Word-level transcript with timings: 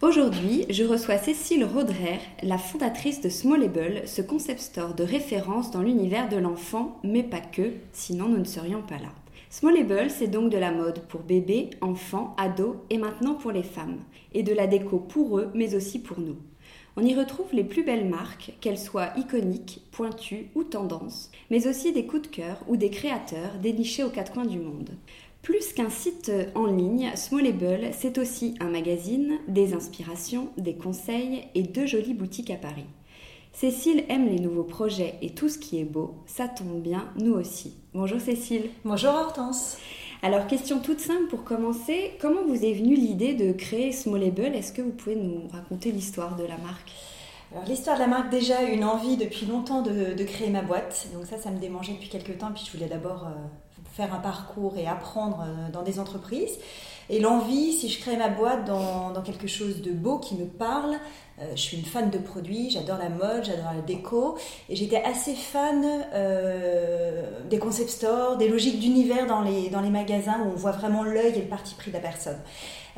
Aujourd'hui, 0.00 0.64
je 0.70 0.84
reçois 0.84 1.18
Cécile 1.18 1.64
Rodrer, 1.64 2.20
la 2.44 2.56
fondatrice 2.56 3.20
de 3.20 3.28
Smallable, 3.28 4.02
ce 4.06 4.22
concept 4.22 4.60
store 4.60 4.94
de 4.94 5.02
référence 5.02 5.72
dans 5.72 5.82
l'univers 5.82 6.28
de 6.28 6.36
l'enfant, 6.36 7.00
mais 7.02 7.24
pas 7.24 7.40
que, 7.40 7.72
sinon 7.92 8.28
nous 8.28 8.38
ne 8.38 8.44
serions 8.44 8.80
pas 8.80 8.98
là. 8.98 9.10
Smallable, 9.50 10.08
c'est 10.08 10.28
donc 10.28 10.52
de 10.52 10.56
la 10.56 10.70
mode 10.70 11.00
pour 11.08 11.22
bébés, 11.22 11.70
enfants, 11.80 12.36
ados 12.38 12.76
et 12.90 12.98
maintenant 12.98 13.34
pour 13.34 13.50
les 13.50 13.64
femmes, 13.64 13.98
et 14.34 14.44
de 14.44 14.54
la 14.54 14.68
déco 14.68 15.00
pour 15.00 15.40
eux, 15.40 15.50
mais 15.52 15.74
aussi 15.74 15.98
pour 15.98 16.20
nous. 16.20 16.36
On 16.96 17.04
y 17.04 17.16
retrouve 17.16 17.52
les 17.52 17.64
plus 17.64 17.82
belles 17.82 18.08
marques, 18.08 18.52
qu'elles 18.60 18.78
soient 18.78 19.10
iconiques, 19.16 19.82
pointues 19.90 20.46
ou 20.54 20.62
tendances, 20.62 21.32
mais 21.50 21.66
aussi 21.66 21.92
des 21.92 22.06
coups 22.06 22.22
de 22.22 22.28
cœur 22.28 22.58
ou 22.68 22.76
des 22.76 22.90
créateurs 22.90 23.58
dénichés 23.60 24.04
aux 24.04 24.10
quatre 24.10 24.32
coins 24.32 24.46
du 24.46 24.60
monde. 24.60 24.90
Plus 25.42 25.72
qu'un 25.72 25.90
site 25.90 26.30
en 26.54 26.66
ligne, 26.66 27.10
Smallable, 27.14 27.90
c'est 27.92 28.18
aussi 28.18 28.54
un 28.60 28.68
magazine, 28.68 29.38
des 29.48 29.72
inspirations, 29.72 30.50
des 30.58 30.74
conseils 30.74 31.44
et 31.54 31.62
deux 31.62 31.86
jolies 31.86 32.14
boutiques 32.14 32.50
à 32.50 32.56
Paris. 32.56 32.86
Cécile 33.52 34.04
aime 34.08 34.28
les 34.28 34.40
nouveaux 34.40 34.64
projets 34.64 35.14
et 35.22 35.30
tout 35.30 35.48
ce 35.48 35.58
qui 35.58 35.80
est 35.80 35.84
beau, 35.84 36.16
ça 36.26 36.48
tombe 36.48 36.80
bien, 36.80 37.08
nous 37.16 37.32
aussi. 37.32 37.74
Bonjour 37.94 38.20
Cécile. 38.20 38.70
Bonjour 38.84 39.10
Hortense. 39.10 39.78
Alors, 40.22 40.46
question 40.48 40.80
toute 40.80 41.00
simple 41.00 41.26
pour 41.28 41.44
commencer, 41.44 42.12
comment 42.20 42.44
vous 42.46 42.64
est 42.64 42.72
venue 42.72 42.96
l'idée 42.96 43.34
de 43.34 43.52
créer 43.52 43.92
Smallable? 43.92 44.54
Est-ce 44.54 44.72
que 44.72 44.82
vous 44.82 44.90
pouvez 44.90 45.16
nous 45.16 45.48
raconter 45.52 45.92
l'histoire 45.92 46.36
de 46.36 46.42
la 46.42 46.58
marque? 46.58 46.92
Alors 47.52 47.64
l'histoire 47.64 47.96
de 47.96 48.02
la 48.02 48.08
marque, 48.08 48.28
déjà 48.28 48.62
une 48.62 48.84
envie 48.84 49.16
depuis 49.16 49.46
longtemps 49.46 49.80
de, 49.80 50.22
créer 50.24 50.50
ma 50.50 50.62
boîte. 50.62 51.06
Donc 51.14 51.24
ça, 51.26 51.38
ça 51.38 51.50
me 51.50 51.58
démangeait 51.58 51.94
depuis 51.94 52.08
quelques 52.08 52.38
temps. 52.38 52.50
Puis 52.52 52.64
je 52.66 52.76
voulais 52.76 52.88
d'abord 52.88 53.26
euh, 53.26 53.30
faire 53.98 54.14
un 54.14 54.20
parcours 54.20 54.78
et 54.78 54.86
apprendre 54.86 55.44
euh, 55.44 55.70
dans 55.72 55.82
des 55.82 55.98
entreprises. 55.98 56.56
Et 57.10 57.18
l'envie, 57.20 57.72
si 57.72 57.88
je 57.88 57.98
crée 58.00 58.16
ma 58.16 58.28
boîte 58.28 58.64
dans, 58.66 59.22
quelque 59.22 59.48
chose 59.48 59.82
de 59.82 59.90
beau 59.90 60.18
qui 60.18 60.36
me 60.36 60.44
parle, 60.44 60.94
euh, 61.40 61.50
je 61.56 61.60
suis 61.60 61.76
une 61.76 61.84
fan 61.84 62.10
de 62.10 62.18
produits, 62.18 62.70
j'adore 62.70 62.98
la 62.98 63.08
mode, 63.08 63.44
j'adore 63.44 63.72
la 63.74 63.80
déco, 63.80 64.36
et 64.68 64.76
j'étais 64.76 65.02
assez 65.02 65.34
fan 65.34 65.84
euh, 66.14 67.22
des 67.48 67.58
concept 67.58 67.90
stores, 67.90 68.36
des 68.36 68.48
logiques 68.48 68.78
d'univers 68.78 69.26
dans 69.26 69.40
les, 69.40 69.68
dans 69.70 69.80
les 69.80 69.90
magasins 69.90 70.38
où 70.44 70.52
on 70.52 70.56
voit 70.56 70.72
vraiment 70.72 71.02
l'œil 71.02 71.32
et 71.34 71.42
le 71.42 71.48
parti 71.48 71.74
pris 71.74 71.90
de 71.90 71.96
la 71.96 72.02
personne. 72.02 72.38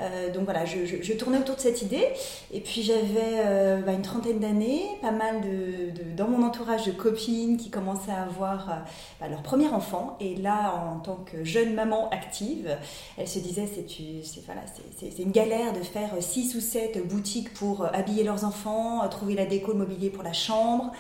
Euh, 0.00 0.33
donc 0.33 0.44
voilà, 0.44 0.65
je, 0.65 1.12
tournais 1.15 1.38
autour 1.38 1.56
de 1.56 1.61
cette 1.61 1.83
idée. 1.83 2.09
Et 2.53 2.61
puis 2.61 2.83
j'avais 2.83 3.43
euh, 3.44 3.81
bah, 3.83 3.93
une 3.93 4.03
trentaine 4.03 4.38
d'années, 4.38 4.83
pas 5.03 5.11
mal 5.11 5.41
de, 5.43 5.91
dans 6.16 6.28
mon 6.28 6.44
entourage 6.44 6.87
de 6.87 6.93
copines 6.93 7.56
qui 7.56 7.71
commençaient 7.71 8.12
à 8.12 8.22
avoir 8.22 8.71
euh, 8.71 8.75
bah, 9.21 9.28
leur 9.28 9.43
premier 9.43 9.69
enfant. 9.69 10.16
Et 10.21 10.37
là, 10.37 10.75
en 10.75 11.00
tant 11.00 11.16
que 11.16 11.44
jeune 11.44 11.75
maman 11.75 12.09
active, 12.10 12.77
elle 13.19 13.28
se 13.28 13.39
disait 13.39 13.69
c'est 13.69 15.22
une 15.22 15.33
galère 15.33 15.72
de 15.72 15.81
faire 15.81 16.10
6 16.19 16.55
ou 16.55 16.60
7 16.60 17.06
boutiques 17.06 17.53
pour 17.55 17.84
habiller 17.94 18.25
leurs 18.25 18.44
enfants, 18.44 19.06
trouver 19.09 19.34
la 19.34 19.47
déco, 19.47 19.72
le 19.72 19.78
mobilier 19.78 20.10
pour 20.10 20.22
la 20.22 20.33
chambre. 20.33 20.93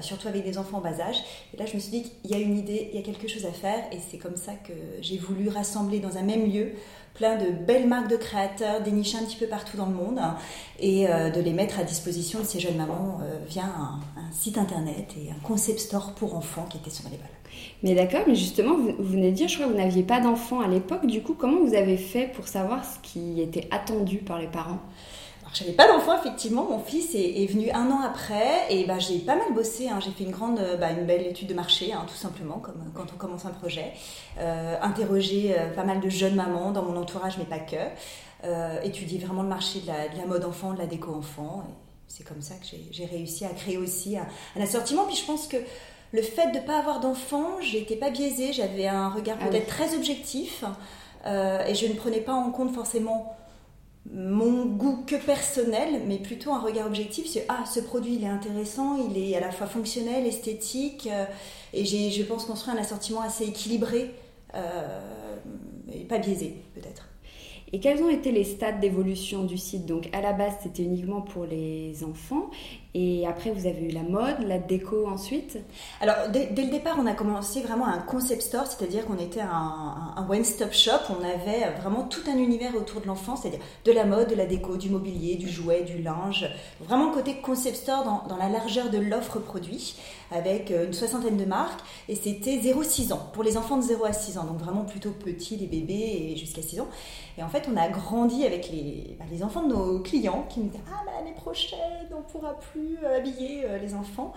surtout 0.00 0.28
avec 0.28 0.44
des 0.44 0.58
enfants 0.58 0.78
en 0.78 0.80
bas 0.80 1.00
âge. 1.00 1.22
Et 1.52 1.56
là, 1.56 1.66
je 1.66 1.74
me 1.74 1.80
suis 1.80 1.90
dit 1.90 2.02
qu'il 2.02 2.30
y 2.30 2.34
a 2.34 2.38
une 2.38 2.56
idée, 2.56 2.90
il 2.92 2.98
y 2.98 3.02
a 3.02 3.04
quelque 3.04 3.28
chose 3.28 3.44
à 3.46 3.52
faire, 3.52 3.84
et 3.92 3.98
c'est 4.10 4.18
comme 4.18 4.36
ça 4.36 4.52
que 4.52 4.72
j'ai 5.00 5.18
voulu 5.18 5.48
rassembler 5.48 6.00
dans 6.00 6.16
un 6.16 6.22
même 6.22 6.50
lieu 6.50 6.72
plein 7.14 7.36
de 7.36 7.50
belles 7.50 7.86
marques 7.86 8.08
de 8.08 8.16
créateurs 8.16 8.80
dénichées 8.80 9.18
un 9.18 9.24
petit 9.24 9.36
peu 9.36 9.46
partout 9.46 9.76
dans 9.76 9.86
le 9.86 9.94
monde 9.94 10.20
et 10.80 11.08
euh, 11.08 11.30
de 11.30 11.40
les 11.40 11.52
mettre 11.52 11.78
à 11.78 11.84
disposition 11.84 12.40
de 12.40 12.44
ces 12.44 12.60
jeunes 12.60 12.76
mamans 12.76 13.20
euh, 13.22 13.38
via 13.48 13.64
un, 13.64 14.00
site 14.32 14.56
internet 14.56 15.14
et 15.22 15.30
un 15.30 15.46
concept 15.46 15.78
store 15.78 16.14
pour 16.14 16.34
enfants 16.34 16.66
qui 16.70 16.78
était 16.78 16.90
sur 16.90 17.04
les 17.10 17.18
balles. 17.18 17.26
Mais 17.82 17.94
d'accord, 17.94 18.22
mais 18.26 18.34
justement, 18.34 18.76
vous, 18.76 18.94
venez 18.98 19.30
de 19.30 19.36
dire, 19.36 19.48
je 19.48 19.56
crois 19.56 19.66
que 19.66 19.72
vous 19.72 19.78
n'aviez 19.78 20.02
pas 20.02 20.20
d'enfants 20.20 20.60
à 20.60 20.68
l'époque. 20.68 21.06
Du 21.06 21.22
coup, 21.22 21.34
comment 21.34 21.60
vous 21.62 21.74
avez 21.74 21.98
fait 21.98 22.32
pour 22.34 22.48
savoir 22.48 22.82
ce 22.84 22.98
qui 23.02 23.42
était 23.42 23.68
attendu 23.70 24.18
par 24.18 24.38
les 24.38 24.46
parents? 24.46 24.80
J'avais 25.54 25.72
pas 25.72 25.86
d'enfant, 25.86 26.18
effectivement. 26.18 26.64
Mon 26.64 26.78
fils 26.78 27.14
est, 27.14 27.46
venu 27.46 27.70
un 27.72 27.90
an 27.90 28.00
après 28.00 28.66
et 28.70 28.84
bah, 28.84 28.98
j'ai 28.98 29.18
pas 29.18 29.36
mal 29.36 29.52
bossé. 29.54 29.88
Hein. 29.88 29.98
J'ai 30.02 30.10
fait 30.10 30.24
une 30.24 30.30
grande, 30.30 30.60
bah, 30.80 30.90
une 30.92 31.04
belle 31.04 31.26
étude 31.26 31.48
de 31.48 31.54
marché, 31.54 31.92
hein, 31.92 32.04
tout 32.08 32.14
simplement, 32.14 32.58
comme 32.58 32.90
quand 32.94 33.06
on 33.12 33.16
commence 33.16 33.44
un 33.44 33.50
projet. 33.50 33.92
Euh, 34.38 34.76
interroger 34.80 35.54
euh, 35.58 35.74
pas 35.74 35.84
mal 35.84 36.00
de 36.00 36.08
jeunes 36.08 36.36
mamans 36.36 36.70
dans 36.70 36.82
mon 36.82 36.96
entourage, 36.96 37.36
mais 37.38 37.44
pas 37.44 37.58
que. 37.58 37.76
Euh, 38.44 38.80
étudier 38.82 39.18
vraiment 39.18 39.42
le 39.42 39.48
marché 39.48 39.80
de 39.80 39.86
la, 39.86 40.26
mode 40.26 40.44
enfant, 40.44 40.72
de 40.72 40.78
la 40.78 40.86
déco 40.86 41.14
enfant. 41.14 41.64
C'est 42.08 42.26
comme 42.26 42.42
ça 42.42 42.54
que 42.54 42.64
j'ai 42.90 43.04
réussi 43.06 43.44
à 43.44 43.50
créer 43.50 43.76
aussi 43.76 44.16
un, 44.16 44.26
un, 44.56 44.62
assortiment. 44.62 45.04
Puis 45.04 45.16
je 45.16 45.24
pense 45.26 45.46
que 45.46 45.58
le 46.12 46.22
fait 46.22 46.50
de 46.50 46.58
ne 46.58 46.62
pas 46.62 46.78
avoir 46.78 47.00
d'enfant, 47.00 47.60
j'étais 47.60 47.96
pas 47.96 48.10
biaisée. 48.10 48.52
J'avais 48.52 48.86
un 48.86 49.10
regard 49.10 49.36
ah 49.40 49.46
peut-être 49.48 49.66
très 49.66 49.94
objectif 49.94 50.64
et 51.24 51.74
je 51.74 51.86
ne 51.86 51.94
prenais 51.94 52.20
pas 52.20 52.34
en 52.34 52.50
compte 52.50 52.74
forcément 52.74 53.36
mon 54.10 54.66
goût 54.66 55.04
que 55.06 55.14
personnel, 55.14 56.02
mais 56.06 56.18
plutôt 56.18 56.52
un 56.52 56.60
regard 56.60 56.86
objectif 56.86 57.26
sur 57.26 57.42
ah 57.48 57.64
ce 57.66 57.80
produit 57.80 58.14
il 58.14 58.24
est 58.24 58.28
intéressant, 58.28 58.96
il 58.96 59.16
est 59.16 59.36
à 59.36 59.40
la 59.40 59.50
fois 59.52 59.66
fonctionnel, 59.66 60.26
esthétique, 60.26 61.08
euh, 61.10 61.24
et 61.72 61.84
j'ai 61.84 62.10
je 62.10 62.22
pense 62.24 62.44
construit 62.44 62.74
un 62.74 62.80
assortiment 62.80 63.20
assez 63.20 63.44
équilibré 63.44 64.10
euh, 64.54 65.36
et 65.92 66.04
pas 66.04 66.18
biaisé 66.18 66.56
peut-être. 66.74 67.08
Et 67.74 67.80
quels 67.80 68.02
ont 68.02 68.10
été 68.10 68.32
les 68.32 68.44
stades 68.44 68.80
d'évolution 68.80 69.44
du 69.44 69.56
site? 69.56 69.86
Donc 69.86 70.08
à 70.12 70.20
la 70.20 70.32
base 70.32 70.54
c'était 70.62 70.82
uniquement 70.82 71.22
pour 71.22 71.44
les 71.44 72.02
enfants, 72.04 72.50
Et 72.94 73.26
après, 73.26 73.50
vous 73.50 73.66
avez 73.66 73.80
eu 73.80 73.88
la 73.88 74.02
mode, 74.02 74.40
la 74.46 74.58
déco 74.58 75.06
ensuite 75.06 75.58
Alors, 76.02 76.28
dès, 76.30 76.50
le 76.54 76.70
départ, 76.70 76.96
on 77.00 77.06
a 77.06 77.14
commencé 77.14 77.62
vraiment 77.62 77.86
un 77.86 77.98
concept 77.98 78.42
store, 78.42 78.66
c'est-à-dire 78.66 79.06
qu'on 79.06 79.16
était 79.16 79.40
un, 79.40 80.26
one-stop 80.28 80.74
shop. 80.74 80.90
On 81.08 81.24
avait 81.24 81.70
vraiment 81.80 82.02
tout 82.02 82.20
un 82.30 82.36
univers 82.36 82.74
autour 82.76 83.00
de 83.00 83.06
l'enfant, 83.06 83.34
c'est-à-dire 83.34 83.60
de 83.86 83.92
la 83.92 84.04
mode, 84.04 84.28
de 84.28 84.34
la 84.34 84.44
déco, 84.44 84.76
du 84.76 84.90
mobilier, 84.90 85.36
du 85.36 85.48
jouet, 85.48 85.84
du 85.84 86.02
linge. 86.02 86.46
Vraiment 86.80 87.10
côté 87.10 87.36
concept 87.36 87.76
store 87.76 88.26
dans, 88.28 88.36
la 88.36 88.50
largeur 88.50 88.90
de 88.90 88.98
l'offre 88.98 89.38
produit, 89.38 89.96
avec 90.30 90.70
euh, 90.70 90.86
une 90.86 90.92
soixantaine 90.92 91.38
de 91.38 91.44
marques. 91.46 91.80
Et 92.10 92.14
c'était 92.14 92.58
0-6 92.58 93.14
ans, 93.14 93.30
pour 93.32 93.42
les 93.42 93.56
enfants 93.56 93.78
de 93.78 93.82
0 93.82 94.04
à 94.04 94.12
6 94.12 94.36
ans, 94.36 94.44
donc 94.44 94.58
vraiment 94.58 94.84
plutôt 94.84 95.12
petits, 95.12 95.56
les 95.56 95.66
bébés, 95.66 96.32
et 96.32 96.36
jusqu'à 96.36 96.60
6 96.60 96.80
ans. 96.80 96.88
Et 97.38 97.42
en 97.42 97.48
fait, 97.48 97.68
on 97.72 97.76
a 97.78 97.88
grandi 97.88 98.44
avec 98.44 98.70
les, 98.70 99.16
bah, 99.18 99.24
enfants 99.46 99.62
de 99.62 99.74
nos 99.74 100.00
clients 100.00 100.44
qui 100.50 100.60
nous 100.60 100.68
disaient 100.68 100.82
Ah, 100.92 101.02
l'année 101.06 101.34
prochaine, 101.34 101.78
on 102.14 102.20
pourra 102.30 102.52
plus 102.58 102.81
euh, 103.04 103.16
habiller 103.16 103.64
euh, 103.64 103.78
les 103.78 103.94
enfants, 103.94 104.32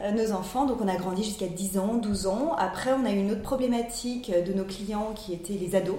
euh, 0.00 0.10
nos 0.12 0.32
enfants. 0.32 0.66
Donc, 0.66 0.78
on 0.80 0.88
a 0.88 0.96
grandi 0.96 1.24
jusqu'à 1.24 1.46
10 1.46 1.78
ans, 1.78 1.94
12 1.94 2.26
ans. 2.26 2.54
Après, 2.56 2.92
on 2.92 3.04
a 3.04 3.10
eu 3.10 3.18
une 3.18 3.30
autre 3.30 3.42
problématique 3.42 4.32
de 4.32 4.52
nos 4.52 4.64
clients 4.64 5.12
qui 5.14 5.32
étaient 5.32 5.54
les 5.54 5.74
ados. 5.74 5.98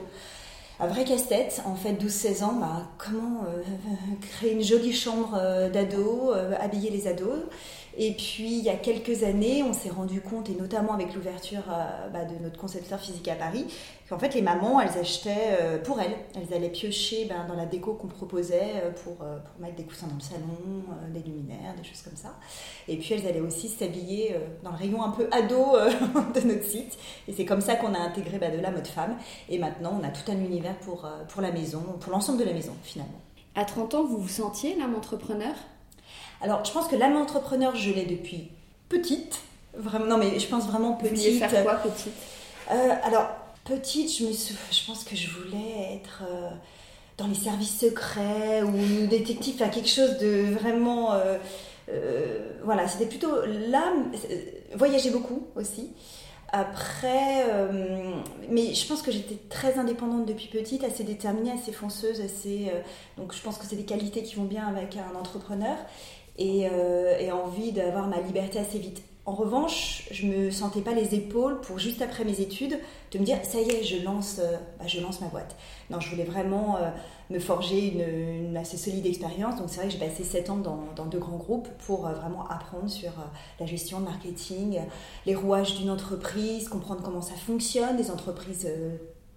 Un 0.80 0.88
vrai 0.88 1.03
casse-tête, 1.03 1.62
en 1.65 1.75
fait, 1.75 1.94
12-16 1.94 2.44
ans, 2.44 2.53
bah, 2.53 2.88
comment 2.98 3.45
créer 4.21 4.53
une 4.53 4.63
jolie 4.63 4.94
chambre 4.94 5.39
d'ados, 5.71 6.36
habiller 6.59 6.89
les 6.89 7.07
ados. 7.07 7.38
Et 8.03 8.13
puis, 8.13 8.57
il 8.57 8.63
y 8.63 8.69
a 8.69 8.77
quelques 8.77 9.21
années, 9.21 9.62
on 9.62 9.74
s'est 9.74 9.92
rendu 9.92 10.21
compte, 10.21 10.50
et 10.50 10.56
notamment 10.56 10.94
avec 10.95 11.13
l'ouverture 11.13 11.62
euh, 11.69 12.09
bah, 12.09 12.25
de 12.25 12.33
notre 12.44 12.57
concepteur 12.59 13.00
physique 13.00 13.27
à 13.27 13.36
Paris, 13.36 13.68
qu'en 14.09 14.18
fait, 14.18 14.33
les 14.33 14.42
mamans, 14.42 14.81
elles 14.81 14.98
achetaient 14.98 15.59
euh, 15.62 15.77
pour 15.77 16.01
elles. 16.01 16.15
Elles 16.33 16.51
allaient 16.51 16.71
piocher 16.71 17.25
ben, 17.25 17.45
dans 17.48 17.53
la 17.53 17.68
déco 17.68 17.94
qu'on 17.94 18.07
proposait 18.07 18.74
euh, 18.77 18.89
pour, 19.03 19.18
mettre 19.59 19.75
des 19.75 19.83
coussins 19.83 20.07
dans 20.07 20.15
le 20.15 20.19
salon, 20.19 20.83
des 21.13 21.19
luminaires, 21.19 21.75
des 21.77 21.83
choses 21.83 22.01
comme 22.01 22.15
ça. 22.15 22.33
Et 22.88 22.98
puis, 22.98 23.13
elles 23.13 23.27
allaient 23.27 23.39
aussi 23.39 23.68
s'habiller 23.68 24.36
dans 24.63 24.71
le 24.71 24.77
rayon 24.77 25.03
un 25.03 25.12
peu 25.12 25.27
ado 25.31 25.77
de 26.33 26.48
notre 26.48 26.65
site. 26.65 26.98
Et 27.27 27.33
c'est 27.33 27.45
comme 27.45 27.62
ça 27.62 27.75
qu'on 27.75 27.94
a 27.94 28.00
intégré 28.00 28.39
bah, 28.39 28.50
de 28.50 28.59
la 28.59 28.71
mode 28.71 28.88
femme. 28.88 29.15
Et 29.48 29.59
maintenant, 29.59 30.00
on 30.01 30.03
a 30.03 30.09
tout 30.09 30.31
un 30.31 30.39
univers 30.44 30.75
pour, 30.80 31.07
pour 31.30 31.44
la 31.44 31.51
maison, 31.51 31.83
pour 32.00 32.12
l'ensemble 32.12 32.39
de 32.39 32.45
la 32.45 32.53
maison, 32.53 32.74
finalement. 32.81 33.21
À 33.53 33.63
30 33.63 33.94
ans, 33.94 34.06
vous 34.06 34.18
vous 34.18 34.27
sentiez 34.27 34.75
l'âme 34.75 34.95
entrepreneur? 34.95 35.53
Alors, 36.42 36.66
je 36.66 36.72
pense 36.72 36.88
que 36.88 36.96
l'âme 36.96 37.16
entrepreneur, 37.16 37.76
je 37.76 37.92
l'ai 37.92 38.06
depuis 38.06 38.50
petite. 38.90 39.40
Vraiment, 39.76 40.06
non, 40.06 40.18
mais 40.18 40.40
je 40.40 40.48
pense 40.48 40.66
vraiment 40.66 40.94
petite. 40.94 41.34
Vous 41.34 41.48
faire 41.48 41.64
quoi 41.64 41.76
petite? 41.76 42.14
Euh, 42.72 42.90
Alors, 43.04 43.30
petite, 43.64 44.12
je, 44.12 44.26
me 44.26 44.32
je 44.34 44.86
pense 44.86 45.04
que 45.04 45.16
je 45.16 45.30
voulais 45.30 45.94
être 45.94 46.24
euh, 46.30 46.50
dans 47.18 47.28
les 47.28 47.36
services 47.36 47.80
secrets 47.80 48.64
ou 48.64 49.08
détective, 49.08 49.56
enfin 49.56 49.70
quelque 49.70 49.90
chose 49.90 50.18
de 50.18 50.54
vraiment. 50.54 51.14
Euh, 51.14 51.38
voilà, 52.64 52.88
c'était 52.88 53.06
plutôt 53.06 53.46
l'âme. 53.46 54.12
Voyager 54.76 55.12
beaucoup 55.12 55.48
aussi. 55.56 55.92
Après, 56.54 57.46
mais 58.50 58.74
je 58.74 58.86
pense 58.86 59.02
que 59.02 59.10
j'étais 59.10 59.38
très 59.50 59.78
indépendante 59.78 60.26
depuis 60.26 60.48
petite, 60.48 60.84
assez 60.84 61.06
déterminée, 61.06 61.52
assez 61.52 61.72
fonceuse, 61.72 62.20
assez. 62.20 62.70
donc 63.18 63.34
je 63.34 63.42
pense 63.42 63.58
que 63.58 63.66
c'est 63.66 63.78
des 63.78 63.86
qualités 63.86 64.22
qui 64.22 64.36
vont 64.36 64.44
bien 64.44 64.68
avec 64.68 64.98
un 64.98 65.18
entrepreneur 65.18 65.78
et, 66.38 66.68
euh, 66.72 67.18
et 67.19 67.31
envie 67.31 67.72
d'avoir 67.72 68.07
ma 68.07 68.19
liberté 68.22 68.60
assez 68.60 68.80
vite. 68.80 69.04
En 69.25 69.33
revanche, 69.33 70.07
je 70.10 70.25
me 70.25 70.50
sentais 70.50 70.81
pas 70.81 70.94
les 70.94 71.13
épaules 71.13 71.62
pour 71.62 71.78
juste 71.78 72.01
après 72.01 72.24
mes 72.24 72.42
études 72.42 72.80
de 73.12 73.19
me 73.19 73.24
dire 73.24 73.38
ça 73.44 73.60
y 73.60 73.69
est, 73.69 73.83
je 73.83 74.04
lance, 74.04 74.39
euh, 74.39 74.57
bah, 74.80 74.88
je 74.88 75.00
lance 75.00 75.22
ma 75.22 75.28
boîte. 75.28 75.56
Non, 75.92 76.00
je 76.00 76.10
voulais 76.10 76.24
vraiment 76.24 76.78
euh, 76.78 76.89
me 77.30 77.38
forger 77.38 77.94
une, 77.94 78.57
assez 78.57 78.78
solide 78.78 79.06
expérience. 79.06 79.57
Donc 79.57 79.68
c'est 79.69 79.78
vrai 79.78 79.88
que 79.88 79.94
j'ai 79.94 80.00
passé 80.00 80.24
7 80.24 80.50
ans 80.50 80.57
dans, 80.57 80.88
dans, 80.95 81.06
deux 81.06 81.19
grands 81.19 81.38
groupes 81.38 81.69
pour 81.86 82.07
vraiment 82.07 82.48
apprendre 82.50 82.89
sur 82.89 83.12
la 83.60 83.66
gestion, 83.68 84.00
le 84.00 84.06
marketing, 84.06 84.80
les 85.27 85.36
rouages 85.36 85.75
d'une 85.75 85.92
entreprise, 85.92 86.68
comprendre 86.68 87.01
comment 87.04 87.22
ça 87.22 87.36
fonctionne, 87.36 87.98
des 87.98 88.10
entreprises 88.10 88.68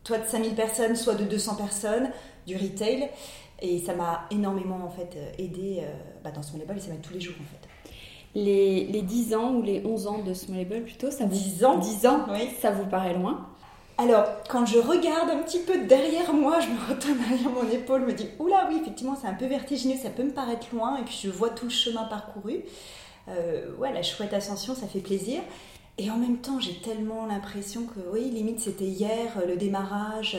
soit 0.04 0.18
de 0.18 0.26
5000 0.26 0.54
personnes, 0.54 0.96
soit 0.96 1.14
de 1.14 1.24
200 1.24 1.56
personnes, 1.56 2.10
du 2.46 2.56
retail. 2.56 3.08
Et 3.60 3.78
ça 3.78 3.94
m'a 3.94 4.26
énormément 4.30 4.84
en 4.84 4.90
fait 4.90 5.16
aidé 5.38 5.78
euh, 5.80 5.92
bah, 6.22 6.30
dans 6.30 6.42
Smallable 6.42 6.76
et 6.76 6.80
ça 6.80 6.90
m'aide 6.90 7.02
tous 7.02 7.14
les 7.14 7.20
jours 7.20 7.36
en 7.40 7.44
fait. 7.44 7.68
Les, 8.34 8.84
les 8.86 9.02
10 9.02 9.34
ans 9.34 9.54
ou 9.54 9.62
les 9.62 9.84
11 9.84 10.06
ans 10.08 10.18
de 10.18 10.34
Smallable 10.34 10.82
plutôt, 10.82 11.10
ça 11.10 11.24
vous... 11.24 11.34
10 11.34 11.64
ans 11.64 11.78
10 11.78 12.06
ans, 12.06 12.26
oui. 12.30 12.48
ça 12.60 12.72
vous 12.72 12.86
paraît 12.86 13.14
loin? 13.14 13.48
Alors, 13.96 14.24
quand 14.48 14.66
je 14.66 14.78
regarde 14.78 15.30
un 15.30 15.38
petit 15.38 15.60
peu 15.60 15.84
derrière 15.84 16.34
moi, 16.34 16.58
je 16.58 16.66
me 16.66 16.94
retourne 16.94 17.16
derrière 17.28 17.50
mon 17.50 17.68
épaule, 17.70 18.00
je 18.00 18.06
me 18.06 18.12
dis 18.12 18.28
Oula, 18.40 18.66
oui, 18.68 18.78
effectivement, 18.80 19.16
c'est 19.20 19.28
un 19.28 19.34
peu 19.34 19.46
vertigineux, 19.46 19.96
ça 19.96 20.10
peut 20.10 20.24
me 20.24 20.32
paraître 20.32 20.66
loin, 20.72 20.98
et 20.98 21.02
puis 21.02 21.20
je 21.22 21.30
vois 21.30 21.50
tout 21.50 21.66
le 21.66 21.70
chemin 21.70 22.04
parcouru. 22.04 22.64
Euh, 23.28 23.74
ouais, 23.76 23.92
la 23.92 24.02
chouette 24.02 24.34
ascension, 24.34 24.74
ça 24.74 24.88
fait 24.88 24.98
plaisir. 24.98 25.40
Et 25.96 26.10
en 26.10 26.16
même 26.16 26.38
temps, 26.38 26.58
j'ai 26.58 26.74
tellement 26.80 27.26
l'impression 27.26 27.82
que, 27.84 28.00
oui, 28.12 28.30
limite, 28.30 28.58
c'était 28.58 28.84
hier, 28.84 29.40
le 29.46 29.56
démarrage, 29.56 30.36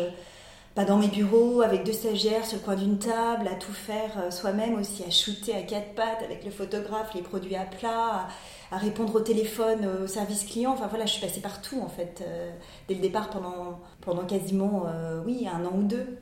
pas 0.75 0.83
dans 0.83 0.98
mes 0.98 1.07
bureaux 1.07 1.62
avec 1.62 1.86
deux 1.86 1.94
stagiaires 1.94 2.45
sur 2.45 2.57
le 2.57 2.63
coin 2.63 2.75
d'une 2.75 3.00
table, 3.00 3.48
à 3.48 3.56
tout 3.56 3.72
faire 3.72 4.12
euh, 4.19 4.30
soi-même 4.30 4.75
aussi, 4.75 5.04
à 5.04 5.10
shooter 5.10 5.56
à 5.56 5.62
quatre 5.62 5.95
pattes 5.95 6.22
avec 6.22 6.44
le 6.44 6.51
photographe, 6.51 7.13
les 7.16 7.22
produits 7.22 7.56
à 7.56 7.63
plat, 7.63 8.27
à, 8.72 8.77
répondre 8.77 9.16
au 9.16 9.22
téléphone, 9.22 9.89
au 10.04 10.07
service 10.07 10.44
client. 10.44 10.74
Enfin 10.74 10.88
voilà, 10.88 11.06
je 11.06 11.13
suis 11.13 11.25
passée 11.25 11.39
partout 11.39 11.80
en 11.81 11.88
fait, 11.88 12.22
euh, 12.27 12.51
dès 12.89 12.95
le 12.95 13.00
départ 13.00 13.30
pendant, 13.30 13.80
pendant 14.01 14.25
quasiment, 14.25 14.83
euh, 14.88 15.22
oui, 15.25 15.48
un 15.48 15.63
an 15.63 15.72
ou 15.77 15.83
deux. 15.83 16.19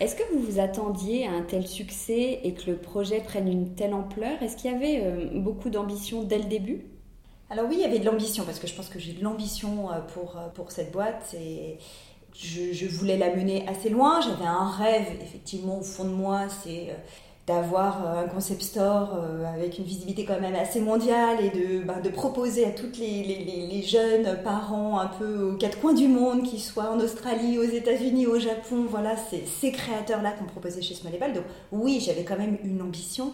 Est-ce 0.00 0.16
que 0.16 0.24
vous 0.32 0.40
vous 0.40 0.58
attendiez 0.58 1.26
à 1.28 1.30
un 1.30 1.42
tel 1.42 1.66
succès 1.66 2.40
et 2.42 2.54
que 2.54 2.68
le 2.68 2.76
projet 2.76 3.20
prenne 3.20 3.46
une 3.46 3.76
telle 3.76 3.94
ampleur? 3.94 4.42
Est-ce 4.42 4.56
qu'il 4.56 4.70
y 4.70 4.74
avait 4.74 5.30
beaucoup 5.32 5.70
d'ambition 5.70 6.22
dès 6.22 6.36
le 6.36 6.44
début? 6.44 6.84
Alors 7.48 7.64
oui, 7.66 7.76
il 7.78 7.80
y 7.80 7.84
avait 7.84 8.00
de 8.00 8.04
l'ambition, 8.04 8.44
parce 8.44 8.58
que 8.58 8.66
je 8.66 8.74
pense 8.74 8.90
que 8.90 8.98
j'ai 8.98 9.12
de 9.12 9.24
l'ambition 9.24 9.88
pour, 10.12 10.36
pour 10.52 10.70
cette 10.70 10.92
boîte. 10.92 11.34
Et, 11.40 11.78
je, 12.38 12.86
voulais 12.86 13.16
la 13.16 13.34
mener 13.34 13.66
assez 13.68 13.88
loin. 13.88 14.20
J'avais 14.20 14.46
un 14.46 14.68
rêve, 14.70 15.06
effectivement, 15.22 15.78
au 15.78 15.82
fond 15.82 16.04
de 16.04 16.10
moi, 16.10 16.42
c'est 16.62 16.90
euh, 16.90 16.94
d'avoir 17.46 18.04
euh, 18.04 18.24
un 18.24 18.28
concept 18.28 18.62
store 18.62 19.14
euh, 19.14 19.44
avec 19.54 19.78
une 19.78 19.84
visibilité 19.84 20.24
quand 20.24 20.40
même 20.40 20.54
assez 20.54 20.80
mondiale 20.80 21.38
et 21.40 21.50
de, 21.50 21.84
ben, 21.84 22.00
proposer 22.12 22.66
à 22.66 22.70
toutes 22.70 22.98
les, 22.98 23.82
jeunes 23.82 24.38
parents 24.42 24.98
un 24.98 25.06
peu 25.06 25.52
aux 25.52 25.56
quatre 25.56 25.80
coins 25.80 25.94
du 25.94 26.08
monde, 26.08 26.42
qu'ils 26.42 26.60
soient 26.60 26.90
en 26.90 26.98
Australie, 26.98 27.58
aux 27.58 27.62
États-Unis, 27.62 28.26
au 28.26 28.38
Japon, 28.38 28.86
voilà, 28.88 29.14
ces 29.60 29.72
créateurs-là 29.72 30.32
qu'on 30.32 30.46
proposait 30.46 30.82
chez 30.82 30.94
Smallable. 30.94 31.34
Donc 31.34 31.44
oui, 31.72 32.02
j'avais 32.04 32.24
quand 32.24 32.36
même 32.36 32.58
une 32.64 32.82
ambition. 32.82 33.32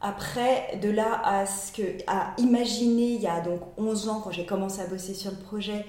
Après, 0.00 0.78
de 0.80 0.90
là 0.90 1.20
à 1.24 1.46
ce 1.46 1.72
que, 1.72 1.82
à 2.06 2.34
imaginer, 2.38 3.14
il 3.14 3.20
y 3.20 3.26
a 3.26 3.40
donc 3.40 3.60
11 3.78 4.08
ans, 4.08 4.20
quand 4.22 4.30
j'ai 4.30 4.46
commencé 4.46 4.80
à 4.80 4.86
bosser 4.86 5.14
sur 5.14 5.30
le 5.30 5.38
projet, 5.38 5.84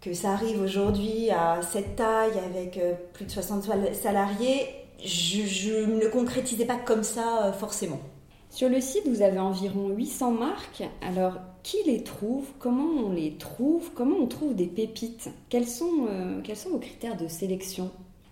que 0.00 0.14
ça 0.14 0.32
arrive 0.32 0.60
aujourd'hui 0.60 1.30
à 1.30 1.60
cette 1.62 1.96
taille 1.96 2.38
avec 2.38 2.78
euh, 2.78 2.94
plus 3.12 3.26
de 3.26 3.30
60 3.30 3.64
salariés, 3.92 4.66
je, 5.04 5.86
ne 5.86 6.00
le 6.00 6.08
concrétisais 6.08 6.64
pas 6.64 6.76
comme 6.76 7.02
ça 7.02 7.46
euh, 7.46 7.52
forcément. 7.52 8.00
Sur 8.48 8.68
le 8.68 8.80
site, 8.80 9.06
vous 9.06 9.22
avez 9.22 9.38
environ 9.38 9.90
800 9.90 10.32
marques. 10.32 10.82
Alors, 11.02 11.34
qui 11.62 11.76
les 11.86 12.02
trouve? 12.02 12.46
Comment 12.58 13.06
on 13.06 13.12
les 13.12 13.36
trouve? 13.36 13.92
Comment 13.94 14.16
on 14.16 14.26
trouve 14.26 14.54
des 14.54 14.66
pépites? 14.66 15.30
Quels 15.50 15.68
sont, 15.68 16.06
euh, 16.08 16.40
quels 16.42 16.56
sont 16.56 16.70
vos 16.70 16.78
critères 16.78 17.16
de 17.16 17.28
sélection? 17.28 17.90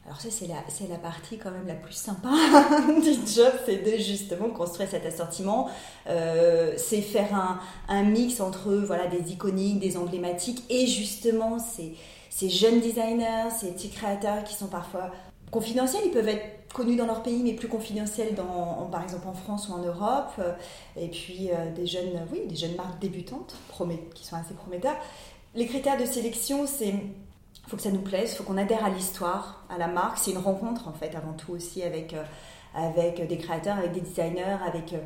Alors 0.09 0.23
ça, 0.23 0.31
c'est 0.31 0.47
la, 0.47 0.55
c'est 0.69 0.89
la 0.89 0.97
partie 0.97 1.37
quand 1.37 1.51
même 1.51 1.67
la 1.67 1.75
plus 1.75 1.93
sympa 1.93 2.31
du 3.03 3.13
job, 3.31 3.53
c'est 3.67 3.85
de 3.85 3.99
justement 3.99 4.49
construire 4.49 4.89
cet 4.89 5.05
assortiment. 5.05 5.69
Euh, 6.07 6.73
c'est 6.79 7.03
faire 7.03 7.35
un, 7.35 7.61
un, 7.89 8.05
mix 8.05 8.41
entre 8.41 8.73
voilà, 8.73 9.07
des 9.07 9.33
iconiques, 9.33 9.81
des 9.81 9.99
emblématiques 9.99 10.65
et 10.71 10.87
justement 10.87 11.59
ces, 11.59 11.95
ces 12.31 12.49
jeunes 12.49 12.81
designers, 12.81 13.51
ces 13.55 13.73
petits 13.73 13.91
créateurs 13.91 14.45
qui 14.45 14.55
sont 14.55 14.69
parfois 14.69 15.11
confidentiels. 15.51 16.05
Ils 16.07 16.11
peuvent 16.11 16.29
être 16.29 16.73
connus 16.73 16.97
dans 16.97 17.07
leur 17.07 17.23
pays, 17.23 17.43
mais 17.43 17.53
plus 17.53 17.69
confidentiels 17.69 18.35
dans, 18.35 18.89
par 18.91 19.03
exemple 19.03 19.29
en 19.29 19.35
France 19.35 19.69
ou 19.69 19.75
en 19.75 19.83
Europe. 19.83 20.41
Et 20.97 21.09
puis 21.09 21.51
euh, 21.51 21.71
des 21.75 21.87
jeunes, 21.87 22.27
oui, 22.33 22.47
des 22.47 22.57
jeunes 22.57 22.77
marques 22.77 22.99
débutantes 22.99 23.57
qui 24.15 24.25
sont 24.25 24.37
assez 24.37 24.55
prometteurs. 24.55 24.97
Les 25.55 25.67
critères 25.67 26.01
de 26.01 26.07
sélection, 26.07 26.67
c'est 26.67 26.95
faut 27.69 27.77
que 27.77 27.83
ça 27.83 27.91
nous 27.91 28.01
plaise, 28.01 28.35
faut 28.35 28.45
qu'on 28.45 28.57
adhère 28.57 28.85
à 28.85 28.91
l'histoire, 28.91 29.65
à 29.69 29.77
la 29.79 29.89
marque. 29.89 30.19
C'est 30.19 30.31
une 30.31 30.39
rencontre 30.39 30.89
en 30.89 30.93
fait 30.93 31.15
avant 31.15 31.35
tout 31.35 31.53
aussi 31.53 31.83
avec, 31.83 32.15
euh, 32.15 32.25
avec 32.75 33.27
des 33.27 33.37
créateurs, 33.37 33.77
avec 33.77 33.93
des 33.93 34.01
designers, 34.01 34.57
avec 34.67 34.95
euh, 34.95 34.99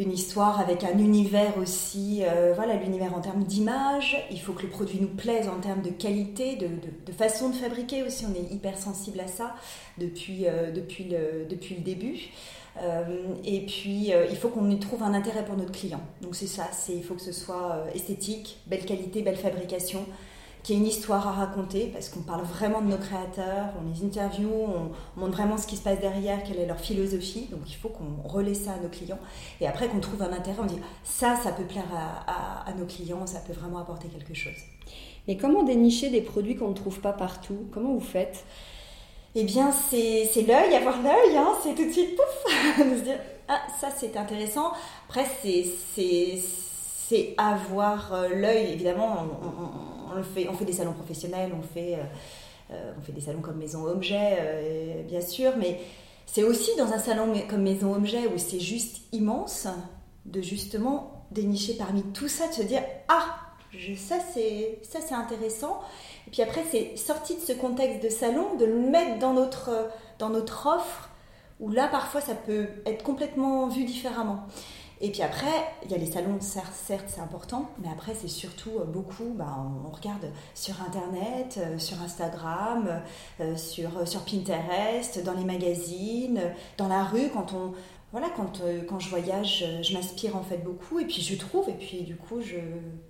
une 0.00 0.10
histoire, 0.10 0.58
avec 0.58 0.82
un 0.82 0.98
univers 0.98 1.56
aussi. 1.58 2.22
Euh, 2.24 2.54
voilà, 2.56 2.74
l'univers 2.74 3.14
en 3.14 3.20
termes 3.20 3.44
d'image. 3.44 4.16
Il 4.32 4.40
faut 4.40 4.52
que 4.52 4.62
le 4.62 4.68
produit 4.68 4.98
nous 5.00 5.08
plaise 5.08 5.48
en 5.48 5.60
termes 5.60 5.82
de 5.82 5.90
qualité, 5.90 6.56
de, 6.56 6.66
de, 7.06 7.12
façon 7.12 7.50
de 7.50 7.54
fabriquer 7.54 8.02
aussi. 8.02 8.26
On 8.26 8.34
est 8.34 8.52
hyper 8.52 8.76
sensible 8.76 9.20
à 9.20 9.28
ça 9.28 9.54
depuis, 9.98 10.46
depuis, 10.74 11.04
le, 11.04 11.46
depuis 11.48 11.76
le 11.76 11.82
début. 11.82 12.30
et 13.44 13.66
puis, 13.66 14.12
il 14.30 14.36
faut 14.36 14.48
qu'on 14.48 14.76
trouve 14.78 15.02
un 15.02 15.14
intérêt 15.14 15.44
pour 15.44 15.56
notre 15.56 15.72
client. 15.72 16.00
Donc 16.22 16.34
c'est 16.34 16.46
ça, 16.46 16.64
c'est 16.72 16.94
il 16.94 17.04
faut 17.04 17.14
que 17.14 17.20
ce 17.20 17.32
soit 17.32 17.84
esthétique, 17.94 18.58
belle 18.66 18.86
qualité, 18.86 19.20
belle 19.20 19.36
fabrication 19.36 20.06
qu'il 20.62 20.76
y 20.76 20.78
ait 20.78 20.80
une 20.82 20.88
histoire 20.88 21.26
à 21.26 21.32
raconter, 21.32 21.90
parce 21.92 22.08
qu'on 22.08 22.20
parle 22.20 22.44
vraiment 22.44 22.80
de 22.80 22.86
nos 22.86 22.98
créateurs, 22.98 23.70
on 23.80 23.92
les 23.92 24.04
interview, 24.04 24.48
on, 24.48 25.20
montre 25.20 25.32
vraiment 25.32 25.58
ce 25.58 25.66
qui 25.66 25.76
se 25.76 25.82
passe 25.82 26.00
derrière, 26.00 26.42
quelle 26.44 26.58
est 26.58 26.66
leur 26.66 26.78
philosophie. 26.78 27.48
Donc 27.50 27.62
il 27.66 27.74
faut 27.74 27.88
qu'on 27.88 28.28
relaie 28.28 28.54
ça 28.54 28.72
à 28.72 28.76
nos 28.78 28.88
clients. 28.88 29.18
Et 29.60 29.66
après 29.66 29.88
qu'on 29.88 30.00
trouve 30.00 30.22
un 30.22 30.32
intérêt, 30.32 30.58
on 30.60 30.66
dit 30.66 30.78
ça, 31.04 31.36
ça 31.42 31.52
peut 31.52 31.64
plaire 31.64 31.88
à, 31.92 32.68
à 32.68 32.72
nos 32.74 32.86
clients, 32.86 33.26
ça 33.26 33.40
peut 33.40 33.52
vraiment 33.52 33.78
apporter 33.78 34.08
quelque 34.08 34.34
chose. 34.34 34.58
Mais 35.28 35.36
comment 35.36 35.62
dénicher 35.62 36.10
des 36.10 36.20
produits 36.20 36.56
qu'on 36.56 36.68
ne 36.68 36.74
trouve 36.74 37.00
pas 37.00 37.12
partout? 37.12 37.66
Comment 37.72 37.94
vous 37.94 38.00
faites? 38.00 38.44
Eh 39.34 39.44
bien, 39.44 39.72
c'est 39.72 40.28
l'œil, 40.46 40.74
avoir 40.74 41.00
l'œil, 41.00 41.36
hein, 41.36 41.54
c'est 41.62 41.74
tout 41.74 41.86
de 41.86 41.92
suite 41.92 42.16
pouf, 42.16 42.78
de 42.84 42.98
se 42.98 43.02
dire, 43.02 43.18
ah, 43.48 43.60
ça 43.80 43.88
c'est 43.90 44.16
intéressant. 44.16 44.72
Après, 45.08 45.24
c'est 45.42 47.34
avoir 47.38 48.12
euh, 48.12 48.28
l'œil, 48.28 48.72
évidemment, 48.72 49.26
on, 49.42 49.46
on, 49.46 50.01
on 50.48 50.54
fait 50.54 50.64
des 50.64 50.72
salons 50.72 50.92
professionnels, 50.92 51.52
on 51.58 51.62
fait, 51.62 51.94
euh, 51.94 52.72
euh, 52.72 52.92
des 53.08 53.20
salons 53.20 53.40
comme 53.40 53.58
Maison 53.58 53.84
Objet, 53.86 55.04
bien 55.08 55.20
sûr, 55.20 55.52
mais 55.58 55.80
c'est 56.26 56.44
aussi 56.44 56.70
dans 56.76 56.92
un 56.92 56.98
salon 56.98 57.32
comme 57.48 57.62
Maison 57.62 57.94
Objet 57.94 58.26
où 58.26 58.38
c'est 58.38 58.60
juste 58.60 59.02
immense 59.12 59.66
de 60.24 60.40
justement 60.40 61.26
dénicher 61.30 61.74
parmi 61.74 62.02
tout 62.02 62.28
ça, 62.28 62.48
de 62.48 62.52
se 62.52 62.62
dire, 62.62 62.82
ah, 63.08 63.36
je, 63.70 63.94
ça 63.94 64.16
c'est 64.32 65.14
intéressant. 65.14 65.80
Et 66.26 66.30
puis 66.30 66.42
après, 66.42 66.62
c'est 66.70 66.96
sorti 66.96 67.34
de 67.34 67.40
ce 67.40 67.52
contexte 67.52 68.02
de 68.02 68.08
salon, 68.08 68.54
de 68.56 68.64
le 68.64 68.78
mettre 68.78 69.18
dans 69.18 69.32
notre, 69.32 69.88
dans 70.18 70.28
notre 70.28 70.66
offre, 70.66 71.10
où 71.60 71.70
là, 71.70 71.88
parfois, 71.88 72.20
ça 72.20 72.34
peut 72.34 72.66
être 72.86 73.02
complètement 73.02 73.68
vu 73.68 73.84
différemment. 73.84 74.46
Et 75.04 75.10
puis 75.10 75.22
après, 75.22 75.48
il 75.84 75.90
y 75.90 75.94
a 75.94 75.98
les 75.98 76.06
salons, 76.06 76.40
certes, 76.40 76.72
certes 76.72 77.06
c'est 77.08 77.20
important, 77.20 77.68
mais 77.82 77.88
après, 77.92 78.14
c'est 78.14 78.28
surtout 78.28 78.70
euh, 78.78 78.84
beaucoup, 78.84 79.34
bah, 79.34 79.58
on 79.84 79.90
regarde 79.90 80.30
sur 80.54 80.80
Internet, 80.80 81.58
euh, 81.58 81.76
sur 81.76 82.00
Instagram, 82.00 83.02
euh, 83.40 83.56
sur, 83.56 84.06
sur 84.06 84.20
Pinterest, 84.24 85.24
dans 85.24 85.32
les 85.32 85.44
magazines, 85.44 86.40
dans 86.78 86.86
la 86.86 87.02
rue, 87.02 87.30
quand 87.34 87.52
on, 87.52 87.72
voilà, 88.12 88.28
quand, 88.36 88.62
quand 88.88 89.00
je 89.00 89.08
voyage, 89.08 89.64
je 89.82 89.92
m'inspire 89.94 90.36
en 90.36 90.42
fait 90.42 90.58
beaucoup 90.58 91.00
et 91.00 91.06
puis 91.06 91.22
je 91.22 91.34
trouve 91.34 91.68
et 91.70 91.74
puis 91.74 92.02
du 92.02 92.14
coup 92.14 92.42
je, 92.42 92.56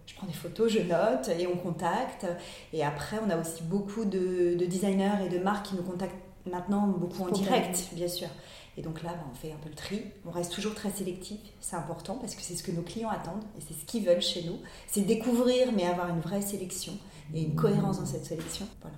je, 0.07 0.15
prends 0.15 0.29
des 0.29 0.33
photos, 0.33 0.71
je 0.71 0.79
note 0.79 1.29
et 1.37 1.49
on 1.49 1.57
contacte. 1.57 2.25
Et 2.73 2.85
après, 2.85 3.17
on 3.27 3.29
a 3.29 3.37
aussi 3.37 3.65
beaucoup 3.65 4.05
de, 4.05 4.55
de 4.55 4.65
designers 4.65 5.27
et 5.27 5.29
de 5.29 5.39
marques 5.39 5.67
qui 5.67 5.75
nous 5.75 5.83
contactent 5.83 6.15
maintenant 6.51 6.87
beaucoup 6.87 7.25
en 7.25 7.33
direct, 7.33 7.89
bien 7.95 8.07
sûr. 8.07 8.29
Et 8.77 8.83
donc 8.83 9.03
là, 9.03 9.11
bah, 9.11 9.25
on 9.31 9.35
fait 9.35 9.53
un 9.53 9.57
peu 9.63 9.69
le 9.69 9.75
tri. 9.75 10.03
On 10.27 10.31
reste 10.31 10.53
toujours 10.53 10.75
très 10.75 10.91
sélectif, 10.91 11.39
c'est 11.61 11.77
important 11.77 12.17
parce 12.17 12.35
que 12.35 12.43
c'est 12.43 12.55
ce 12.55 12.63
que 12.63 12.73
nos 12.73 12.83
clients 12.83 13.11
attendent 13.11 13.45
et 13.59 13.61
c'est 13.67 13.75
ce 13.75 13.85
qu'ils 13.85 14.05
veulent 14.05 14.23
chez 14.23 14.45
nous. 14.45 14.59
C'est 14.87 15.03
découvrir 15.03 15.73
mais 15.73 15.85
avoir 15.85 16.09
une 16.09 16.21
vraie 16.21 16.43
sélection 16.43 16.95
et 17.35 17.43
une 17.43 17.55
cohérence 17.55 17.99
dans 17.99 18.07
cette 18.07 18.25
sélection. 18.25 18.67
Voilà. 18.81 18.97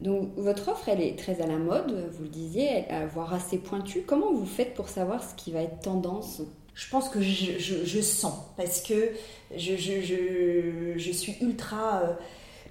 Donc 0.00 0.36
votre 0.36 0.68
offre, 0.68 0.88
elle 0.88 1.00
est 1.00 1.18
très 1.18 1.40
à 1.40 1.46
la 1.46 1.56
mode, 1.56 2.10
vous 2.12 2.24
le 2.24 2.28
disiez, 2.28 2.84
voire 3.12 3.32
assez 3.32 3.58
pointue. 3.58 4.02
Comment 4.06 4.32
vous 4.32 4.46
faites 4.46 4.74
pour 4.74 4.88
savoir 4.88 5.22
ce 5.22 5.34
qui 5.34 5.52
va 5.52 5.60
être 5.60 5.80
tendance? 5.80 6.42
Je 6.74 6.90
pense 6.90 7.08
que 7.08 7.20
je, 7.20 8.00
sens, 8.00 8.34
parce 8.56 8.80
que 8.82 9.12
je, 9.56 9.76
je 9.76 11.12
suis 11.12 11.36
ultra 11.40 12.00
euh, 12.02 12.14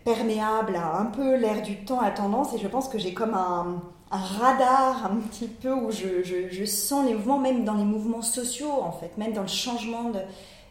perméable 0.03 0.75
à 0.75 0.99
un 0.99 1.05
peu 1.05 1.37
l'air 1.37 1.61
du 1.61 1.85
temps, 1.85 2.01
à 2.01 2.11
tendance, 2.11 2.53
et 2.53 2.57
je 2.57 2.67
pense 2.67 2.89
que 2.89 2.97
j'ai 2.97 3.13
comme 3.13 3.33
un, 3.33 3.81
un, 4.13 4.17
radar 4.17 5.05
un 5.05 5.15
petit 5.17 5.47
peu 5.47 5.73
où 5.73 5.91
je, 5.91 6.65
sens 6.65 7.05
les 7.05 7.13
mouvements, 7.13 7.39
même 7.39 7.65
dans 7.65 7.73
les 7.73 7.83
mouvements 7.83 8.21
sociaux, 8.21 8.71
en 8.81 8.91
fait, 8.91 9.17
même 9.17 9.33
dans 9.33 9.41
le 9.41 9.47
changement 9.47 10.09
de... 10.09 10.19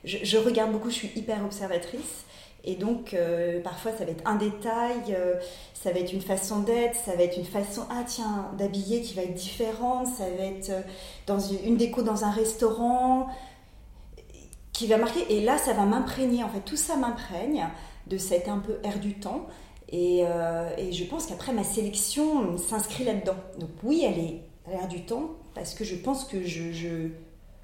Je, 0.05 0.37
regarde 0.39 0.73
beaucoup, 0.73 0.91
je 0.91 0.97
suis 0.97 1.13
hyper 1.15 1.45
observatrice. 1.45 2.25
Et 2.65 2.77
donc, 2.77 3.15
euh, 3.15 3.61
parfois, 3.61 3.93
ça 3.93 4.05
va 4.05 4.13
être 4.13 4.23
un 4.25 4.37
détail, 4.37 5.01
euh, 5.11 5.35
ça 5.75 5.91
va 5.91 5.99
être 5.99 6.13
une 6.13 6.21
façon 6.21 6.61
d'être, 6.61 6.95
ça 6.95 7.17
va 7.17 7.25
être 7.25 7.37
une 7.37 7.45
façon, 7.45 7.83
ah 7.91 8.05
tiens, 8.07 8.51
d'habiller 8.57 9.01
qui 9.01 9.15
va 9.15 9.23
être 9.23 9.35
différente, 9.35 10.07
ça 10.07 10.25
va 10.39 10.45
être 10.45 10.71
euh, 10.71 10.81
dans 11.27 11.41
une, 11.41 11.77
déco 11.77 12.03
dans 12.03 12.25
un 12.25 12.31
restaurant 12.31 13.27
qui 14.73 14.87
va 14.87 14.97
marquer. 14.97 15.25
Et 15.29 15.41
là, 15.41 15.59
ça 15.59 15.73
va 15.73 15.85
m'imprégner, 15.85 16.45
en 16.45 16.49
fait, 16.49 16.61
tout 16.61 16.77
ça 16.77 16.97
m'imprègne 16.97 17.67
de 18.07 18.17
cet 18.17 18.49
un 18.49 18.59
peu 18.59 18.79
air 18.85 18.99
du 18.99 19.15
temps. 19.15 19.47
Et, 19.93 20.25
et 20.79 20.93
je 20.93 21.05
pense 21.05 21.27
qu'après, 21.27 21.53
ma 21.53 21.65
sélection 21.65 22.57
s'inscrit 22.57 23.05
là-dedans. 23.05 23.37
Donc 23.59 23.71
oui, 23.83 24.05
elle 24.07 24.19
est 24.19 24.43
à 24.67 24.71
l'air 24.71 24.89
du 24.89 25.03
temps, 25.05 25.33
parce 25.55 25.75
que 25.75 25.85
je 25.85 25.97
pense 25.97 26.25
que 26.25 26.43
je, 26.43 26.73
je, 26.73 27.09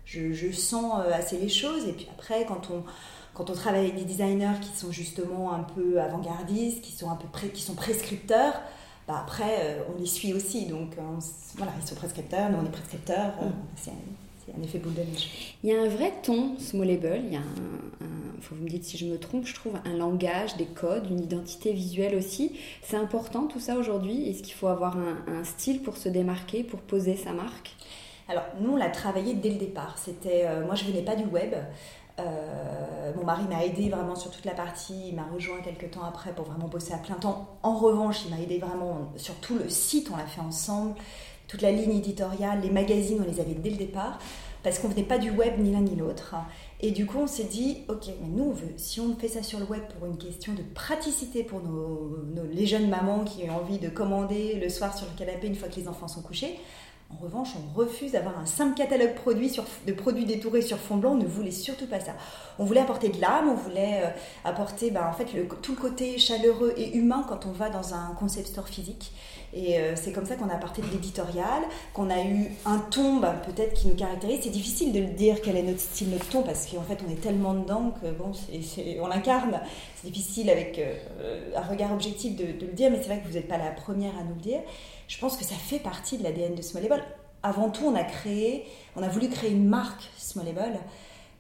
je, 0.05 0.33
je 0.33 0.53
sens 0.53 1.01
assez 1.13 1.39
les 1.39 1.49
choses. 1.49 1.89
Et 1.89 1.93
puis 1.93 2.07
après, 2.13 2.45
quand 2.45 2.71
on 2.71 2.85
quand 3.35 3.51
on 3.51 3.55
travaille 3.55 3.83
avec 3.83 3.95
des 3.95 4.05
designers 4.05 4.59
qui 4.61 4.77
sont 4.77 4.91
justement 4.91 5.53
un 5.53 5.63
peu 5.63 6.01
avant-gardistes, 6.01 6.83
qui 6.83 6.91
sont 6.91 7.09
un 7.09 7.15
peu 7.15 7.49
qui 7.49 7.63
sont 7.63 7.75
prescripteurs, 7.75 8.61
bah 9.07 9.21
après 9.23 9.59
euh, 9.61 9.83
on 9.95 10.01
les 10.01 10.07
suit 10.07 10.35
aussi. 10.35 10.67
Donc 10.67 10.99
euh, 10.99 11.03
voilà, 11.57 11.73
ils 11.81 11.87
sont 11.87 11.95
prescripteurs, 11.95 12.51
nous 12.51 12.59
on 12.59 12.67
est 12.67 12.71
prescripteurs. 12.71 13.33
Euh, 14.49 14.53
mm. 14.53 14.55
c'est 14.55 14.61
un, 14.61 14.63
effet 14.65 14.79
boule 14.79 14.95
de 14.95 15.01
neige. 15.01 15.57
Il 15.63 15.71
y 15.71 15.75
a 15.75 15.81
un 15.81 15.89
vrai 15.89 16.13
ton 16.23 16.59
smallable. 16.59 17.21
Il 17.25 17.33
y 17.33 17.37
a 17.37 17.41
un, 17.41 18.41
faut 18.41 18.55
vous 18.55 18.65
me 18.65 18.69
dites 18.69 18.85
si 18.85 18.97
je 18.97 19.07
me 19.07 19.19
trompe, 19.19 19.47
je 19.47 19.55
trouve 19.55 19.75
un 19.85 19.97
langage, 19.97 20.57
des 20.57 20.67
codes, 20.67 21.11
une 21.11 21.21
identité 21.21 21.73
visuelle 21.73 22.15
aussi. 22.15 22.53
C'est 22.83 22.97
important 22.97 23.47
tout 23.47 23.61
ça 23.61 23.77
aujourd'hui? 23.77 24.29
Est-ce 24.29 24.43
qu'il 24.43 24.55
faut 24.55 24.69
avoir 24.69 24.97
un, 24.97 25.45
style 25.45 25.83
pour 25.83 25.97
se 25.97 26.09
démarquer, 26.09 26.63
pour 26.63 26.81
poser 26.81 27.17
sa 27.17 27.33
marque? 27.33 27.75
Alors, 28.29 28.45
nous, 28.61 28.73
on 28.73 28.77
l'a 28.77 28.91
travaillé 28.91 29.35
dès 29.35 29.51
le 29.51 29.57
départ. 29.57 29.97
C'était, 29.99 30.47
moi, 30.65 30.75
je 30.75 30.85
venais 30.85 31.03
pas 31.03 31.17
du 31.17 31.25
web. 31.25 31.55
Euh, 32.19 33.13
mon 33.17 33.25
mari 33.25 33.45
m'a 33.49 33.65
aidé 33.65 33.89
vraiment 33.89 34.17
sur 34.17 34.31
toute 34.31 34.45
la 34.45 34.55
partie, 34.55 35.11
il 35.11 35.15
m'a 35.15 35.27
rejoint 35.33 35.61
quelques 35.61 35.93
temps 35.93 36.03
après 36.03 36.33
pour 36.33 36.47
vraiment 36.47 36.67
bosser 36.67 36.93
à 36.93 36.99
plein 36.99 37.15
temps. 37.15 37.59
En 37.63 37.77
revanche, 37.77 38.25
il 38.25 38.31
m'a 38.35 38.41
aidé 38.41 38.59
vraiment 38.59 39.13
sur 39.17 39.35
tout 39.37 39.57
le 39.57 39.69
site, 39.69 40.11
on 40.13 40.17
l'a 40.17 40.27
fait 40.27 40.41
ensemble, 40.41 40.95
toute 41.49 41.63
la 41.63 41.73
ligne 41.73 41.97
éditoriale, 41.97 42.61
les 42.63 42.71
magazines, 42.71 43.19
on 43.27 43.31
les 43.31 43.41
avait 43.41 43.55
dès 43.55 43.71
le 43.71 43.77
départ, 43.77 44.19
parce 44.63 44.79
qu'on 44.79 44.89
venait 44.89 45.03
pas 45.03 45.19
du 45.19 45.31
web 45.31 45.55
ni 45.59 45.73
l'un 45.73 45.81
ni 45.81 45.97
l'autre. 45.97 46.35
Et 46.81 46.91
du 46.91 47.07
coup, 47.07 47.19
on 47.19 47.27
s'est 47.27 47.45
dit, 47.45 47.79
ok, 47.89 48.07
mais 48.21 48.29
nous, 48.29 48.53
on 48.53 48.57
si 48.77 49.01
on 49.01 49.17
fait 49.17 49.29
ça 49.29 49.43
sur 49.43 49.59
le 49.59 49.65
web 49.65 49.83
pour 49.99 50.07
une 50.07 50.19
question 50.19 50.53
de 50.53 50.63
praticité 50.75 51.43
pour 51.43 51.61
nos, 51.61 52.19
les 52.53 52.67
jeunes 52.67 52.89
mamans 52.89 53.25
qui 53.25 53.49
ont 53.51 53.57
envie 53.57 53.79
de 53.79 53.89
commander 53.89 54.55
le 54.61 54.69
soir 54.69 54.97
sur 54.97 55.07
le 55.07 55.19
canapé 55.19 55.47
une 55.47 55.57
fois 55.57 55.69
que 55.69 55.77
les 55.77 55.89
enfants 55.89 56.09
sont 56.09 56.23
couchés, 56.23 56.59
en 57.11 57.17
revanche, 57.23 57.49
on 57.57 57.79
refuse 57.79 58.13
d'avoir 58.13 58.39
un 58.39 58.45
simple 58.45 58.77
catalogue 58.77 59.15
produit 59.15 59.49
sur, 59.49 59.65
de 59.87 59.93
produits 59.93 60.27
détourés 60.27 60.61
sur 60.61 60.77
fond 60.77 60.97
blanc. 60.97 61.13
On 61.13 61.17
ne 61.17 61.27
voulait 61.27 61.51
surtout 61.51 61.87
pas 61.87 62.01
ça. 62.01 62.13
On 62.59 62.65
voulait 62.67 62.81
apporter 62.81 63.09
de 63.09 63.19
l'âme, 63.19 63.49
on 63.49 63.55
voulait 63.55 64.03
euh, 64.05 64.11
apporter 64.45 64.91
ben, 64.91 65.07
en 65.09 65.15
fait, 65.15 65.27
tout 65.63 65.73
le 65.73 65.81
côté 65.81 66.19
chaleureux 66.19 66.75
et 66.77 66.97
humain 66.97 67.25
quand 67.27 67.47
on 67.47 67.53
va 67.53 67.71
dans 67.71 67.95
un 67.95 68.15
concept 68.19 68.49
store 68.49 68.69
physique. 68.69 69.13
Et 69.55 69.79
euh, 69.79 69.97
c'est 69.97 70.13
comme 70.13 70.27
ça 70.27 70.37
qu'on 70.37 70.51
a 70.51 70.55
apporté 70.55 70.83
de 70.83 70.89
l'éditorial, 70.89 71.63
qu'on 71.95 72.11
a 72.11 72.23
eu 72.23 72.53
un 72.67 72.79
ton 72.79 73.17
ben, 73.17 73.35
peut-être 73.47 73.73
qui 73.73 73.89
nous 73.89 73.95
caractérise. 73.95 74.41
C'est 74.43 74.51
difficile 74.51 74.93
de 74.93 75.01
le 75.01 75.07
dire 75.07 75.41
quel 75.43 75.57
est 75.57 75.63
notre 75.63 75.81
style, 75.81 76.11
notre 76.11 76.29
ton, 76.29 76.43
parce 76.43 76.67
qu'en 76.67 76.83
fait 76.83 76.99
on 77.09 77.11
est 77.11 77.23
tellement 77.23 77.55
dedans 77.55 77.95
que 78.03 78.11
bon, 78.11 78.33
on 79.01 79.07
l'incarne. 79.07 79.63
C'est 79.97 80.11
difficile 80.11 80.51
avec 80.51 80.79
euh, 80.79 81.51
un 81.57 81.63
regard 81.63 81.91
objectif 81.95 82.37
de 82.37 82.45
le 82.45 82.73
dire, 82.73 82.91
mais 82.91 82.99
c'est 82.99 83.09
vrai 83.09 83.21
que 83.21 83.27
vous 83.27 83.35
n'êtes 83.35 83.49
pas 83.49 83.57
la 83.57 83.71
première 83.71 84.17
à 84.19 84.25
nous 84.25 84.35
le 84.35 84.43
dire 84.43 84.61
je 85.09 85.19
pense 85.19 85.37
que 85.37 85.45
ça 85.45 85.57
fait 85.57 85.79
partie 85.79 86.19
de 86.19 86.23
l'ADN 86.23 86.55
de 86.55 86.63
Smallable. 86.63 87.03
Avant 87.43 87.71
tout, 87.71 87.85
on 87.85 87.95
a 87.95 88.05
créé, 88.05 88.67
on 88.95 89.03
a 89.03 89.09
voulu 89.09 89.29
créer 89.29 89.51
une 89.51 89.67
marque 89.67 90.09
Smallable. 90.17 90.79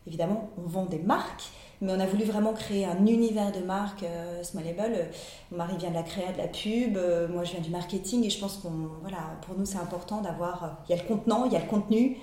Évidemment, 0.07 0.51
on 0.57 0.67
vend 0.67 0.87
des 0.87 0.99
marques, 0.99 1.51
mais 1.83 1.93
on 1.93 2.01
a 2.01 2.07
voulu 2.07 2.25
vraiment 2.25 2.55
créer 2.55 2.87
un 2.87 3.07
univers 3.07 3.53
de 3.53 3.61
marque 3.61 4.03
euh, 4.03 4.43
Smallable. 4.43 5.11
Mon 5.51 5.59
mari 5.59 5.77
vient 5.77 5.91
de 5.91 5.95
la 5.95 6.03
créa, 6.03 6.33
de 6.33 6.39
la 6.39 6.49
pub, 6.49 6.97
euh, 6.97 7.29
moi 7.29 7.45
je 7.45 7.53
viens 7.53 7.61
du 7.61 7.71
marketing, 7.71 8.25
et 8.25 8.31
je 8.31 8.41
pense 8.41 8.57
qu'on, 8.57 8.89
voilà, 9.03 9.19
pour 9.43 9.57
nous 9.57 9.67
c'est 9.67 9.79
important 9.79 10.23
d'avoir, 10.23 10.65
euh, 10.65 10.69
il 10.89 10.97
y 10.97 10.99
a 10.99 11.03
le 11.03 11.07
contenant, 11.07 11.45
il 11.45 11.53
y 11.53 11.57
a 11.57 11.61
le 11.61 11.69
contenu, 11.69 12.17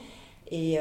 et, 0.52 0.78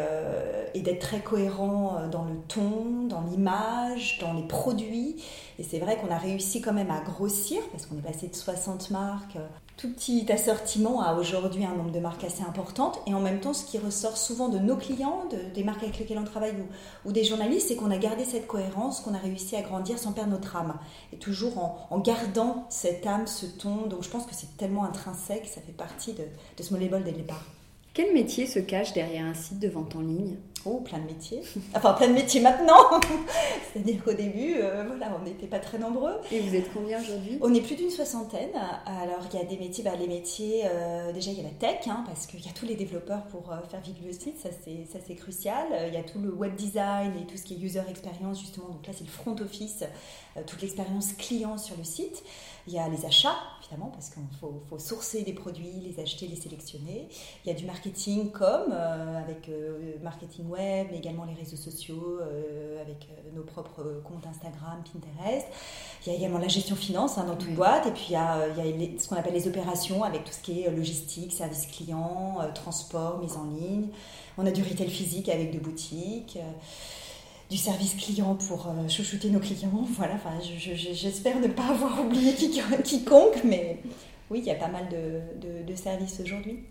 et 0.74 0.80
d'être 0.80 1.00
très 1.00 1.20
cohérent 1.20 2.08
dans 2.10 2.24
le 2.24 2.36
ton, 2.48 3.06
dans 3.08 3.22
l'image, 3.22 4.18
dans 4.20 4.32
les 4.32 4.46
produits. 4.46 5.16
Et 5.58 5.62
c'est 5.62 5.78
vrai 5.78 5.96
qu'on 5.96 6.10
a 6.12 6.18
réussi 6.18 6.60
quand 6.60 6.72
même 6.72 6.90
à 6.90 7.00
grossir, 7.00 7.60
parce 7.72 7.86
qu'on 7.86 7.96
est 7.98 8.02
passé 8.02 8.28
de 8.28 8.34
60 8.34 8.90
marques 8.90 9.38
tout 9.76 9.92
petit 9.92 10.30
assortiment 10.30 11.02
a 11.02 11.14
aujourd'hui 11.14 11.64
un 11.64 11.74
nombre 11.74 11.90
de 11.90 11.98
marques 11.98 12.24
assez 12.24 12.42
importantes. 12.42 13.00
Et 13.06 13.14
en 13.14 13.20
même 13.20 13.40
temps, 13.40 13.52
ce 13.52 13.64
qui 13.64 13.78
ressort 13.78 14.16
souvent 14.16 14.48
de 14.48 14.58
nos 14.58 14.76
clients, 14.76 15.24
des 15.54 15.64
marques 15.64 15.82
avec 15.82 15.98
lesquelles 15.98 16.18
on 16.18 16.24
travaille 16.24 16.54
ou, 17.04 17.12
des 17.12 17.24
journalistes, 17.24 17.68
c'est 17.68 17.76
qu'on 17.76 17.90
a 17.90 17.98
gardé 17.98 18.24
cette 18.24 18.46
cohérence, 18.46 19.00
qu'on 19.00 19.14
a 19.14 19.18
réussi 19.18 19.56
à 19.56 19.62
grandir 19.62 19.98
sans 19.98 20.12
perdre 20.12 20.30
notre 20.30 20.56
âme. 20.56 20.74
Et 21.12 21.16
toujours 21.16 21.58
en, 21.90 21.98
gardant 21.98 22.66
cette 22.68 23.06
âme, 23.06 23.26
ce 23.26 23.46
ton. 23.46 23.86
Donc 23.86 24.02
je 24.02 24.10
pense 24.10 24.26
que 24.26 24.34
c'est 24.34 24.56
tellement 24.56 24.84
intrinsèque, 24.84 25.46
ça 25.46 25.60
fait 25.60 25.72
partie 25.72 26.12
de, 26.12 26.24
de 26.56 26.62
Small 26.62 26.80
Label 26.80 27.02
dès 27.02 27.10
le 27.10 27.18
départ. 27.18 27.44
Quel 27.94 28.12
métier 28.12 28.48
se 28.48 28.58
cache 28.58 28.92
derrière 28.92 29.24
un 29.24 29.34
site 29.34 29.60
de 29.60 29.68
vente 29.68 29.94
en 29.94 30.00
ligne? 30.00 30.36
Plein 30.64 30.98
de 30.98 31.04
métiers. 31.04 31.42
Enfin, 31.74 31.92
plein 31.92 32.08
de 32.08 32.14
métiers 32.14 32.40
maintenant. 32.40 33.00
C'est-à-dire 33.72 34.02
qu'au 34.02 34.14
début, 34.14 34.54
euh, 34.56 34.84
voilà, 34.86 35.14
on 35.20 35.24
n'était 35.24 35.46
pas 35.46 35.58
très 35.58 35.78
nombreux. 35.78 36.14
Et 36.30 36.40
vous 36.40 36.54
êtes 36.54 36.72
combien 36.72 37.00
aujourd'hui? 37.00 37.38
On 37.42 37.52
est 37.52 37.60
plus 37.60 37.76
d'une 37.76 37.90
soixantaine. 37.90 38.52
Alors, 38.86 39.20
il 39.30 39.38
y 39.38 39.42
a 39.42 39.44
des 39.44 39.58
métiers, 39.58 39.84
bah, 39.84 39.96
les 39.98 40.06
métiers, 40.06 40.62
euh, 40.64 41.12
déjà, 41.12 41.32
il 41.32 41.36
y 41.36 41.40
a 41.40 41.44
la 41.44 41.50
tech, 41.50 41.86
hein, 41.86 42.02
parce 42.06 42.26
qu'il 42.26 42.40
y 42.40 42.48
a 42.48 42.52
tous 42.52 42.64
les 42.64 42.76
développeurs 42.76 43.24
pour 43.24 43.52
euh, 43.52 43.56
faire 43.68 43.80
vivre 43.80 43.98
le 44.06 44.12
site, 44.12 44.38
ça 44.40 44.48
c'est 44.62 45.14
crucial. 45.16 45.66
Il 45.88 45.94
y 45.94 45.98
a 45.98 46.02
tout 46.02 46.18
le 46.18 46.32
web 46.32 46.54
design 46.54 47.12
et 47.20 47.26
tout 47.26 47.36
ce 47.36 47.42
qui 47.42 47.54
est 47.54 47.58
user 47.58 47.82
experience, 47.88 48.40
justement. 48.40 48.68
Donc 48.68 48.86
là, 48.86 48.92
c'est 48.96 49.04
le 49.04 49.10
front 49.10 49.36
office, 49.40 49.84
toute 50.46 50.62
l'expérience 50.62 51.12
client 51.12 51.58
sur 51.58 51.76
le 51.76 51.84
site. 51.84 52.22
Il 52.66 52.72
y 52.72 52.78
a 52.78 52.88
les 52.88 53.04
achats, 53.04 53.36
évidemment, 53.60 53.90
parce 53.90 54.08
qu'il 54.08 54.22
faut, 54.40 54.62
faut, 54.70 54.78
sourcer 54.78 55.22
des 55.22 55.34
produits, 55.34 55.80
les 55.82 56.00
acheter, 56.00 56.26
les 56.26 56.36
sélectionner. 56.36 57.08
Il 57.44 57.48
y 57.48 57.54
a 57.54 57.54
du 57.54 57.66
marketing 57.66 58.30
comme, 58.30 58.72
avec 58.72 59.50
marketing 60.02 60.48
web, 60.48 60.53
mais 60.58 60.98
également 60.98 61.24
les 61.24 61.34
réseaux 61.34 61.56
sociaux, 61.56 62.18
euh, 62.20 62.80
avec 62.80 63.08
euh, 63.10 63.34
nos 63.34 63.42
propres 63.42 64.02
comptes 64.04 64.26
Instagram, 64.26 64.82
Pinterest. 64.92 65.46
Il 66.04 66.12
y 66.12 66.14
a 66.14 66.18
également 66.18 66.38
la 66.38 66.48
gestion 66.48 66.76
finance 66.76 67.18
hein, 67.18 67.24
dans 67.24 67.36
toute 67.36 67.54
boîte, 67.54 67.86
et 67.86 67.90
puis 67.90 68.06
il 68.10 68.12
y 68.12 68.16
a, 68.16 68.48
il 68.64 68.82
y 68.82 68.96
a 68.96 68.98
ce 68.98 69.08
qu'on 69.08 69.16
appelle 69.16 69.34
les 69.34 69.48
opérations, 69.48 70.04
avec 70.04 70.24
tout 70.24 70.32
ce 70.32 70.40
qui 70.40 70.62
est 70.62 70.68
euh, 70.68 70.76
logistique, 70.76 71.32
service 71.32 71.66
client, 71.66 72.38
transport, 72.54 73.18
mise 73.18 73.36
en 73.36 73.44
ligne. 73.44 73.88
On 74.38 74.46
a 74.46 74.50
du 74.50 74.62
retail 74.62 74.90
physique 74.90 75.28
avec 75.28 75.52
deux 75.52 75.60
boutiques 75.60 76.38
du 77.50 77.56
service 77.56 77.94
client 77.94 78.34
pour 78.34 78.66
chouchouter 78.88 79.30
nos 79.30 79.38
clients. 79.38 79.84
Voilà, 79.96 80.14
enfin, 80.14 80.32
j'espère 80.40 81.38
ne 81.40 81.48
pas 81.48 81.68
avoir 81.68 82.04
oublié 82.04 82.32
quiconque, 82.34 83.44
mais 83.44 83.78
oui, 84.30 84.40
il 84.40 84.44
y 84.44 84.50
a 84.50 84.56
pas 84.56 84.68
mal 84.68 84.88
de, 84.88 85.64
de 85.64 85.76
services 85.76 86.20
aujourd'hui. 86.20 86.64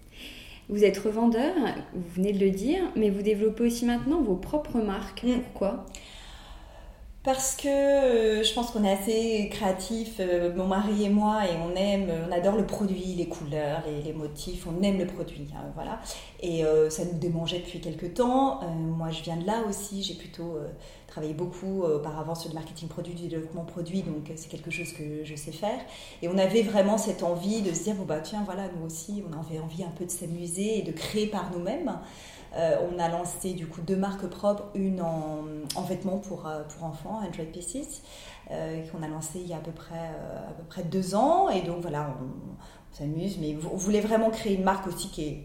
Vous 0.69 0.83
êtes 0.83 0.97
revendeur, 0.97 1.53
vous 1.93 2.09
venez 2.15 2.31
de 2.33 2.39
le 2.39 2.51
dire, 2.51 2.81
mais 2.95 3.09
vous 3.09 3.21
développez 3.21 3.65
aussi 3.65 3.85
maintenant 3.85 4.21
vos 4.21 4.35
propres 4.35 4.79
marques. 4.79 5.23
Mm. 5.23 5.41
Pourquoi? 5.41 5.85
Parce 7.23 7.55
que 7.55 7.69
euh, 7.69 8.43
je 8.43 8.53
pense 8.53 8.71
qu'on 8.71 8.83
est 8.83 8.91
assez 8.91 9.49
créatifs, 9.49 10.15
euh, 10.19 10.53
mon 10.53 10.67
mari 10.67 11.05
et 11.05 11.09
moi, 11.09 11.45
et 11.45 11.55
on 11.55 11.73
aime, 11.73 12.11
on 12.27 12.31
adore 12.33 12.57
le 12.57 12.65
produit, 12.65 13.15
les 13.15 13.27
couleurs, 13.27 13.81
les, 14.03 14.11
motifs, 14.11 14.67
on 14.67 14.83
aime 14.83 14.99
le 14.99 15.07
produit, 15.07 15.47
hein, 15.55 15.71
voilà. 15.73 16.01
Et 16.41 16.65
euh, 16.65 16.89
ça 16.89 17.05
nous 17.05 17.17
démangeait 17.17 17.59
depuis 17.59 17.79
quelques 17.79 18.15
temps. 18.15 18.59
moi, 18.77 19.09
je 19.09 19.23
viens 19.23 19.37
de 19.37 19.47
là 19.47 19.63
aussi, 19.69 20.03
j'ai 20.03 20.15
plutôt 20.15 20.57
travaillé 21.07 21.33
beaucoup 21.33 21.83
auparavant 21.83 22.35
sur 22.35 22.49
le 22.49 22.55
marketing 22.55 22.89
produit, 22.89 23.13
du 23.13 23.29
développement 23.29 23.63
produit, 23.63 24.01
donc 24.01 24.29
c'est 24.35 24.49
quelque 24.49 24.71
chose 24.71 24.91
que 24.91 25.23
je 25.23 25.35
sais 25.35 25.53
faire. 25.53 25.79
Et 26.21 26.27
on 26.27 26.37
avait 26.37 26.63
vraiment 26.63 26.97
cette 26.97 27.23
envie 27.23 27.61
de 27.61 27.73
se 27.73 27.83
dire, 27.83 27.95
bon 27.95 28.03
bah 28.03 28.19
tiens, 28.19 28.41
voilà, 28.43 28.63
nous 28.77 28.85
aussi, 28.85 29.23
on 29.29 29.39
avait 29.39 29.59
envie 29.59 29.83
un 29.83 29.93
peu 29.97 30.03
de 30.03 30.11
s'amuser 30.11 30.79
et 30.79 30.81
de 30.81 30.91
créer 30.91 31.27
par 31.27 31.51
nous-mêmes. 31.53 31.93
Euh, 32.55 32.75
on 32.91 32.99
a 32.99 33.09
lancé 33.09 33.53
du 33.53 33.65
coup 33.67 33.81
deux 33.81 33.95
marques 33.95 34.27
propres, 34.27 34.65
une 34.75 35.01
en, 35.01 35.81
vêtements 35.81 36.19
pour, 36.19 36.47
euh, 36.47 36.63
pour 36.63 36.85
enfants, 36.85 37.21
100 37.35 37.51
Pieces, 37.51 38.03
euh, 38.51 38.83
qu'on 38.89 39.01
a 39.01 39.07
lancé 39.07 39.39
il 39.39 39.47
y 39.47 39.53
a 39.53 39.57
à 39.57 39.59
peu 39.59 39.71
près, 39.71 39.95
à 39.95 40.53
peu 40.55 40.63
près 40.63 40.83
deux 40.83 41.15
ans. 41.15 41.49
Et 41.49 41.61
donc 41.61 41.81
voilà, 41.81 42.15
on, 42.21 42.95
s'amuse, 42.95 43.39
mais 43.39 43.57
on 43.71 43.75
voulait 43.75 44.01
vraiment 44.01 44.29
créer 44.29 44.53
une 44.53 44.63
marque 44.63 44.85
aussi 44.85 45.09
qui, 45.09 45.39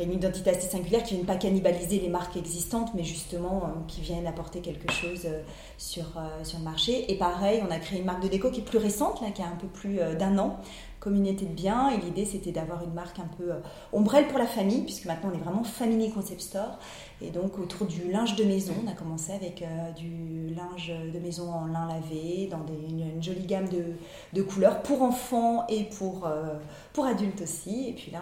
a 0.00 0.02
une 0.02 0.14
identité 0.14 0.48
assez 0.48 0.66
singulière, 0.66 1.02
qui 1.02 1.14
ne 1.14 1.18
vient 1.18 1.26
pas 1.26 1.38
cannibaliser 1.38 2.00
les 2.00 2.08
marques 2.08 2.34
existantes, 2.34 2.94
mais 2.94 3.04
justement 3.04 3.84
qui 3.86 4.00
viennent 4.00 4.26
apporter 4.26 4.60
quelque 4.60 4.90
chose 4.90 5.28
sur, 5.76 6.06
sur 6.42 6.58
le 6.58 6.64
marché. 6.64 7.12
Et 7.12 7.18
pareil, 7.18 7.62
on 7.68 7.70
a 7.70 7.78
créé 7.78 7.98
une 7.98 8.06
marque 8.06 8.22
de 8.22 8.28
déco 8.28 8.50
qui 8.50 8.60
est 8.60 8.64
plus 8.64 8.78
récente, 8.78 9.20
là, 9.20 9.30
qui 9.30 9.42
a 9.42 9.46
un 9.46 9.56
peu 9.56 9.66
plus 9.66 10.00
d'un 10.18 10.38
an, 10.38 10.58
communauté 11.00 11.46
de 11.46 11.52
biens. 11.52 11.90
Et 11.90 11.96
l'idée, 11.96 12.24
c'était 12.24 12.52
d'avoir 12.52 12.84
une 12.84 12.92
marque 12.92 13.18
un 13.18 13.28
peu 13.38 13.50
euh, 13.50 13.60
ombrelle 13.92 14.28
pour 14.28 14.38
la 14.38 14.46
famille, 14.46 14.82
puisque 14.82 15.06
maintenant 15.06 15.30
on 15.32 15.36
est 15.36 15.42
vraiment 15.42 15.64
Family 15.64 16.12
Concept 16.12 16.42
Store. 16.42 16.78
Et 17.22 17.30
donc 17.30 17.58
autour 17.58 17.86
du 17.86 18.10
linge 18.10 18.36
de 18.36 18.44
maison, 18.44 18.74
on 18.84 18.88
a 18.88 18.92
commencé 18.92 19.32
avec 19.32 19.62
euh, 19.62 19.90
du 19.92 20.54
linge 20.54 20.92
de 21.12 21.18
maison 21.18 21.50
en 21.50 21.66
lin 21.66 21.88
lavé, 21.88 22.48
dans 22.50 22.64
une, 22.88 23.22
jolie 23.22 23.46
gamme 23.46 23.66
de, 23.68 24.42
couleurs 24.42 24.82
pour 24.82 25.02
enfants 25.02 25.66
et 25.68 25.84
pour, 25.84 26.26
euh, 26.26 26.54
pour 26.92 27.06
adultes 27.06 27.42
aussi. 27.42 27.88
Et 27.88 27.92
puis 27.92 28.10
là, 28.12 28.20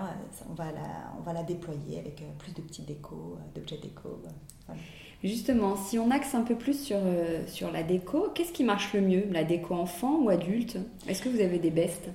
on 0.49 0.55
va 0.55 0.67
la, 0.67 1.13
on 1.19 1.23
va 1.23 1.33
la 1.33 1.43
déployer 1.43 1.99
avec 1.99 2.25
plus 2.39 2.53
de 2.53 2.63
petites 2.63 2.87
décos, 2.87 3.37
d'objets 3.55 3.79
déco. 3.79 4.21
Justement, 5.25 5.75
si 5.75 5.99
on 5.99 6.13
axe 6.13 6.35
un 6.37 6.43
peu 6.43 6.55
plus 6.55 6.81
sur, 6.81 6.99
sur 7.49 7.73
la 7.73 7.83
déco, 7.83 8.29
qu'est-ce 8.35 8.53
qui 8.53 8.63
marche 8.63 8.93
le 8.95 9.01
mieux? 9.01 9.25
La 9.33 9.43
déco 9.43 9.75
enfant 9.75 10.21
ou 10.21 10.29
adulte? 10.29 10.79
Est-ce 11.09 11.23
que 11.23 11.29
vous 11.29 11.41
avez 11.41 11.59
des 11.59 11.71
bestes? 11.71 12.09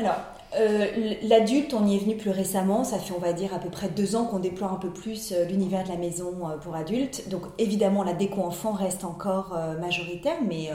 Alors, 0.00 0.16
euh, 0.58 1.14
l'adulte, 1.22 1.74
on 1.74 1.86
y 1.86 1.94
est 1.94 1.98
venu 1.98 2.16
plus 2.16 2.30
récemment. 2.30 2.84
Ça 2.84 2.98
fait, 2.98 3.12
on 3.14 3.20
va 3.20 3.32
dire, 3.32 3.54
à 3.54 3.58
peu 3.58 3.68
près 3.68 3.88
deux 3.88 4.16
ans 4.16 4.24
qu'on 4.24 4.38
déploie 4.38 4.68
un 4.68 4.76
peu 4.76 4.90
plus 4.90 5.32
euh, 5.32 5.44
l'univers 5.44 5.84
de 5.84 5.90
la 5.90 5.96
maison 5.96 6.48
euh, 6.48 6.56
pour 6.56 6.74
adultes. 6.74 7.28
Donc, 7.28 7.42
évidemment, 7.58 8.02
la 8.02 8.14
déco 8.14 8.40
enfant 8.40 8.72
reste 8.72 9.04
encore 9.04 9.56
majoritaire, 9.78 10.38
mais, 10.42 10.70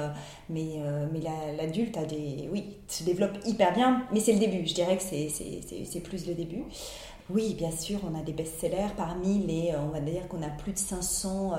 l'adulte 1.60 1.98
a 1.98 2.06
des, 2.06 2.48
oui, 2.52 2.66
se 2.88 3.04
développe 3.04 3.38
hyper 3.46 3.74
bien. 3.74 4.04
Mais 4.14 4.20
c'est 4.20 4.34
le 4.34 4.40
début. 4.40 4.66
Je 4.66 4.76
dirais 4.76 4.98
que 4.98 5.04
c'est 5.04 6.00
plus 6.02 6.28
le 6.28 6.36
début. 6.36 6.64
Oui, 7.32 7.56
bien 7.56 7.72
sûr, 7.72 8.00
on 8.08 8.18
a 8.20 8.22
des 8.22 8.34
best-sellers. 8.34 8.94
Parmi 8.96 9.40
les, 9.40 9.74
on 9.76 9.88
va 9.88 10.00
dire 10.00 10.28
qu'on 10.28 10.44
a 10.44 10.50
plus 10.50 10.74
de 10.74 10.78
500 10.78 11.54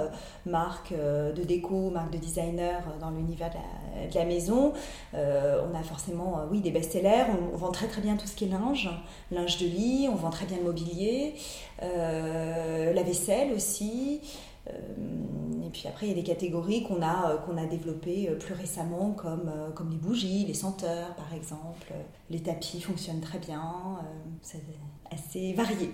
marques 0.45 0.95
de 0.95 1.43
déco, 1.43 1.91
marques 1.91 2.13
de 2.13 2.19
designers 2.19 2.79
dans 3.01 3.11
l'univers 3.11 3.51
de, 3.51 4.15
la, 4.17 4.25
maison. 4.25 4.73
on 5.13 5.75
a 5.75 5.83
forcément, 5.83 6.43
oui, 6.53 6.61
des 6.61 6.71
best-sellers. 6.71 7.25
On, 7.53 7.57
vend 7.57 7.73
très 7.73 7.89
très 7.89 8.01
bien 8.01 8.17
tout 8.17 8.29
ce 8.29 8.37
qui 8.37 8.45
est 8.45 8.49
linge, 8.49 8.89
linge 9.33 9.59
de 9.59 9.67
lit, 9.67 10.09
on 10.09 10.15
vend 10.15 10.31
très 10.31 10.47
bien 10.47 10.59
le 10.59 10.65
mobilier, 10.65 11.35
la 11.81 13.03
vaisselle 13.03 13.53
aussi. 13.53 14.21
et 14.69 15.71
puis 15.73 15.89
après, 15.89 16.07
il 16.07 16.11
y 16.11 16.13
a 16.13 16.17
des 16.17 16.23
catégories 16.23 16.85
qu'on 16.85 17.03
a, 17.03 17.67
développées 17.69 18.31
plus 18.39 18.55
récemment, 18.55 19.11
comme 19.11 19.91
les 19.91 19.97
bougies, 19.97 20.45
les 20.47 20.55
senteurs 20.55 21.13
par 21.17 21.35
exemple. 21.35 21.93
Les 22.31 22.41
tapis 22.41 22.81
fonctionnent 22.81 23.21
très 23.21 23.41
bien 23.41 23.99
assez 25.17 25.53
varié. 25.53 25.91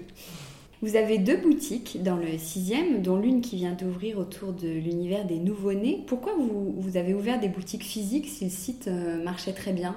Vous 0.82 0.96
avez 0.96 1.18
deux 1.18 1.36
boutiques 1.36 2.02
dans 2.02 2.16
le 2.16 2.36
sixième, 2.38 3.02
dont 3.02 3.16
l'une 3.16 3.40
qui 3.40 3.54
vient 3.54 3.70
d'ouvrir 3.70 4.18
autour 4.18 4.52
de 4.52 4.66
l'univers 4.66 5.24
des 5.24 5.38
nouveau-nés. 5.38 6.02
Pourquoi 6.08 6.32
vous, 6.34 6.96
avez 6.96 7.14
ouvert 7.14 7.38
des 7.38 7.46
boutiques 7.46 7.84
physiques 7.84 8.26
si 8.26 8.46
le 8.46 8.50
site 8.50 8.88
euh, 8.88 9.22
marchait 9.22 9.52
très 9.52 9.72
bien? 9.72 9.94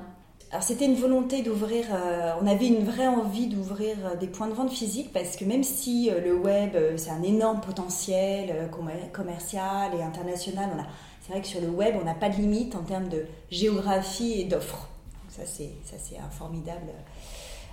Alors 0.52 0.62
c'était 0.62 0.86
une 0.86 0.94
volonté 0.94 1.42
d'ouvrir, 1.42 1.86
euh, 1.92 2.34
on 2.40 2.46
avait 2.46 2.68
une 2.68 2.84
vraie 2.84 3.08
envie 3.08 3.48
d'ouvrir 3.48 3.96
euh, 4.06 4.16
des 4.16 4.28
points 4.28 4.48
de 4.48 4.54
vente 4.54 4.70
physiques 4.70 5.12
parce 5.12 5.36
que 5.38 5.44
même 5.44 5.64
si 5.64 6.12
le 6.24 6.36
web 6.36 6.78
c'est 6.98 7.10
un 7.10 7.24
énorme 7.24 7.62
potentiel 7.62 8.70
commercial 9.12 9.92
et 9.96 10.04
international, 10.04 10.70
c'est 11.22 11.32
vrai 11.32 11.42
que 11.42 11.48
sur 11.48 11.62
le 11.62 11.70
web 11.70 11.96
on 12.00 12.06
n'a 12.06 12.14
pas 12.14 12.30
de 12.30 12.36
limite 12.36 12.76
en 12.76 12.84
termes 12.84 13.10
de 13.10 13.26
géographie 13.50 14.40
et 14.40 14.44
d'offres. 14.44 14.88
Ça 15.30 15.42
c'est 15.48 16.20
un 16.20 16.30
formidable, 16.30 16.92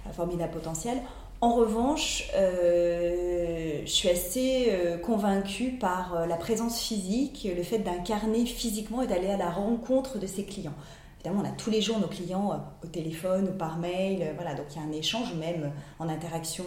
un 0.09 0.13
formidable 0.13 0.53
potentiel. 0.53 0.97
En 1.43 1.55
revanche, 1.55 2.31
euh, 2.37 3.81
je 3.85 3.91
suis 3.91 4.09
assez 4.09 4.69
euh, 4.71 4.97
convaincue 4.97 5.73
par 5.73 6.15
euh, 6.15 6.27
la 6.27 6.37
présence 6.37 6.81
physique, 6.81 7.49
le 7.57 7.65
fait 7.65 7.81
d'incarner 7.81 8.47
physiquement 8.47 9.03
et 9.03 9.09
d'aller 9.09 9.27
à 9.29 9.37
la 9.37 9.51
rencontre 9.51 10.21
de 10.21 10.27
ses 10.29 10.45
clients. 10.45 10.75
Évidemment, 11.19 11.43
on 11.45 11.49
a 11.49 11.51
tous 11.51 11.71
les 11.71 11.81
jours 11.81 11.99
nos 11.99 12.07
clients 12.07 12.65
au 12.85 12.87
téléphone 12.87 13.49
ou 13.49 13.59
par 13.59 13.79
mail, 13.79 14.25
voilà, 14.37 14.55
donc 14.55 14.67
il 14.71 14.77
y 14.77 14.85
a 14.85 14.87
un 14.87 14.93
échange, 14.93 15.35
même 15.35 15.73
en 15.99 16.09
interaction 16.09 16.67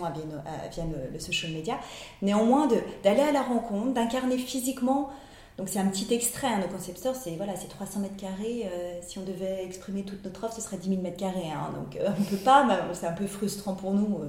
via, 0.71 0.83
le, 1.11 1.19
social 1.19 1.53
media. 1.53 1.79
Néanmoins, 2.21 2.67
d'aller 3.03 3.21
à 3.21 3.31
la 3.31 3.43
rencontre, 3.43 3.93
d'incarner 3.93 4.37
physiquement 4.37 5.09
donc 5.57 5.69
c'est 5.69 5.79
un 5.79 5.87
petit 5.87 6.13
extrait, 6.13 6.47
hein, 6.47 6.59
nos 6.59 6.67
concept 6.67 6.97
stores, 6.97 7.15
c'est 7.15 7.37
voilà, 7.37 7.53
300 7.53 8.01
mètres 8.01 8.17
carrés. 8.17 8.65
Euh, 8.65 8.99
si 9.01 9.19
on 9.19 9.23
devait 9.23 9.63
exprimer 9.63 10.03
toute 10.03 10.23
notre 10.25 10.43
offre, 10.43 10.53
ce 10.53 10.61
serait 10.61 10.75
10 10.75 10.89
000 10.89 11.01
mètres 11.01 11.15
carrés. 11.15 11.49
Hein. 11.49 11.71
donc 11.73 11.95
euh, 11.95 12.09
on 12.17 12.19
ne 12.19 12.25
peut 12.25 12.43
pas, 12.43 12.67
c'est 12.91 13.07
un 13.07 13.13
peu 13.13 13.25
frustrant 13.25 13.73
pour 13.73 13.93
nous 13.93 14.19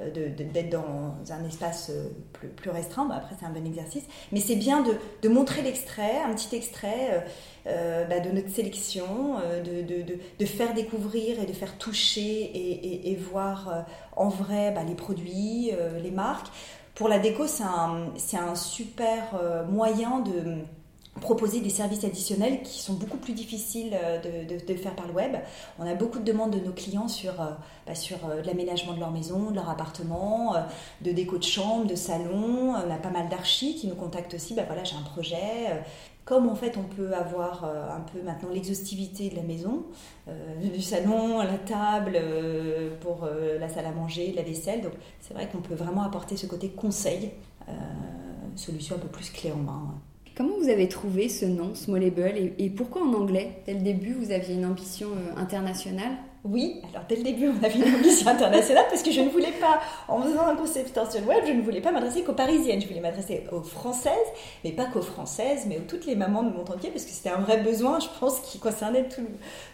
euh, 0.00 0.28
d'être 0.36 0.68
dans 0.68 1.14
un 1.30 1.44
espace 1.46 1.90
plus, 2.34 2.70
restreint. 2.70 3.08
après 3.10 3.36
c'est 3.40 3.46
un 3.46 3.50
bon 3.50 3.66
exercice. 3.66 4.04
Mais 4.32 4.40
c'est 4.40 4.56
bien 4.56 4.84
de, 5.22 5.28
montrer 5.30 5.62
l'extrait, 5.62 6.18
un 6.22 6.34
petit 6.34 6.54
extrait 6.54 7.24
bah, 7.64 8.20
de 8.20 8.30
notre 8.30 8.50
sélection, 8.50 9.36
de, 9.64 10.46
faire 10.46 10.74
découvrir 10.74 11.42
et 11.42 11.46
de 11.46 11.52
faire 11.52 11.78
toucher 11.78 12.22
et, 12.22 13.12
et, 13.12 13.16
voir 13.16 13.86
en 14.16 14.28
vrai 14.28 14.72
bah, 14.72 14.82
les 14.86 14.94
produits, 14.94 15.70
les 16.02 16.10
marques. 16.10 16.48
Pour 17.00 17.08
la 17.08 17.18
déco, 17.18 17.46
c'est 17.46 17.64
un, 17.64 18.54
super 18.54 19.30
euh, 19.32 19.64
moyen 19.64 20.20
de 20.20 20.58
proposer 21.22 21.62
des 21.62 21.70
services 21.70 22.04
additionnels 22.04 22.60
qui 22.62 22.78
sont 22.78 22.92
beaucoup 22.92 23.16
plus 23.16 23.32
difficiles 23.32 23.94
euh, 23.94 24.44
de, 24.44 24.74
faire 24.74 24.94
par 24.94 25.06
le 25.06 25.14
web. 25.14 25.34
On 25.78 25.86
a 25.86 25.94
beaucoup 25.94 26.18
de 26.18 26.24
demandes 26.24 26.50
de 26.50 26.60
nos 26.60 26.72
clients 26.72 27.08
sur, 27.08 27.40
euh, 27.40 27.52
bah, 27.86 27.94
l'aménagement 28.44 28.92
de 28.92 29.00
leur 29.00 29.12
maison, 29.12 29.50
de 29.50 29.54
leur 29.54 29.70
appartement, 29.70 30.56
de 31.00 31.10
déco 31.10 31.38
de 31.38 31.42
chambre, 31.42 31.86
de 31.86 31.94
salon. 31.94 32.74
On 32.74 32.90
a 32.90 32.98
pas 32.98 33.08
mal 33.08 33.30
d'archis 33.30 33.76
qui 33.76 33.86
nous 33.86 33.96
contactent 33.96 34.34
aussi. 34.34 34.52
Bah, 34.52 34.64
voilà, 34.66 34.84
j'ai 34.84 34.96
un 34.96 35.10
projet, 35.14 35.82
comme 36.30 36.48
en 36.48 36.54
fait 36.54 36.76
on 36.78 36.84
peut 36.84 37.12
avoir 37.12 37.64
euh, 37.64 37.90
un 37.90 37.98
peu 38.02 38.22
maintenant 38.22 38.50
l'exhaustivité 38.50 39.30
de 39.30 39.34
la 39.34 39.42
maison, 39.42 39.86
euh, 40.28 40.32
du 40.72 40.80
salon, 40.80 41.38
la 41.38 41.58
table, 41.58 42.12
euh, 42.14 42.90
pour 43.00 43.28
la 43.58 43.68
salle 43.68 43.86
à 43.86 43.90
manger, 43.90 44.32
la 44.36 44.42
vaisselle. 44.42 44.80
Donc 44.80 44.92
c'est 45.20 45.34
vrai 45.34 45.48
qu'on 45.50 45.58
peut 45.58 45.74
vraiment 45.74 46.02
apporter 46.02 46.36
ce 46.36 46.46
côté 46.46 46.68
conseil 46.68 47.32
solution 48.54 48.96
un 48.96 48.98
peu 48.98 49.08
plus 49.08 49.30
clé 49.30 49.52
en 49.52 49.56
main. 49.56 49.94
Comment 50.36 50.56
vous 50.60 50.68
avez 50.68 50.88
trouvé 50.88 51.28
ce 51.28 51.46
nom, 51.46 51.74
Smallable, 51.74 52.52
et 52.58 52.70
pourquoi 52.70 53.02
en 53.02 53.12
anglais? 53.14 53.62
Dès 53.66 53.74
le 53.74 53.80
début, 53.80 54.12
vous 54.12 54.32
aviez 54.32 54.54
une 54.54 54.66
ambition 54.66 55.08
internationale? 55.36 56.12
Oui, 56.42 56.80
alors 56.88 57.04
dès 57.06 57.16
le 57.16 57.22
début, 57.22 57.48
on 57.48 57.64
avait 57.64 57.78
une 57.78 57.94
ambition 57.94 58.26
internationale 58.26 58.86
parce 58.88 59.02
que 59.02 59.10
je 59.10 59.20
ne 59.20 59.28
voulais 59.28 59.52
pas, 59.60 59.80
en 60.08 60.22
faisant 60.22 60.46
un 60.46 60.56
concept 60.56 60.98
sur 61.10 61.26
web, 61.26 61.44
je 61.46 61.52
ne 61.52 61.60
voulais 61.60 61.82
pas 61.82 61.92
m'adresser 61.92 62.22
qu'aux 62.22 62.32
parisiennes. 62.32 62.80
Je 62.80 62.88
voulais 62.88 63.00
m'adresser 63.00 63.44
aux 63.52 63.60
françaises, 63.60 64.14
mais 64.64 64.72
pas 64.72 64.86
qu'aux 64.86 65.02
françaises, 65.02 65.66
mais 65.68 65.76
aux 65.76 65.82
toutes 65.86 66.06
les 66.06 66.16
mamans 66.16 66.42
de 66.42 66.50
mon 66.50 66.62
entier 66.62 66.90
parce 66.90 67.04
que 67.04 67.10
c'était 67.10 67.28
un 67.28 67.40
vrai 67.40 67.58
besoin, 67.58 68.00
je 68.00 68.08
pense, 68.18 68.40
qui 68.40 68.58
concernait 68.58 69.06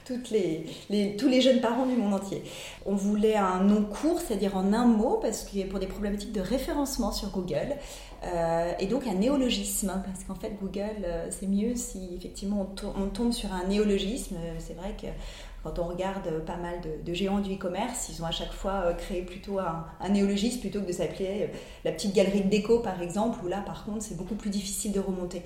toutes 0.05 0.31
les, 0.31 1.17
tous 1.17 1.29
les 1.29 1.41
jeunes 1.41 1.61
parents 1.61 1.87
du 1.87 1.95
monde 1.95 2.15
entier. 2.15 2.43
On 2.85 2.97
voulait 2.97 3.37
un 3.37 3.61
nom 3.61 3.85
court, 3.85 4.19
c'est-à-dire 4.19 4.57
en 4.57 4.73
un 4.73 4.87
mot, 4.87 5.19
parce 5.23 5.45
que 5.45 5.65
pour 5.67 5.79
des 5.79 5.87
problématiques 5.87 6.33
de 6.33 6.41
référencement 6.41 7.13
sur 7.13 7.31
Google. 7.31 7.77
Euh, 8.25 8.73
et 8.81 8.87
donc 8.87 9.07
un 9.07 9.15
néologisme, 9.15 10.03
parce 10.05 10.25
qu'en 10.25 10.35
fait 10.35 10.57
Google, 10.61 11.05
euh, 11.05 11.29
c'est 11.31 11.47
mieux 11.47 11.77
si 11.77 12.15
effectivement 12.17 12.67
on, 12.99 13.07
tombe 13.09 13.33
sur 13.33 13.53
un 13.53 13.65
néologisme. 13.69 14.37
C'est 14.59 14.75
vrai 14.75 14.95
que 15.01 15.07
quand 15.63 15.79
on 15.79 15.85
regarde 15.85 16.45
pas 16.45 16.57
mal 16.57 16.81
de, 17.05 17.15
géants 17.15 17.41
du 17.41 17.55
e-commerce, 17.55 18.09
ils 18.11 18.23
ont 18.23 18.27
à 18.27 18.31
chaque 18.31 18.53
fois 18.53 18.85
euh, 18.85 18.95
créé 18.95 19.23
plutôt 19.23 19.59
un, 19.59 20.09
néologisme 20.09 20.61
plutôt 20.61 20.81
que 20.81 20.87
de 20.87 20.93
s'appeler 20.93 21.43
euh, 21.43 21.57
la 21.85 21.93
petite 21.93 22.15
galerie 22.15 22.43
de 22.43 22.49
déco 22.49 22.81
par 22.81 23.03
exemple, 23.03 23.39
où 23.45 23.49
là 23.49 23.63
par 23.65 23.85
contre 23.85 24.03
c'est 24.03 24.17
beaucoup 24.17 24.37
plus 24.37 24.51
difficile 24.51 24.93
de 24.93 25.01
remonter. 25.01 25.43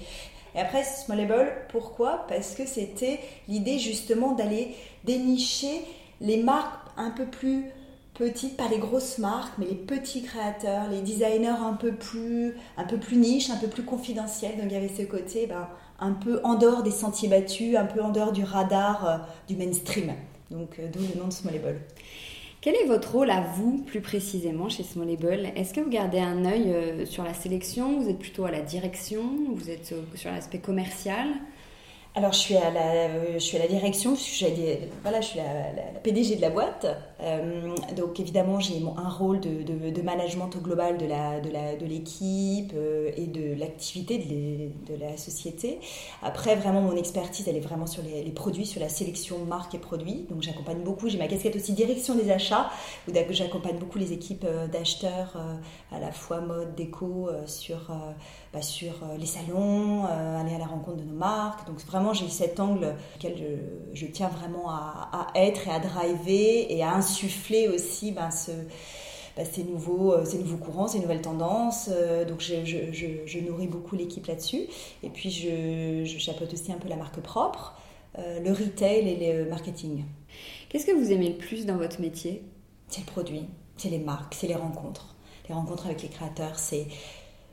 Et 0.55 0.59
après, 0.59 0.83
Smallable, 0.83 1.53
pourquoi? 1.69 2.27
Parce 2.29 2.55
que 2.55 2.67
c'était 2.67 3.21
l'idée 3.49 3.79
justement 3.79 4.33
d'aller 4.33 4.75
dénicher 5.05 5.83
les 6.21 6.43
marques 6.43 6.89
un 6.97 7.11
peu 7.11 7.27
plus 7.27 7.67
petites, 8.15 8.57
pas 8.57 8.69
les 8.69 8.79
grosses 8.79 9.19
marques, 9.19 9.55
mais 9.59 9.67
les 9.67 9.75
petits 9.75 10.23
créateurs, 10.23 10.89
les 10.91 11.01
designers 11.01 11.49
un 11.49 11.73
peu 11.75 11.93
plus, 11.93 12.55
un 12.77 12.85
niche, 13.13 13.51
un 13.51 13.57
peu 13.57 13.69
plus 13.69 13.85
confidentiels. 13.85 14.57
Donc 14.57 14.67
il 14.67 14.73
y 14.73 14.77
avait 14.77 14.89
ce 14.89 15.03
côté, 15.03 15.47
ben, 15.47 15.69
un 16.01 16.13
peu 16.13 16.41
en 16.45 16.55
dehors 16.55 16.83
des 16.83 16.91
sentiers 16.91 17.29
battus, 17.29 17.77
un 17.77 17.85
peu 17.85 18.03
en 18.03 18.11
dehors 18.11 18.33
du 18.33 18.45
radar 18.45 19.07
euh, 19.07 19.17
du 19.49 19.57
mainstream. 19.57 20.13
Donc 20.51 20.79
euh, 20.79 20.89
d'où 20.93 21.01
le 21.01 21.21
nom 21.21 21.29
de 21.29 21.33
Smallable. 21.33 21.81
Quel 22.61 22.75
est 22.75 22.85
votre 22.85 23.13
rôle 23.13 23.31
à 23.31 23.41
vous, 23.41 23.79
plus 23.79 24.01
précisément, 24.01 24.69
chez 24.69 24.83
Smallable 24.83 25.51
Est-ce 25.57 25.73
que 25.73 25.81
vous 25.81 25.91
gardez 25.91 26.19
un 26.19 26.45
œil 26.45 26.73
euh, 26.73 27.07
sur 27.07 27.25
la 27.25 27.33
sélection? 27.33 28.01
Vous 28.01 28.09
êtes 28.09 28.19
plutôt 28.19 28.45
à 28.45 28.51
la 28.51 28.61
direction? 28.61 29.23
Vous 29.55 29.71
êtes 29.71 29.95
sur 30.15 30.31
l'aspect 30.31 30.59
commercial? 30.59 31.29
Alors, 32.15 32.33
je 32.33 32.39
suis 32.39 32.57
à 32.57 32.71
la, 32.71 33.35
je 33.35 33.39
suis 33.39 33.57
à 33.57 33.61
la 33.61 33.69
direction, 33.69 34.17
je 34.17 34.21
suis, 34.21 34.47
voilà, 35.03 35.21
je 35.21 35.29
suis 35.29 35.39
la, 35.39 36.01
PDG 36.03 36.37
de 36.37 36.41
la 36.41 36.51
boîte. 36.51 36.87
Euh, 37.23 37.75
donc, 37.97 38.21
évidemment, 38.21 38.61
j'ai 38.61 38.83
un 38.97 39.09
rôle 39.09 39.41
de, 39.41 40.03
management 40.03 40.55
au 40.57 40.61
global 40.61 40.97
de, 40.97 41.07
la, 41.07 41.41
de, 41.41 41.87
l'équipe 41.87 42.73
euh, 42.75 43.11
et 43.17 43.27
de 43.27 43.59
l'activité 43.59 44.19
de, 44.19 44.95
la 44.95 45.17
société. 45.17 45.79
Après, 46.23 46.57
vraiment, 46.57 46.81
mon 46.81 46.97
expertise, 46.97 47.47
elle 47.49 47.57
est 47.57 47.61
vraiment 47.61 47.87
sur 47.87 48.03
les, 48.03 48.31
produits, 48.31 48.67
sur 48.67 48.81
la 48.81 48.89
sélection 48.89 49.45
marque 49.45 49.75
et 49.75 49.79
produits. 49.79 50.27
Donc, 50.31 50.43
j'accompagne 50.43 50.83
beaucoup. 50.83 51.09
J'ai 51.09 51.19
ma 51.19 51.27
casquette 51.27 51.57
aussi 51.57 51.73
direction 51.73 52.15
des 52.15 52.31
achats, 52.31 52.71
où 53.09 53.13
j'accompagne 53.31 53.79
beaucoup 53.79 53.99
les 53.99 54.13
équipes 54.13 54.47
d'acheteurs, 54.73 55.37
à 55.93 56.01
la 56.01 56.13
fois 56.13 56.41
mode, 56.41 56.75
déco, 56.75 57.29
sur, 57.47 57.91
bah, 58.53 58.63
sur 58.63 58.93
les 59.19 59.27
salons, 59.27 60.05
aller 60.05 60.55
à 60.55 60.59
la 60.59 60.67
rencontre 60.67 60.99
de 60.99 61.05
nos 61.05 61.17
marques. 61.17 61.67
Donc, 61.67 61.81
vraiment, 61.87 62.13
j'ai 62.13 62.29
cet 62.29 62.61
angle 62.61 62.95
auquel 63.17 63.37
je, 63.93 64.07
tiens 64.07 64.29
vraiment 64.29 64.71
à, 64.71 65.27
être 65.35 65.69
et 65.69 65.71
à 65.71 65.79
driver 65.79 66.67
et 66.69 66.83
à 66.83 67.01
insuffler 67.11 67.69
aussi 67.69 68.13
ben, 68.13 68.31
ce, 68.31 68.53
ben, 69.37 69.47
ces, 69.51 69.65
nouveaux, 69.65 70.13
euh, 70.13 70.25
ces 70.25 70.39
nouveaux 70.39 70.57
courants, 70.57 70.89
ces 70.89 71.01
nouvelles 71.01 71.23
tendances. 71.23 71.89
Euh, 71.93 72.25
donc 72.25 72.41
je, 72.41 72.65
je, 72.65 73.39
nourris 73.41 73.67
beaucoup 73.67 73.97
l'équipe 73.97 74.27
là-dessus. 74.27 74.67
Et 75.03 75.11
puis 75.11 75.31
je, 75.31 76.05
chapeaute 76.19 76.53
aussi 76.53 76.73
un 76.73 76.79
peu 76.79 76.89
la 76.89 76.97
marque 76.97 77.21
propre, 77.21 77.75
euh, 78.19 78.41
le 78.41 78.53
retail 78.53 79.09
et 79.09 79.33
le 79.33 79.49
marketing. 79.49 80.05
Qu'est-ce 80.69 80.87
que 80.87 80.93
vous 80.93 81.11
aimez 81.11 81.31
le 81.31 81.37
plus 81.37 81.67
dans 81.67 81.77
votre 81.77 82.01
métier? 82.01 82.45
C'est 82.89 83.01
le 83.01 83.07
produit, 83.07 83.45
c'est 83.77 83.91
les 83.91 83.99
marques, 83.99 84.35
c'est 84.35 84.47
les 84.47 84.55
rencontres. 84.55 85.17
Les 85.49 85.55
rencontres 85.55 85.87
avec 85.87 86.03
les 86.03 86.09
créateurs, 86.09 86.59
c'est 86.59 86.87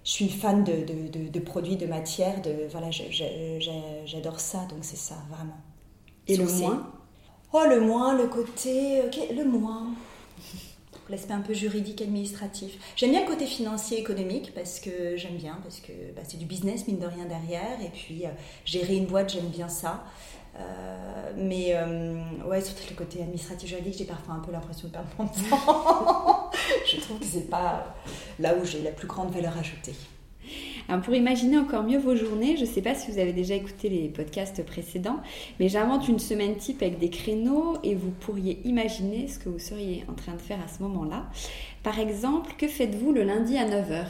je 0.04 0.12
suis 0.12 0.30
fan 0.30 0.64
de, 0.64 0.86
de, 0.86 1.28
de, 1.28 1.40
produits, 1.40 1.76
de 1.76 1.86
matières, 1.86 2.42
de, 2.42 2.68
voilà, 2.72 2.90
j'adore 2.92 4.40
ça, 4.40 4.60
donc 4.70 4.80
c'est 4.82 4.96
ça, 4.96 5.16
vraiment. 5.30 5.58
Et 6.28 6.38
le 6.38 6.46
moins? 6.46 6.90
Oh, 7.54 7.64
le 7.68 7.80
moins, 7.80 8.16
le 8.16 8.28
côté... 8.28 9.04
le 9.34 9.46
moins 9.46 9.88
l'aspect 11.10 11.34
un 11.34 11.42
peu 11.42 11.54
juridique, 11.54 12.02
administratif. 12.02 12.78
J'aime 12.96 13.12
bien 13.12 13.22
le 13.22 13.28
côté 13.28 13.46
financier, 13.46 14.00
économique, 14.00 14.54
parce 14.54 14.80
que 14.80 15.16
j'aime 15.16 15.38
bien, 15.38 15.58
parce 15.64 15.80
que 15.80 15.92
bah, 16.16 16.24
c'est 16.28 16.38
du 16.38 16.46
business, 16.46 16.88
mine 16.88 17.00
de 17.00 17.06
rien, 17.06 17.26
derrière. 17.26 17.82
Et 17.82 17.90
puis, 17.90 18.26
euh, 18.26 18.30
gérer 18.66 18.98
une 18.98 19.06
boîte, 19.06 19.32
j'aime 19.32 19.48
bien 19.48 19.70
ça. 19.70 20.04
Euh, 20.60 21.32
mais 21.38 21.76
euh, 21.76 22.20
ouais, 22.46 22.62
surtout 22.62 22.84
le 22.90 22.96
côté 22.96 23.22
administratif 23.22 23.70
juridique, 23.70 23.96
j'ai 23.98 24.06
parfois 24.06 24.36
un 24.36 24.40
peu 24.40 24.52
l'impression 24.52 24.88
de 24.88 24.94
perdre 24.94 25.10
mon 25.18 25.28
temps. 25.50 26.52
je 26.86 27.00
trouve 27.00 27.20
que 27.20 27.26
c'est 27.26 27.50
pas 27.50 27.96
là 28.40 28.56
où 28.56 28.66
j'ai 28.66 28.82
la 28.82 28.92
plus 28.92 29.08
grande 29.08 29.32
valeur 29.32 29.58
ajoutée. 29.58 29.94
Alors 30.90 31.02
pour 31.02 31.14
imaginer 31.16 31.58
encore 31.58 31.84
mieux 31.84 31.98
vos 31.98 32.16
journées, 32.16 32.56
je 32.56 32.62
ne 32.62 32.68
sais 32.68 32.82
pas 32.82 32.96
si 32.96 33.12
vous 33.12 33.20
avez 33.20 33.34
déjà 33.34 33.56
écouté 33.56 33.90
les 33.90 34.08
podcasts 34.08 34.66
précédents, 34.66 35.20
mais 35.60 35.68
j'invente 35.68 36.08
une 36.08 36.20
semaine 36.20 36.56
type 36.56 36.82
avec 36.82 36.98
des 36.98 37.10
créneaux 37.10 37.78
et 37.84 37.94
vous 37.94 38.12
pourriez 38.12 38.62
imaginer 38.64 39.28
ce 39.28 39.38
que 39.38 39.50
vous 39.50 39.60
seriez 39.60 40.06
en 40.10 40.14
train 40.14 40.34
de 40.34 40.42
faire 40.42 40.60
à 40.64 40.68
ce 40.68 40.82
moment-là. 40.84 41.26
Par 41.84 42.00
exemple, 42.00 42.54
que 42.58 42.68
faites-vous 42.68 43.12
le 43.12 43.24
lundi 43.24 43.58
à 43.58 43.66
9h 43.66 44.06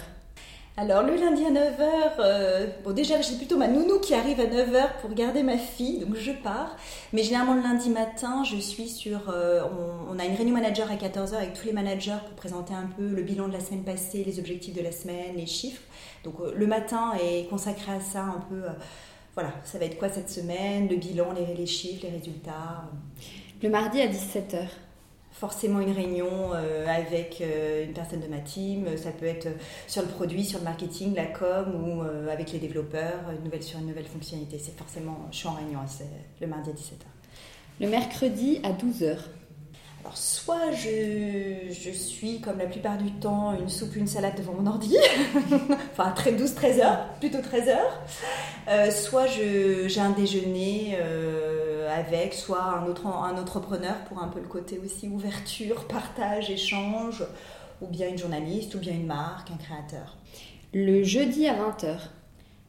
alors 0.80 1.02
le 1.02 1.16
lundi 1.16 1.44
à 1.44 1.50
9h, 1.50 1.82
euh, 2.20 2.68
bon 2.84 2.92
déjà 2.94 3.20
j'ai 3.20 3.36
plutôt 3.36 3.58
ma 3.58 3.68
nounou 3.68 4.00
qui 4.00 4.13
arrive 4.13 4.40
à 4.40 4.46
9h 4.46 5.02
pour 5.02 5.12
garder 5.16 5.42
ma 5.42 5.58
fille, 5.58 5.98
donc 5.98 6.16
je 6.16 6.32
pars. 6.32 6.78
Mais 7.13 7.24
généralement 7.24 7.56
le 7.56 7.63
lundi 7.63 7.90
matin, 7.90 8.44
je 8.44 8.58
suis 8.58 8.88
sur... 8.88 9.30
Euh, 9.30 9.63
on, 10.08 10.20
a 10.20 10.26
une 10.26 10.36
réunion 10.36 10.54
manager 10.54 10.92
à 10.92 10.96
14h 10.96 11.34
avec 11.34 11.54
tous 11.54 11.66
les 11.66 11.74
managers 11.74 12.20
pour 12.28 12.36
présenter 12.36 12.76
un 12.76 12.88
peu 12.96 13.08
le 13.08 13.24
bilan 13.24 13.48
de 13.48 13.54
la 13.54 13.60
semaine 13.60 13.84
passée, 13.84 14.24
les 14.24 14.38
objectifs 14.38 14.76
de 14.76 14.84
la 14.84 14.92
semaine, 14.92 15.36
les 15.36 15.48
chiffres. 15.48 15.82
Donc 16.24 16.36
euh, 16.42 16.54
le 16.56 16.68
matin 16.68 17.13
est 17.24 17.50
consacré 17.50 17.94
à 17.94 18.00
ça 18.00 18.22
un 18.22 18.44
peu... 18.48 18.62
voilà, 19.34 19.54
ça 19.63 19.80
va 19.80 19.86
être 19.86 19.98
quoi 19.98 20.10
cette 20.10 20.30
semaine, 20.30 20.88
le 20.88 20.98
bilan, 20.98 21.34
les, 21.34 21.56
les 21.56 21.66
chiffres, 21.66 22.04
les 22.04 22.16
résultats. 22.16 22.84
Le 23.63 23.70
mardi 23.70 24.00
à 24.00 24.08
17h 24.08 24.68
forcément 25.39 25.80
une 25.80 25.91
réunion 25.91 26.52
euh, 26.54 26.88
avec 26.88 27.41
euh, 27.41 27.86
une 27.86 27.93
personne 27.93 28.21
de 28.21 28.28
ma 28.28 28.39
team. 28.39 28.86
Ça 28.97 29.12
peut 29.12 29.26
être 29.26 29.47
sur 29.88 30.02
le 30.02 30.08
produit, 30.08 30.43
sur 30.43 30.60
le 30.60 30.65
marketing, 30.65 31.13
la 31.15 31.26
com 31.26 31.76
ou 31.76 32.04
euh, 32.04 32.32
avec 32.32 32.52
les 32.52 32.60
développeurs, 32.60 33.19
une 33.38 33.43
nouvelle, 33.43 33.63
sur 33.63 33.80
une 33.80 33.88
nouvelle 33.88 34.06
fonctionnalité. 34.06 34.60
C'est 34.63 34.76
forcément, 34.76 35.28
je 35.32 35.38
suis 35.38 35.47
en 35.47 35.54
réunion, 35.54 35.80
c'est 35.88 36.10
le 36.41 36.47
mardi 36.47 36.71
à 36.71 36.73
17h. 36.73 37.06
Le 37.80 37.88
mercredi 37.88 38.60
à 38.63 38.71
12h. 38.71 39.17
Alors, 40.02 40.17
soit 40.17 40.71
je, 40.71 41.69
je, 41.69 41.91
suis, 41.91 42.39
comme 42.39 42.58
la 42.60 42.65
plupart 42.65 42.97
du 42.97 43.12
temps, 43.12 43.54
une 43.60 43.69
soupe, 43.69 43.95
une 43.95 44.08
salade 44.08 44.36
devant 44.38 44.54
mon 44.54 44.65
ordi, 44.65 44.95
enfin 45.91 46.13
12-13 46.26 46.82
heures, 46.82 47.13
plutôt 47.19 47.41
13 47.41 47.69
heures, 47.69 48.91
soit 48.91 49.26
j'ai 49.28 50.00
un 50.00 50.12
déjeuner 50.12 50.97
avec 51.98 52.34
soit 52.34 52.62
un 52.62 52.86
autre 52.86 53.08
un 53.08 53.38
entrepreneur 53.38 53.96
pour 54.08 54.22
un 54.22 54.28
peu 54.28 54.40
le 54.40 54.48
côté 54.48 54.80
aussi 54.80 55.08
ouverture, 55.10 55.88
partage, 55.88 56.50
échange, 56.50 57.24
ou 57.82 57.88
bien 57.88 58.08
une 58.08 58.18
journaliste, 58.18 58.76
ou 58.76 58.80
bien 58.80 58.94
une 58.94 59.08
marque, 59.08 59.52
un 59.52 59.58
créateur. 59.58 60.16
Le 60.74 61.04
jeudi 61.04 61.48
à 61.48 61.54
20h. 61.54 61.98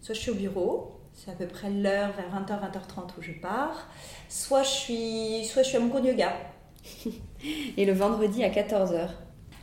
Soit 0.01 0.15
je 0.15 0.21
suis 0.21 0.31
au 0.31 0.35
bureau, 0.35 1.01
c'est 1.13 1.31
à 1.31 1.35
peu 1.35 1.47
près 1.47 1.71
l'heure 1.71 2.11
vers 2.13 2.31
20h, 2.31 2.61
20h30 2.61 3.19
où 3.19 3.23
je 3.23 3.33
pars, 3.33 3.89
soit 4.29 4.63
je 4.63 4.69
suis, 4.69 5.45
soit 5.45 5.63
je 5.63 5.69
suis 5.69 5.77
à 5.77 5.81
mon 5.81 5.89
cours 5.89 6.01
de 6.01 6.09
yoga. 6.09 6.33
Et 7.77 7.85
le 7.85 7.93
vendredi 7.93 8.45
à 8.45 8.51
14h. 8.51 9.09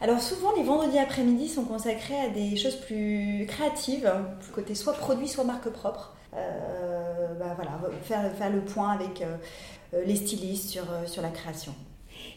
Alors 0.01 0.21
souvent 0.21 0.53
les 0.55 0.63
vendredis 0.63 0.99
après-midi 0.99 1.47
sont 1.47 1.63
consacrés 1.63 2.19
à 2.19 2.29
des 2.29 2.57
choses 2.57 2.75
plus 2.75 3.45
créatives, 3.47 4.11
côté 4.53 4.75
soit 4.75 4.93
produit, 4.93 5.27
soit 5.27 5.45
marque 5.45 5.69
propre. 5.69 6.14
Euh, 6.35 7.33
bah 7.35 7.53
voilà, 7.55 7.79
faire, 8.03 8.31
faire 8.33 8.49
le 8.49 8.61
point 8.61 8.91
avec 8.91 9.21
euh, 9.21 9.37
les 10.05 10.15
stylistes 10.15 10.69
sur, 10.69 10.83
euh, 10.91 11.05
sur 11.05 11.21
la 11.21 11.29
création. 11.29 11.73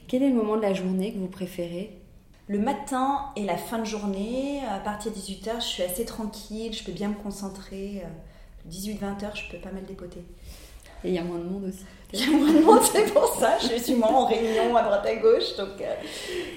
Quel 0.07 0.23
est 0.23 0.29
le 0.29 0.35
moment 0.35 0.57
de 0.57 0.63
la 0.63 0.75
journée 0.75 1.13
que 1.13 1.19
vous 1.19 1.29
préférez? 1.29 2.01
Le 2.47 2.59
matin 2.59 3.27
et 3.37 3.45
la 3.45 3.57
fin 3.57 3.79
de 3.79 3.85
journée, 3.85 4.63
à 4.65 4.79
partir 4.79 5.13
de 5.13 5.17
18h, 5.17 5.57
je 5.57 5.67
suis 5.67 5.83
assez 5.83 6.05
tranquille, 6.05 6.73
je 6.73 6.83
peux 6.83 6.93
bien 6.93 7.09
me 7.09 7.15
concentrer. 7.15 8.03
18-20h, 8.71 9.35
je 9.35 9.51
peux 9.51 9.59
pas 9.59 9.71
mal 9.71 9.85
dépoter. 9.85 10.25
Et 11.05 11.09
il 11.09 11.15
y 11.15 11.19
a 11.19 11.25
moins 11.25 11.39
de 11.39 11.45
monde 11.45 11.65
aussi 11.65 11.85
A 12.15 12.31
moins 12.31 12.53
de 12.53 12.61
monde, 12.61 12.81
c'est 12.91 13.13
pour 13.13 13.27
ça. 13.39 13.59
Je 13.61 13.79
suis 13.83 13.95
moins 13.95 14.09
en 14.09 14.25
réunion 14.25 14.75
à 14.75 14.83
droite 14.83 15.05
à 15.05 15.15
gauche, 15.17 15.57
donc 15.59 15.79
euh, 15.83 15.95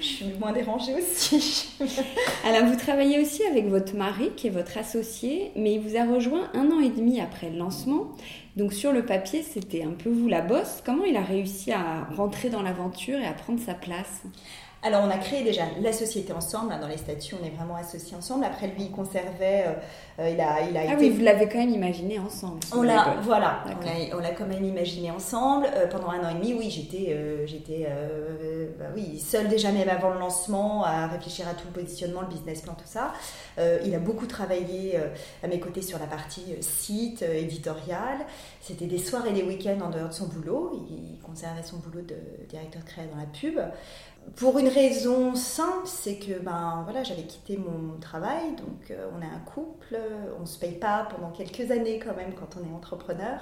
je 0.00 0.06
suis 0.06 0.24
moins 0.40 0.50
dérangée 0.50 0.94
aussi. 0.94 1.68
Alors, 2.44 2.66
vous 2.68 2.76
travaillez 2.76 3.20
aussi 3.20 3.44
avec 3.44 3.68
votre 3.68 3.94
mari, 3.94 4.30
qui 4.34 4.46
est 4.46 4.50
votre 4.50 4.78
associé, 4.78 5.52
mais 5.54 5.74
il 5.74 5.80
vous 5.80 5.98
a 5.98 6.04
rejoint 6.04 6.48
un 6.54 6.70
an 6.70 6.80
et 6.80 6.88
demi 6.88 7.20
après 7.20 7.50
le 7.50 7.58
lancement. 7.58 8.12
Donc, 8.56 8.72
sur 8.72 8.92
le 8.92 9.04
papier, 9.04 9.42
c'était 9.42 9.82
un 9.82 9.90
peu 9.90 10.08
vous 10.08 10.26
la 10.26 10.40
bosse. 10.40 10.82
Comment 10.86 11.04
il 11.04 11.16
a 11.16 11.22
réussi 11.22 11.70
à 11.70 12.04
rentrer 12.16 12.48
dans 12.48 12.62
l'aventure 12.62 13.18
et 13.18 13.26
à 13.26 13.32
prendre 13.34 13.60
sa 13.60 13.74
place? 13.74 14.22
Alors, 14.84 15.04
on 15.04 15.10
a 15.10 15.18
créé 15.18 15.44
déjà 15.44 15.62
la 15.80 15.92
société 15.92 16.32
ensemble. 16.32 16.72
Hein, 16.72 16.80
dans 16.80 16.88
les 16.88 16.96
statuts, 16.96 17.36
on 17.40 17.46
est 17.46 17.50
vraiment 17.50 17.76
associés 17.76 18.16
ensemble. 18.16 18.44
Après, 18.44 18.66
lui, 18.66 18.84
il 18.84 18.90
conservait. 18.90 19.64
Euh, 19.68 19.74
euh, 20.18 20.30
il 20.30 20.40
a, 20.40 20.68
il 20.68 20.76
a 20.76 20.80
ah 20.90 20.96
oui, 20.98 21.08
vous 21.10 21.22
l'avez 21.22 21.48
quand 21.48 21.58
même 21.58 21.70
imaginé 21.70 22.18
ensemble. 22.18 22.58
On 22.74 22.82
l'a, 22.82 23.14
voilà. 23.22 23.62
On 24.12 24.18
l'a 24.18 24.30
quand 24.30 24.46
même 24.46 24.64
imaginé 24.64 25.12
ensemble. 25.12 25.68
Euh, 25.72 25.86
pendant 25.86 26.08
un 26.08 26.24
an 26.24 26.30
et 26.30 26.34
demi, 26.34 26.54
oui, 26.54 26.68
j'étais, 26.68 27.16
j'étais, 27.46 27.88
bah 28.76 28.86
oui, 28.96 29.20
seule 29.20 29.46
déjà 29.46 29.70
même 29.70 29.88
avant 29.88 30.10
le 30.10 30.18
lancement 30.18 30.84
à 30.84 31.06
réfléchir 31.06 31.46
à 31.46 31.54
tout 31.54 31.68
le 31.72 31.80
positionnement, 31.80 32.22
le 32.22 32.26
business 32.26 32.62
plan, 32.62 32.74
tout 32.74 32.84
ça. 32.84 33.12
il 33.84 33.94
a 33.94 33.98
beaucoup 33.98 34.26
travaillé 34.26 34.98
à 35.44 35.46
mes 35.46 35.60
côtés 35.60 35.82
sur 35.82 36.00
la 36.00 36.06
partie 36.06 36.56
site, 36.60 37.22
éditorial. 37.22 38.18
C'était 38.60 38.86
des 38.86 38.98
soirs 38.98 39.26
et 39.26 39.32
des 39.32 39.42
week-ends 39.42 39.78
en 39.80 39.90
dehors 39.90 40.08
de 40.08 40.14
son 40.14 40.26
boulot. 40.26 40.86
Il 40.90 41.20
conservait 41.20 41.62
son 41.62 41.76
boulot 41.76 42.02
de 42.02 42.16
directeur 42.48 42.84
créatif 42.84 43.12
dans 43.12 43.20
la 43.20 43.26
pub 43.26 43.58
pour 44.36 44.58
une 44.58 44.68
raison 44.68 45.34
simple, 45.34 45.86
c'est 45.86 46.16
que 46.16 46.38
ben 46.38 46.82
voilà, 46.84 47.02
j'avais 47.02 47.24
quitté 47.24 47.56
mon 47.56 47.98
travail, 48.00 48.54
donc 48.56 48.90
euh, 48.90 49.08
on 49.16 49.20
est 49.20 49.26
un 49.26 49.40
couple, 49.40 49.98
on 50.40 50.46
se 50.46 50.58
paye 50.58 50.78
pas 50.78 51.08
pendant 51.10 51.30
quelques 51.30 51.70
années 51.70 51.98
quand 51.98 52.16
même 52.16 52.32
quand 52.34 52.56
on 52.56 52.64
est 52.64 52.74
entrepreneur. 52.74 53.40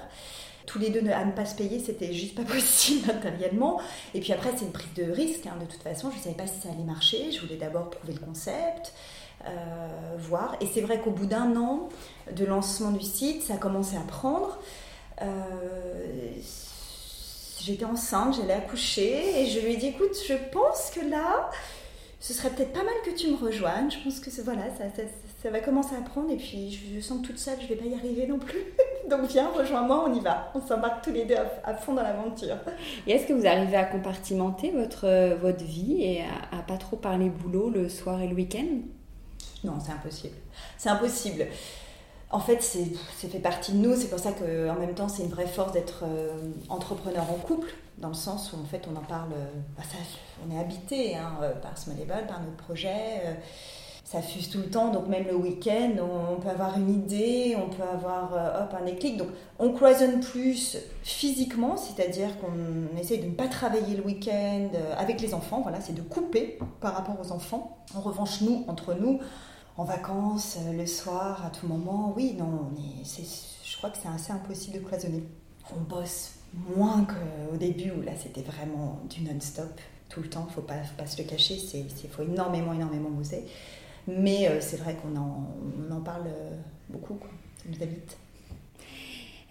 Tous 0.65 0.79
les 0.79 0.89
deux 0.89 1.07
à 1.09 1.25
ne 1.25 1.31
pas 1.31 1.45
se 1.45 1.55
payer, 1.55 1.79
c'était 1.79 2.13
juste 2.13 2.35
pas 2.35 2.43
possible 2.53 3.07
matériellement. 3.07 3.79
Et 4.13 4.19
puis 4.19 4.33
après, 4.33 4.51
c'est 4.55 4.65
une 4.65 4.71
prise 4.71 4.93
de 4.95 5.11
risque. 5.11 5.45
Hein, 5.47 5.57
de 5.59 5.65
toute 5.65 5.81
façon, 5.81 6.11
je 6.11 6.17
ne 6.17 6.21
savais 6.21 6.35
pas 6.35 6.47
si 6.47 6.59
ça 6.61 6.69
allait 6.69 6.83
marcher. 6.83 7.31
Je 7.31 7.41
voulais 7.41 7.57
d'abord 7.57 7.89
prouver 7.89 8.13
le 8.13 8.19
concept, 8.19 8.93
euh, 9.47 9.87
voir. 10.19 10.55
Et 10.61 10.67
c'est 10.67 10.81
vrai 10.81 10.99
qu'au 10.99 11.11
bout 11.11 11.25
d'un 11.25 11.55
an 11.55 11.89
de 12.35 12.45
lancement 12.45 12.91
du 12.91 13.03
site, 13.03 13.43
ça 13.43 13.55
a 13.55 13.57
commencé 13.57 13.97
à 13.97 14.01
prendre. 14.01 14.59
Euh, 15.21 16.31
j'étais 17.63 17.85
enceinte, 17.85 18.35
j'allais 18.35 18.53
accoucher, 18.53 19.41
et 19.41 19.47
je 19.47 19.59
lui 19.59 19.73
ai 19.73 19.77
dit, 19.77 19.87
écoute, 19.87 20.15
je 20.27 20.33
pense 20.51 20.91
que 20.93 21.01
là, 21.09 21.49
ce 22.19 22.33
serait 22.33 22.49
peut-être 22.51 22.73
pas 22.73 22.83
mal 22.83 22.93
que 23.03 23.11
tu 23.11 23.29
me 23.29 23.35
rejoignes. 23.35 23.89
Je 23.89 23.97
pense 24.03 24.19
que 24.19 24.29
voilà, 24.41 24.63
ça, 24.77 24.85
ça, 25.41 25.49
va 25.49 25.59
commencer 25.59 25.95
à 25.95 26.01
prendre, 26.01 26.31
et 26.31 26.37
puis 26.37 26.71
je, 26.71 27.01
sens 27.01 27.21
que 27.21 27.27
toute 27.27 27.39
seule, 27.39 27.57
je 27.61 27.67
vais 27.67 27.75
pas 27.75 27.85
y 27.85 27.95
arriver 27.95 28.27
non 28.27 28.37
plus. 28.39 28.59
Donc 29.09 29.23
viens, 29.23 29.49
rejoins-moi, 29.49 30.05
on 30.07 30.13
y 30.13 30.19
va. 30.19 30.51
On 30.53 30.61
s'embarque 30.61 31.03
tous 31.03 31.11
les 31.11 31.25
deux 31.25 31.35
à, 31.63 31.73
fond 31.73 31.93
dans 31.93 32.03
l'aventure. 32.03 32.57
Et 33.07 33.13
est-ce 33.13 33.25
que 33.25 33.33
vous 33.33 33.45
arrivez 33.45 33.75
à 33.75 33.85
compartimenter 33.85 34.71
votre, 34.71 35.35
votre 35.41 35.63
vie 35.63 36.03
et 36.03 36.21
à, 36.21 36.59
à 36.59 36.61
pas 36.61 36.77
trop 36.77 36.95
parler 36.95 37.29
boulot 37.29 37.69
le 37.69 37.89
soir 37.89 38.21
et 38.21 38.27
le 38.27 38.35
week-end? 38.35 38.67
Non, 39.63 39.73
c'est 39.83 39.91
impossible. 39.91 40.35
C'est 40.77 40.89
impossible 40.89 41.47
en 42.31 42.39
fait, 42.39 42.61
c'est 42.61 42.85
fait 43.27 43.39
partie 43.39 43.73
de 43.73 43.77
nous. 43.77 43.95
C'est 43.95 44.09
pour 44.09 44.19
ça 44.19 44.31
qu'en 44.31 44.79
même 44.79 44.95
temps, 44.95 45.09
c'est 45.09 45.23
une 45.23 45.29
vraie 45.29 45.47
force 45.47 45.73
d'être 45.73 46.03
euh, 46.03 46.29
entrepreneur 46.69 47.23
en 47.29 47.35
couple, 47.35 47.73
dans 47.97 48.09
le 48.09 48.13
sens 48.13 48.53
où 48.53 48.61
en 48.61 48.65
fait, 48.65 48.87
on 48.91 48.95
en 48.95 49.03
parle. 49.03 49.33
Euh, 49.33 49.45
bah, 49.77 49.83
on 50.45 50.55
est 50.55 50.59
habité 50.59 51.15
hein, 51.15 51.33
euh, 51.41 51.53
par 51.53 51.77
Smallable, 51.77 52.27
par 52.27 52.41
notre 52.41 52.57
projet. 52.57 53.37
ça 54.03 54.21
fuse 54.21 54.49
tout 54.49 54.57
le 54.57 54.69
temps, 54.69 54.91
donc 54.91 55.07
même 55.07 55.25
le 55.27 55.35
week-end, 55.35 55.91
on, 55.99 56.39
peut 56.41 56.49
avoir 56.49 56.77
une 56.77 56.89
idée, 56.89 57.55
on 57.57 57.69
peut 57.69 57.83
avoir 57.83 58.33
hop 58.33 58.75
un 58.79 58.85
déclic. 58.85 59.17
Donc, 59.17 59.27
on 59.59 59.71
cloisonne 59.71 60.19
plus 60.21 60.77
physiquement, 61.03 61.77
c'est-à-dire 61.77 62.29
qu'on 62.39 62.97
essaie 62.99 63.17
de 63.17 63.27
ne 63.27 63.35
pas 63.35 63.47
travailler 63.47 63.95
le 63.95 64.03
week-end 64.03 64.69
avec 64.97 65.21
les 65.21 65.33
enfants. 65.33 65.61
Voilà, 65.61 65.79
c'est 65.81 65.95
de 65.95 66.01
couper 66.01 66.59
par 66.79 66.95
rapport 66.95 67.17
aux 67.21 67.31
enfants. 67.31 67.77
En 67.95 68.01
revanche, 68.01 68.41
nous, 68.41 68.65
entre 68.67 68.93
nous 68.95 69.19
en 69.77 69.83
vacances, 69.83 70.57
euh, 70.59 70.73
le 70.73 70.85
soir, 70.85 71.45
à 71.45 71.49
tout 71.49 71.67
moment. 71.67 72.13
Oui, 72.15 72.35
non, 72.37 72.69
je 72.75 73.77
crois 73.77 73.89
que 73.89 73.97
c'est 74.01 74.09
assez 74.09 74.31
impossible 74.31 74.79
de 74.79 74.83
cloisonner. 74.85 75.23
On 75.75 75.81
bosse 75.81 76.33
moins 76.75 77.05
qu'au 77.05 77.57
début 77.57 77.91
où 77.91 78.01
là 78.01 78.11
c'était 78.21 78.41
vraiment 78.41 78.99
du 79.09 79.21
non-stop 79.21 79.79
tout 80.09 80.21
le 80.21 80.29
temps, 80.29 80.47
faut 80.53 80.61
pas, 80.61 80.83
faut 80.83 80.97
pas 80.97 81.05
se 81.05 81.21
le 81.21 81.27
cacher, 81.27 81.55
il 81.55 82.09
faut 82.09 82.23
énormément, 82.23 82.73
énormément 82.73 83.09
bosser. 83.09 83.45
Mais 84.07 84.47
euh, 84.47 84.59
c'est 84.59 84.77
vrai 84.77 84.95
qu'on 84.95 85.15
en, 85.17 85.47
on 85.79 85.91
en 85.91 86.01
parle 86.01 86.27
euh, 86.27 86.57
beaucoup, 86.89 87.13
quoi. 87.13 87.29
ça 87.57 87.69
nous 87.69 87.81
habite. 87.81 88.17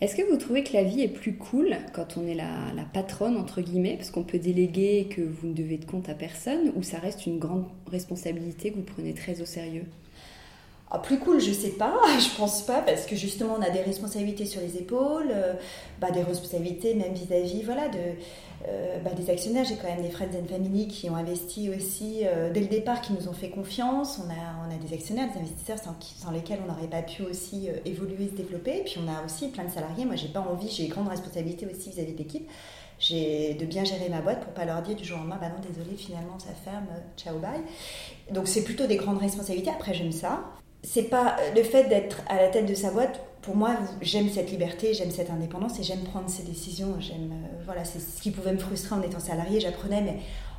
Est-ce 0.00 0.16
que 0.16 0.22
vous 0.30 0.36
trouvez 0.36 0.64
que 0.64 0.72
la 0.72 0.82
vie 0.82 1.02
est 1.02 1.08
plus 1.08 1.36
cool 1.36 1.76
quand 1.92 2.16
on 2.16 2.26
est 2.26 2.34
la, 2.34 2.72
la 2.74 2.84
patronne, 2.84 3.36
entre 3.36 3.60
guillemets, 3.60 3.96
parce 3.96 4.10
qu'on 4.10 4.24
peut 4.24 4.38
déléguer 4.38 5.00
et 5.00 5.08
que 5.08 5.20
vous 5.20 5.46
ne 5.46 5.54
devez 5.54 5.78
de 5.78 5.84
compte 5.84 6.08
à 6.08 6.14
personne, 6.14 6.72
ou 6.74 6.82
ça 6.82 6.98
reste 6.98 7.26
une 7.26 7.38
grande 7.38 7.64
responsabilité 7.86 8.70
que 8.70 8.76
vous 8.76 8.82
prenez 8.82 9.14
très 9.14 9.40
au 9.40 9.46
sérieux? 9.46 9.86
Ah, 10.92 10.98
plus 10.98 11.20
cool, 11.20 11.40
je 11.40 11.52
sais 11.52 11.70
pas, 11.70 12.00
je 12.18 12.36
pense 12.36 12.62
pas, 12.62 12.80
parce 12.82 13.06
que 13.06 13.14
justement 13.14 13.54
on 13.56 13.62
a 13.62 13.70
des 13.70 13.80
responsabilités 13.80 14.44
sur 14.44 14.60
les 14.60 14.76
épaules, 14.76 15.30
euh, 15.30 15.54
bah, 16.00 16.10
des 16.10 16.22
responsabilités 16.22 16.94
même 16.94 17.14
vis-à-vis 17.14 17.62
voilà, 17.62 17.88
de, 17.88 17.98
euh, 18.66 18.98
bah, 18.98 19.12
des 19.12 19.30
actionnaires. 19.30 19.64
J'ai 19.64 19.76
quand 19.76 19.86
même 19.86 20.02
des 20.02 20.10
friends 20.10 20.34
and 20.34 20.48
family 20.48 20.88
qui 20.88 21.08
ont 21.08 21.14
investi 21.14 21.70
aussi 21.70 22.22
euh, 22.24 22.52
dès 22.52 22.58
le 22.58 22.66
départ, 22.66 23.02
qui 23.02 23.12
nous 23.12 23.28
ont 23.28 23.32
fait 23.32 23.50
confiance. 23.50 24.18
On 24.18 24.28
a, 24.30 24.66
on 24.66 24.74
a 24.74 24.78
des 24.78 24.92
actionnaires, 24.92 25.28
des 25.32 25.38
investisseurs 25.38 25.78
sans, 25.78 26.30
lesquels 26.32 26.58
on 26.64 26.72
n'aurait 26.72 26.88
pas 26.88 27.02
pu 27.02 27.22
aussi 27.22 27.68
évoluer, 27.84 28.26
se 28.26 28.34
développer. 28.34 28.78
Et 28.78 28.82
puis 28.82 28.98
on 28.98 29.08
a 29.08 29.24
aussi 29.24 29.46
plein 29.48 29.64
de 29.64 29.70
salariés. 29.70 30.04
Moi 30.04 30.16
j'ai 30.16 30.28
pas 30.28 30.40
envie, 30.40 30.68
j'ai 30.68 30.88
grande 30.88 31.06
responsabilité 31.06 31.66
aussi 31.66 31.90
vis-à-vis 31.90 32.14
de 32.14 32.18
l'équipe. 32.18 32.48
J'ai 32.98 33.54
de 33.54 33.64
bien 33.64 33.84
gérer 33.84 34.08
ma 34.08 34.20
boîte 34.20 34.40
pour 34.40 34.52
pas 34.52 34.64
leur 34.64 34.82
dire 34.82 34.96
du 34.96 35.04
jour 35.04 35.18
au 35.18 35.20
lendemain, 35.20 35.38
bah 35.40 35.48
non 35.48 35.62
désolé 35.66 35.96
finalement 35.96 36.38
ça 36.38 36.52
ferme, 36.64 36.88
ciao 37.16 37.38
bye. 37.38 37.62
Donc 38.32 38.48
c'est 38.48 38.64
plutôt 38.64 38.86
des 38.86 38.96
grandes 38.96 39.18
responsabilités. 39.18 39.70
Après 39.70 39.94
j'aime 39.94 40.12
ça 40.12 40.42
c'est 40.82 41.04
pas 41.04 41.36
le 41.54 41.62
fait 41.62 41.84
d'être 41.84 42.22
à 42.28 42.36
la 42.36 42.48
tête 42.48 42.66
de 42.66 42.74
sa 42.74 42.90
boîte. 42.90 43.20
Pour 43.42 43.56
moi, 43.56 43.76
j'aime 44.02 44.28
cette 44.28 44.50
liberté, 44.50 44.92
j'aime 44.94 45.10
cette 45.10 45.30
indépendance 45.30 45.78
et 45.78 45.82
j'aime 45.82 46.00
prendre 46.00 46.28
ces 46.28 46.42
décisions. 46.42 46.96
J'aime, 47.00 47.32
euh, 47.32 47.62
voilà, 47.64 47.84
c'est 47.84 48.00
ce 48.00 48.20
qui 48.20 48.30
pouvait 48.30 48.52
me 48.52 48.58
frustrer 48.58 48.94
en 48.94 49.02
étant 49.02 49.20
salarié. 49.20 49.60
J'apprenais, 49.60 50.02
mais 50.02 50.18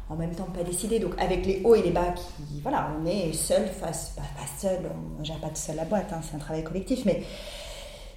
en 0.10 0.16
même 0.16 0.36
temps 0.36 0.48
pas 0.54 0.64
décider. 0.64 1.00
Donc 1.00 1.14
avec 1.20 1.46
les 1.46 1.62
hauts 1.64 1.76
et 1.76 1.82
les 1.82 1.92
bas, 1.92 2.14
qui, 2.16 2.62
voilà, 2.62 2.92
on 3.00 3.06
est 3.06 3.34
seul 3.34 3.68
face, 3.68 4.14
pas, 4.16 4.22
pas 4.22 4.48
seul, 4.60 4.80
on 5.20 5.24
gère 5.24 5.40
pas 5.40 5.50
tout 5.50 5.56
seul 5.56 5.76
la 5.76 5.86
boîte, 5.86 6.12
hein, 6.12 6.22
c'est 6.28 6.36
un 6.36 6.40
travail 6.40 6.64
collectif, 6.64 7.06
mais 7.06 7.24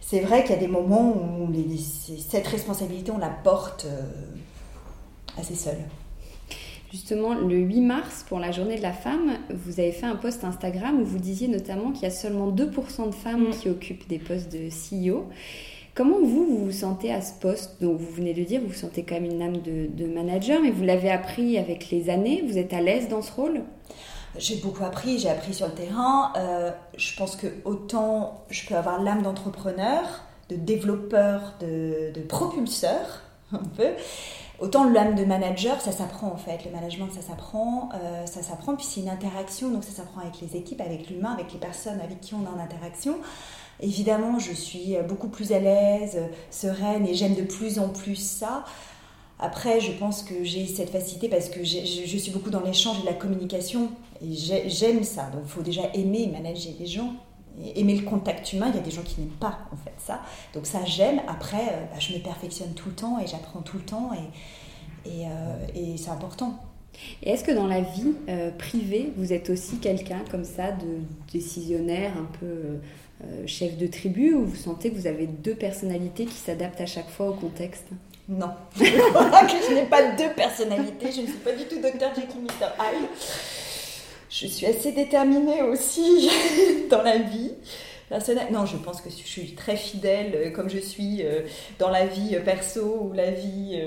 c'est 0.01 0.21
vrai 0.21 0.43
qu'il 0.43 0.55
y 0.55 0.59
a 0.59 0.61
des 0.61 0.69
moments 0.69 1.13
où 1.13 1.51
cette 2.29 2.47
responsabilité, 2.47 3.11
on 3.11 3.19
la 3.19 3.31
porte 3.31 3.87
euh, 3.87 4.03
assez 5.39 5.55
seule. 5.55 5.79
Justement, 6.95 7.35
le 7.35 7.57
8 7.57 7.81
mars, 7.81 8.25
pour 8.29 8.39
la 8.39 8.53
journée 8.53 8.77
de 8.77 8.83
la 8.83 8.93
femme, 8.93 9.33
vous 9.51 9.81
avez 9.81 9.91
fait 9.91 10.07
un 10.07 10.15
post 10.15 10.45
Instagram 10.45 11.01
où 11.01 11.05
vous 11.05 11.19
disiez 11.19 11.49
notamment 11.49 11.91
qu'il 11.91 12.05
y 12.05 12.07
a 12.07 12.11
seulement 12.11 12.53
2% 12.53 13.09
de 13.09 13.15
femmes 13.17 13.49
mm. 13.49 13.51
qui 13.51 13.69
occupent 13.69 14.07
des 14.07 14.21
postes 14.21 14.53
de 14.53 14.69
CEO. 14.69 15.25
Comment 15.97 16.21
vous, 16.21 16.47
vous 16.47 16.65
vous 16.67 16.71
sentez 16.71 17.13
à 17.13 17.21
ce 17.21 17.33
poste? 17.41 17.83
Donc, 17.83 17.99
vous 17.99 18.15
venez 18.15 18.33
de 18.33 18.45
dire, 18.45 18.61
vous 18.61 18.69
vous 18.69 18.75
sentez 18.75 19.03
quand 19.03 19.17
même 19.17 19.25
une 19.25 19.43
âme 19.43 19.57
de, 19.57 20.07
manager, 20.07 20.61
mais 20.63 20.71
vous 20.71 20.85
l'avez 20.85 21.11
appris 21.11 21.59
avec 21.59 21.91
les 21.91 22.11
années. 22.11 22.45
Vous 22.47 22.59
êtes 22.59 22.73
à 22.73 22.81
l'aise 22.81 23.09
dans 23.09 23.23
ce 23.23 23.33
rôle? 23.33 23.63
J'ai 24.39 24.59
beaucoup 24.59 24.85
appris, 24.85 25.19
j'ai 25.19 25.31
appris 25.31 25.53
sur 25.53 25.67
le 25.67 25.75
terrain. 25.75 26.33
Euh, 26.37 26.71
je 26.97 27.17
pense 27.17 27.35
que 27.35 27.49
autant 27.65 28.45
je 28.51 28.69
peux 28.69 28.77
avoir 28.77 29.03
l'âme 29.03 29.23
d'entrepreneur, 29.23 30.23
de 30.49 30.55
développeur, 30.55 31.55
de, 31.61 32.13
de 32.15 32.21
propulseur, 32.21 33.23
un 33.53 33.59
peu. 33.77 33.89
Autant 34.65 34.89
l'âme 34.89 35.15
de 35.15 35.27
manager, 35.27 35.79
ça 35.79 35.93
s'apprend 35.93 36.29
en 36.29 36.39
fait. 36.39 36.65
Le 36.65 36.71
management, 36.71 37.11
ça 37.13 37.21
s'apprend, 37.21 37.91
euh, 37.93 38.25
ça 38.25 38.43
s'apprend. 38.43 38.75
Puis 38.75 38.87
c'est 38.89 39.01
une 39.01 39.11
interaction, 39.11 39.69
donc 39.69 39.85
ça 39.85 39.91
s'apprend 39.91 40.23
avec 40.23 40.41
les 40.41 40.57
équipes, 40.57 40.81
avec 40.81 41.11
l'humain, 41.11 41.33
avec 41.33 41.53
les 41.53 41.59
personnes 41.59 42.01
avec 42.01 42.23
qui 42.23 42.33
on 42.33 42.45
est 42.45 42.49
en 42.49 42.59
interaction. 42.59 43.19
Évidemment, 43.81 44.39
je 44.39 44.55
suis 44.55 44.97
beaucoup 45.07 45.29
plus 45.29 45.53
à 45.53 45.59
l'aise, 45.59 46.19
sereine, 46.51 47.07
et 47.07 47.13
j'aime 47.13 47.35
de 47.35 47.43
plus 47.43 47.79
en 47.79 47.91
plus 47.91 48.17
ça. 48.17 48.65
Après, 49.39 49.81
je 49.81 49.93
pense 49.93 50.23
que 50.23 50.45
j'ai 50.45 50.67
cette 50.67 50.89
facilité 50.89 51.29
parce 51.29 51.51
que 51.51 51.63
je 51.63 52.17
suis 52.17 52.31
beaucoup 52.31 52.49
dans 52.49 52.63
l'échange 52.63 53.01
et 53.03 53.05
la 53.05 53.13
communication. 53.13 53.91
Et 54.23 54.33
j'aime 54.33 55.05
ça. 55.05 55.25
Donc, 55.25 55.43
il 55.45 55.51
faut 55.51 55.61
déjà 55.61 55.83
aimer 55.93 56.31
manager 56.33 56.73
les 56.81 56.87
gens 56.87 57.13
aimer 57.75 57.95
le 57.95 58.03
contact 58.03 58.53
humain, 58.53 58.67
il 58.71 58.77
y 58.77 58.79
a 58.79 58.83
des 58.83 58.91
gens 58.91 59.03
qui 59.03 59.21
n'aiment 59.21 59.31
pas 59.31 59.59
en 59.73 59.77
fait 59.77 59.95
ça. 59.99 60.21
Donc 60.53 60.67
ça 60.67 60.85
j'aime, 60.85 61.21
après 61.29 61.63
euh, 61.63 61.85
bah, 61.93 61.99
je 61.99 62.13
me 62.13 62.19
perfectionne 62.19 62.73
tout 62.75 62.89
le 62.89 62.95
temps 62.95 63.19
et 63.21 63.27
j'apprends 63.27 63.61
tout 63.61 63.77
le 63.77 63.85
temps 63.85 64.11
et, 64.15 65.09
et, 65.09 65.27
euh, 65.27 65.97
c'est 65.97 66.11
important. 66.11 66.59
Et 67.23 67.31
est-ce 67.31 67.45
que 67.45 67.53
dans 67.53 67.67
la 67.67 67.81
vie 67.81 68.15
euh, 68.29 68.51
privée, 68.51 69.13
vous 69.17 69.33
êtes 69.33 69.51
aussi 69.51 69.79
quelqu'un 69.79 70.21
comme 70.31 70.45
ça, 70.45 70.71
de 70.71 71.01
décisionnaire, 71.33 72.13
un 72.17 72.29
peu 72.39 72.79
chef 73.47 73.79
de 73.79 73.87
tribu, 73.87 74.35
ou 74.35 74.45
vous 74.45 74.57
sentez 74.57 74.91
que 74.91 74.97
vous 74.97 75.07
avez 75.07 75.27
deux 75.27 75.55
personnalités 75.55 76.27
qui 76.27 76.35
s'adaptent 76.35 76.81
à 76.81 76.87
chaque 76.87 77.09
fois 77.09 77.31
au 77.31 77.33
contexte? 77.33 77.87
Non, 78.29 78.51
je 78.77 79.13
crois 79.13 79.45
que 79.45 79.57
je 79.69 79.75
n'ai 79.75 79.87
pas 79.87 80.13
deux 80.13 80.31
personnalités, 80.37 81.11
je 81.11 81.23
ne 81.23 81.27
suis 81.27 81.39
pas 81.39 81.53
du 81.53 81.65
tout 81.65 81.81
Dr 81.81 82.15
Jackie 82.15 82.39
Mr 82.39 82.69
Hyde 82.79 83.09
je 84.35 84.47
suis 84.49 84.67
assez 84.67 84.93
déterminée 84.93 85.63
aussi 85.63 86.29
dans 86.91 87.03
la 87.03 87.19
vie. 87.19 87.53
personnel. 88.09 88.49
Non, 88.53 88.67
je 88.67 88.77
pense 88.77 89.01
que 89.01 89.09
je 89.09 89.15
suis 89.15 89.55
très 89.55 89.77
fidèle, 89.77 90.33
euh, 90.35 90.51
comme 90.51 90.69
je 90.69 90.79
suis 90.79 91.23
euh, 91.23 91.43
dans 91.79 91.89
la 91.89 92.07
vie 92.07 92.37
perso 92.45 92.99
ou 93.03 93.13
la 93.13 93.31
vie 93.31 93.81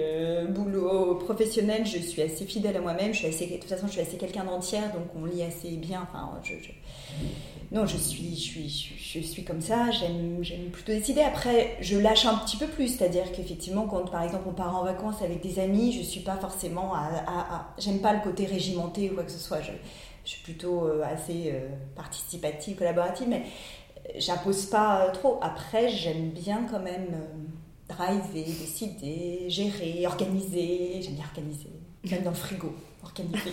boulot 0.50 1.16
professionnel. 1.16 1.86
Je 1.86 2.00
suis 2.00 2.22
assez 2.22 2.46
fidèle 2.46 2.78
à 2.78 2.82
moi-même. 2.82 3.14
Je 3.14 3.20
suis 3.20 3.28
assez, 3.28 3.46
de 3.48 3.58
toute 3.58 3.70
façon, 3.70 3.88
je 3.88 3.94
suis 3.94 4.02
assez 4.02 4.18
quelqu'un 4.18 4.46
d'entière, 4.46 4.94
donc 4.94 5.08
on 5.16 5.26
lit 5.26 5.44
assez 5.44 5.72
bien. 5.72 6.08
Enfin, 6.10 6.32
non, 7.70 7.86
je 7.86 7.98
suis, 7.98 8.34
je 8.34 8.42
suis, 8.42 8.96
je 9.14 9.20
suis 9.20 9.44
comme 9.44 9.60
ça. 9.60 9.92
J'aime, 9.92 10.42
plutôt 10.72 10.94
décider. 10.94 11.22
Après, 11.22 11.76
je 11.82 11.98
lâche 11.98 12.26
un 12.26 12.36
petit 12.36 12.56
peu 12.56 12.68
plus, 12.68 12.96
c'est-à-dire 12.96 13.30
qu'effectivement, 13.34 13.88
quand 13.88 14.10
par 14.10 14.24
exemple 14.24 14.46
on 14.48 14.54
part 14.54 14.78
en 14.78 14.86
vacances 14.86 15.22
avec 15.22 15.42
des 15.42 15.60
amis, 15.60 15.92
je 15.92 16.02
suis 16.02 16.22
pas 16.22 16.38
forcément 16.38 16.94
à, 16.96 17.74
j'aime 17.78 18.00
pas 18.00 18.14
le 18.14 18.22
côté 18.22 18.46
régimenté 18.46 19.10
ou 19.10 19.16
quoi 19.16 19.24
que 19.24 19.32
ce 19.32 19.40
soit. 19.40 19.60
Je 20.28 20.32
suis 20.34 20.44
plutôt 20.44 20.88
assez 21.04 21.54
participative, 21.96 22.76
collaborative, 22.76 23.28
mais 23.30 23.44
j'impose 24.18 24.66
pas 24.66 25.10
trop. 25.14 25.40
Après, 25.42 25.90
j'aime 25.90 26.30
bien 26.30 26.66
quand 26.70 26.80
même 26.80 27.08
euh, 27.14 27.94
driver, 27.94 28.44
décider, 28.44 29.46
gérer, 29.48 30.06
organiser. 30.06 31.02
J'aime 31.02 31.16
bien 31.16 31.26
organiser, 31.26 31.70
même 32.10 32.24
dans 32.24 32.32
le 32.32 32.36
frigo, 32.36 32.74
organiser. 33.04 33.52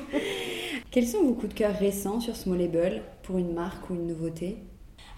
Quels 0.90 1.06
sont 1.06 1.22
vos 1.22 1.34
coups 1.34 1.50
de 1.50 1.58
cœur 1.58 1.74
récents 1.74 2.20
sur 2.20 2.36
Small 2.36 2.58
Label 2.58 3.02
pour 3.22 3.38
une 3.38 3.52
marque 3.52 3.90
ou 3.90 3.94
une 3.94 4.06
nouveauté? 4.06 4.58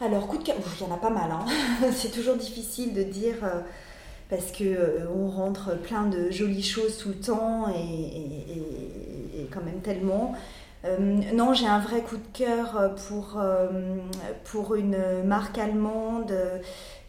Alors, 0.01 0.27
coups 0.27 0.44
de 0.44 0.46
cœur, 0.48 0.57
il 0.81 0.87
y 0.87 0.90
en 0.90 0.94
a 0.94 0.98
pas 0.98 1.11
mal. 1.11 1.31
Hein. 1.31 1.44
C'est 1.92 2.11
toujours 2.11 2.37
difficile 2.37 2.94
de 2.94 3.03
dire. 3.03 3.37
Euh, 3.42 3.61
parce 4.29 4.53
que 4.53 4.62
euh, 4.62 5.07
on 5.16 5.31
rentre 5.31 5.81
plein 5.81 6.05
de 6.05 6.31
jolies 6.31 6.62
choses 6.62 6.98
tout 6.98 7.09
le 7.09 7.14
temps 7.14 7.70
et 7.70 9.48
quand 9.51 9.62
même 9.62 9.81
tellement. 9.81 10.35
Euh, 10.85 10.97
non, 11.35 11.55
j'ai 11.55 11.67
un 11.67 11.81
vrai 11.81 12.03
coup 12.03 12.17
de 12.17 12.27
cœur 12.33 12.77
euh, 12.77 12.88
euh, 13.37 13.97
pour 14.45 14.75
une 14.77 15.25
marque 15.25 15.59
allemande 15.59 16.33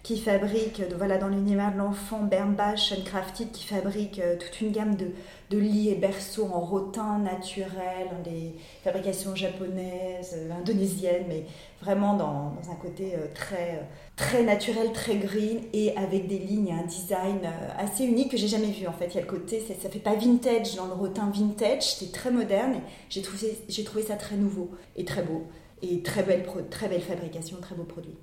qui 0.01 0.17
fabrique, 0.17 0.81
voilà, 0.97 1.17
dans 1.17 1.27
l'univers 1.27 1.73
de 1.73 1.77
l'enfant, 1.77 2.23
Bernbach 2.23 2.93
Crafted, 3.05 3.51
qui 3.51 3.65
fabrique 3.65 4.21
toute 4.39 4.61
une 4.61 4.71
gamme 4.71 4.95
de, 4.95 5.07
de 5.49 5.57
lits 5.57 5.89
et 5.89 5.95
berceaux 5.95 6.49
en 6.53 6.59
rotin 6.61 7.19
naturel, 7.19 8.07
des 8.23 8.55
fabrications 8.83 9.35
japonaises, 9.35 10.37
indonésiennes, 10.57 11.25
mais 11.27 11.45
vraiment 11.81 12.15
dans, 12.15 12.53
un 12.71 12.75
côté 12.75 13.13
très 13.33 13.81
très 14.19 14.43
naturel, 14.43 14.91
très 14.91 15.15
green 15.15 15.61
et 15.71 15.95
avec 15.95 16.27
des 16.27 16.39
lignes 16.39 16.73
un 16.73 16.85
design 16.85 17.39
euh, 17.45 17.69
assez 17.77 18.03
unique 18.03 18.29
que 18.31 18.37
j'ai 18.37 18.49
jamais 18.49 18.71
vu 18.71 18.85
en 18.85 18.91
fait. 18.91 19.07
Il 19.07 19.15
y 19.15 19.17
a 19.17 19.21
le 19.21 19.27
côté, 19.27 19.63
ça, 19.65 19.73
ça 19.81 19.89
fait 19.89 19.99
pas 19.99 20.15
vintage 20.15 20.75
dans 20.75 20.87
le 20.87 20.93
rotin 20.93 21.31
vintage, 21.33 21.95
c'est 21.95 22.11
très 22.11 22.29
moderne. 22.29 22.81
J'ai 23.09 23.21
trouvé, 23.21 23.57
j'ai 23.69 23.83
trouvé 23.85 24.03
ça 24.03 24.15
très 24.15 24.35
nouveau 24.35 24.71
et 24.97 25.05
très 25.05 25.23
beau 25.23 25.47
et 25.81 26.01
très 26.01 26.23
belle, 26.23 26.45
très 26.69 26.89
belle 26.89 27.01
fabrication, 27.01 27.57
très 27.61 27.75
beau 27.75 27.83
produit. 27.83 28.15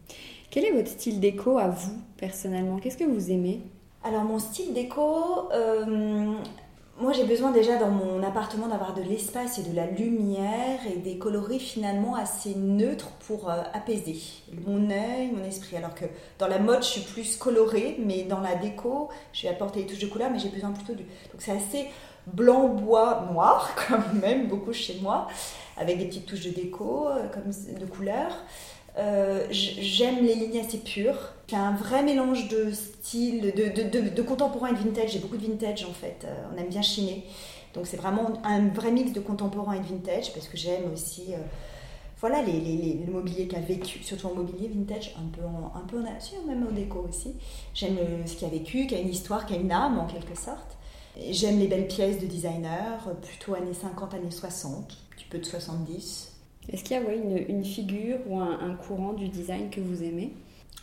Quel 0.51 0.65
est 0.65 0.73
votre 0.73 0.89
style 0.89 1.21
déco 1.21 1.59
à 1.59 1.69
vous 1.69 1.99
personnellement? 2.17 2.79
Qu'est-ce 2.79 2.97
que 2.97 3.05
vous 3.05 3.31
aimez? 3.31 3.61
Alors 4.05 4.23
mon 4.23 4.39
style 4.39 4.73
déco, 4.73 5.51
euh, 5.53 6.35
moi, 6.99 7.13
j'ai 7.13 7.25
besoin 7.25 7.51
déjà 7.51 7.77
dans 7.77 7.91
mon 7.91 8.23
appartement 8.23 8.69
d'avoir 8.69 8.95
de 8.95 9.03
l'espace 9.03 9.59
et 9.59 9.63
de 9.63 9.77
la 9.77 9.85
lumière 9.85 10.81
et 10.91 10.97
des 10.97 11.19
coloris 11.19 11.59
finalement 11.59 12.15
assez 12.15 12.55
neutres 12.55 13.11
pour 13.27 13.51
euh, 13.51 13.63
apaiser 13.75 14.17
mon 14.67 14.91
œil, 14.91 15.31
mon 15.31 15.45
esprit. 15.45 15.77
Alors 15.77 15.95
que 15.95 16.07
dans 16.39 16.49
la 16.49 16.59
mode, 16.59 16.83
je 16.83 16.89
suis 16.89 17.01
plus 17.03 17.37
colorée, 17.37 17.99
mais 17.99 18.23
dans 18.23 18.41
la 18.41 18.55
déco, 18.55 19.11
je 19.35 19.43
vais 19.43 19.49
apporter 19.49 19.83
des 19.83 19.87
touches 19.89 19.99
de 19.99 20.07
couleur, 20.07 20.31
mais 20.31 20.39
j'ai 20.39 20.49
besoin 20.49 20.71
plutôt 20.71 20.95
du. 20.95 21.03
Donc 21.03 21.41
c'est 21.41 21.53
assez 21.53 21.89
blanc, 22.27 22.69
bois, 22.69 23.29
noir, 23.31 23.75
comme 23.89 24.19
même 24.19 24.47
beaucoup 24.49 24.73
chez 24.73 24.99
moi, 25.03 25.29
avec 25.77 25.99
des 25.99 26.07
petites 26.07 26.25
touches 26.25 26.47
de 26.47 26.51
déco, 26.51 27.09
euh, 27.09 27.29
comme 27.29 27.53
de 27.79 27.85
couleurs. 27.85 28.43
Euh, 28.99 29.47
j'aime 29.51 30.25
les 30.25 30.35
lignes 30.35 30.61
assez 30.61 30.79
pures. 30.79 31.33
J'ai 31.49 31.57
un 31.57 31.75
vrai 31.75 32.03
mélange 32.03 32.49
de 32.49 32.73
style, 32.73 33.53
de, 33.55 34.11
de, 34.11 34.23
contemporain 34.23 34.69
et 34.69 34.73
de 34.73 34.79
vintage. 34.79 35.13
J'ai 35.13 35.19
beaucoup 35.19 35.37
de 35.37 35.47
vintage 35.47 35.85
en 35.85 35.93
fait. 35.93 36.25
Euh, 36.25 36.35
on 36.53 36.59
aime 36.59 36.69
bien 36.69 36.83
chiner. 36.83 37.25
Donc 37.75 37.87
c'est 37.87 37.99
vraiment 37.99 38.33
un 38.45 38.69
vrai 38.69 38.91
mix 38.91 39.13
de 39.13 39.21
contemporain 39.21 39.75
et 39.75 39.81
de 39.81 39.85
vintage 39.85 40.33
parce 40.33 40.49
que 40.49 40.57
j'aime 40.57 40.91
aussi 40.95 41.35
euh, 41.35 41.39
voilà, 42.21 42.41
les, 42.41 42.59
les, 42.59 42.95
le 43.07 43.13
mobilier 43.13 43.47
qui 43.47 43.57
a 43.57 43.61
vécu, 43.61 44.03
surtout 44.03 44.29
en 44.29 44.35
mobilier 44.35 44.69
vintage, 44.69 45.15
un 45.19 45.29
peu 45.29 45.47
en, 45.47 45.79
un 45.79 45.85
peu 45.87 45.99
en 45.99 46.47
même 46.47 46.67
au 46.67 46.73
déco 46.73 47.07
aussi. 47.07 47.35
J'aime 47.75 47.99
ce 48.25 48.35
qui 48.35 48.47
a 48.47 48.49
vécu, 48.49 48.87
qui 48.87 48.95
a 48.95 48.99
une 48.99 49.11
histoire, 49.11 49.45
qui 49.45 49.53
a 49.53 49.59
une 49.59 49.71
âme 49.71 49.99
en 49.99 50.07
quelque 50.07 50.35
sorte. 50.35 50.79
J'aime 51.31 51.59
les 51.59 51.67
belles 51.67 51.89
pièces 51.89 52.19
de 52.19 52.27
designer, 52.27 53.11
plutôt 53.21 53.55
années 53.55 53.75
50, 53.75 54.15
années 54.15 54.31
60, 54.31 54.73
un 54.73 55.15
petit 55.15 55.27
peu 55.29 55.39
de 55.39 55.45
70. 55.45 56.36
Est-ce 56.73 56.83
qu'il 56.83 56.97
y 56.97 57.01
a 57.01 57.13
une, 57.13 57.39
une, 57.49 57.65
figure 57.65 58.19
ou 58.29 58.41
un, 58.41 58.75
courant 58.75 59.13
du 59.13 59.29
design 59.29 59.71
que 59.71 59.81
vous 59.81 60.03
aimez? 60.03 60.33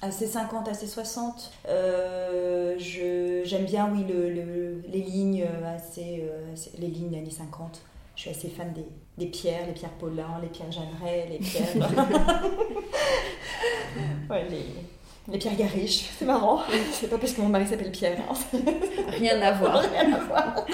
Assez 0.01 0.27
50, 0.27 0.67
assez 0.67 0.87
60. 0.87 1.51
Euh, 1.67 2.75
J'aime 2.77 3.65
bien, 3.65 3.89
oui, 3.93 4.05
le, 4.07 4.81
les 4.91 5.01
lignes 5.01 5.43
euh, 5.43 5.75
assez, 5.75 6.23
euh, 6.23 6.55
les 6.79 6.87
lignes 6.87 7.15
années 7.15 7.29
50. 7.29 7.81
Je 8.15 8.21
suis 8.21 8.29
assez 8.29 8.49
fan 8.49 8.71
des, 8.73 8.85
des 9.17 9.27
pierres, 9.27 9.65
les 9.67 9.73
pierres 9.73 9.93
Paulin, 9.99 10.39
les 10.41 10.49
pierres 10.49 10.71
Jeanneret, 10.71 11.27
les 11.29 11.39
pierres. 11.39 11.75
ouais, 14.29 14.47
les, 14.49 15.31
les 15.31 15.37
pierres 15.37 15.55
Garish, 15.55 16.09
c'est 16.17 16.25
marrant. 16.25 16.61
C'est 16.91 17.09
pas 17.09 17.17
parce 17.17 17.33
que 17.33 17.41
mon 17.41 17.49
mari 17.49 17.65
s'appelle 17.65 17.91
Pierre. 17.91 18.19
Hein. 18.29 18.59
Rien 19.07 19.41
à 19.41 19.53
voir. 19.53 19.81
Rien 19.91 20.13
à 20.13 20.19
voir. 20.19 20.65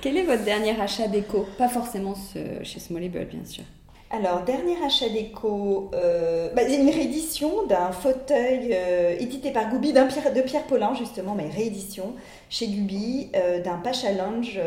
Quel 0.00 0.16
est 0.16 0.24
votre 0.24 0.44
dernier 0.44 0.78
achat 0.80 1.06
déco? 1.06 1.46
Pas 1.56 1.68
forcément 1.68 2.14
ce, 2.14 2.62
chez 2.64 2.80
Smallable, 2.80 3.26
bien 3.26 3.44
sûr. 3.44 3.64
Alors, 4.10 4.44
dernier 4.44 4.76
achat 4.84 5.08
déco, 5.08 5.90
euh, 5.92 6.48
bah, 6.54 6.62
une 6.62 6.88
réédition 6.88 7.66
d'un 7.66 7.90
fauteuil 7.90 8.70
euh, 8.72 9.16
édité 9.18 9.50
par 9.50 9.68
Gubi, 9.68 9.92
de 9.92 10.42
Pierre 10.42 10.62
Paulin 10.68 10.94
justement, 10.94 11.34
mais 11.34 11.48
réédition 11.48 12.14
chez 12.48 12.68
Gubi, 12.68 13.30
euh, 13.34 13.60
d'un 13.60 13.78
Pacha 13.78 14.12
Lounge, 14.12 14.60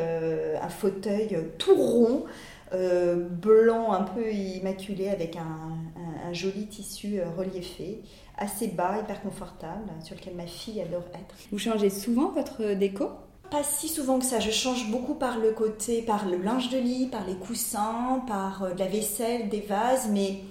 un 0.61 0.69
fauteuil 0.69 1.37
tout 1.57 1.75
rond, 1.75 2.25
blanc 2.71 3.93
un 3.93 4.03
peu 4.03 4.29
immaculé 4.31 5.07
avec 5.07 5.37
un, 5.37 6.33
joli 6.33 6.67
tissu 6.67 7.19
reliefé, 7.37 8.01
assez 8.37 8.67
bas, 8.67 8.99
hyper 9.01 9.21
confortable, 9.21 9.89
sur 10.03 10.15
lequel 10.15 10.35
ma 10.35 10.45
fille 10.45 10.81
adore 10.81 11.05
être. 11.13 11.35
Vous 11.49 11.57
changez 11.57 11.89
souvent 11.89 12.29
votre 12.31 12.73
déco? 12.73 13.09
Pas 13.49 13.63
si 13.63 13.87
souvent 13.87 14.19
que 14.19 14.25
ça. 14.25 14.39
Je 14.39 14.51
change 14.51 14.89
beaucoup 14.89 15.15
par 15.15 15.37
le 15.39 15.51
côté, 15.51 16.01
par 16.01 16.27
le 16.27 16.37
linge 16.37 16.69
de 16.69 16.77
lit, 16.77 17.07
par 17.07 17.25
les 17.25 17.35
coussins, 17.35 18.23
par 18.27 18.63
euh, 18.63 18.73
la 18.77 18.87
vaisselle, 18.87 19.49
des 19.49 19.61
vases, 19.61 20.09
mais 20.09 20.41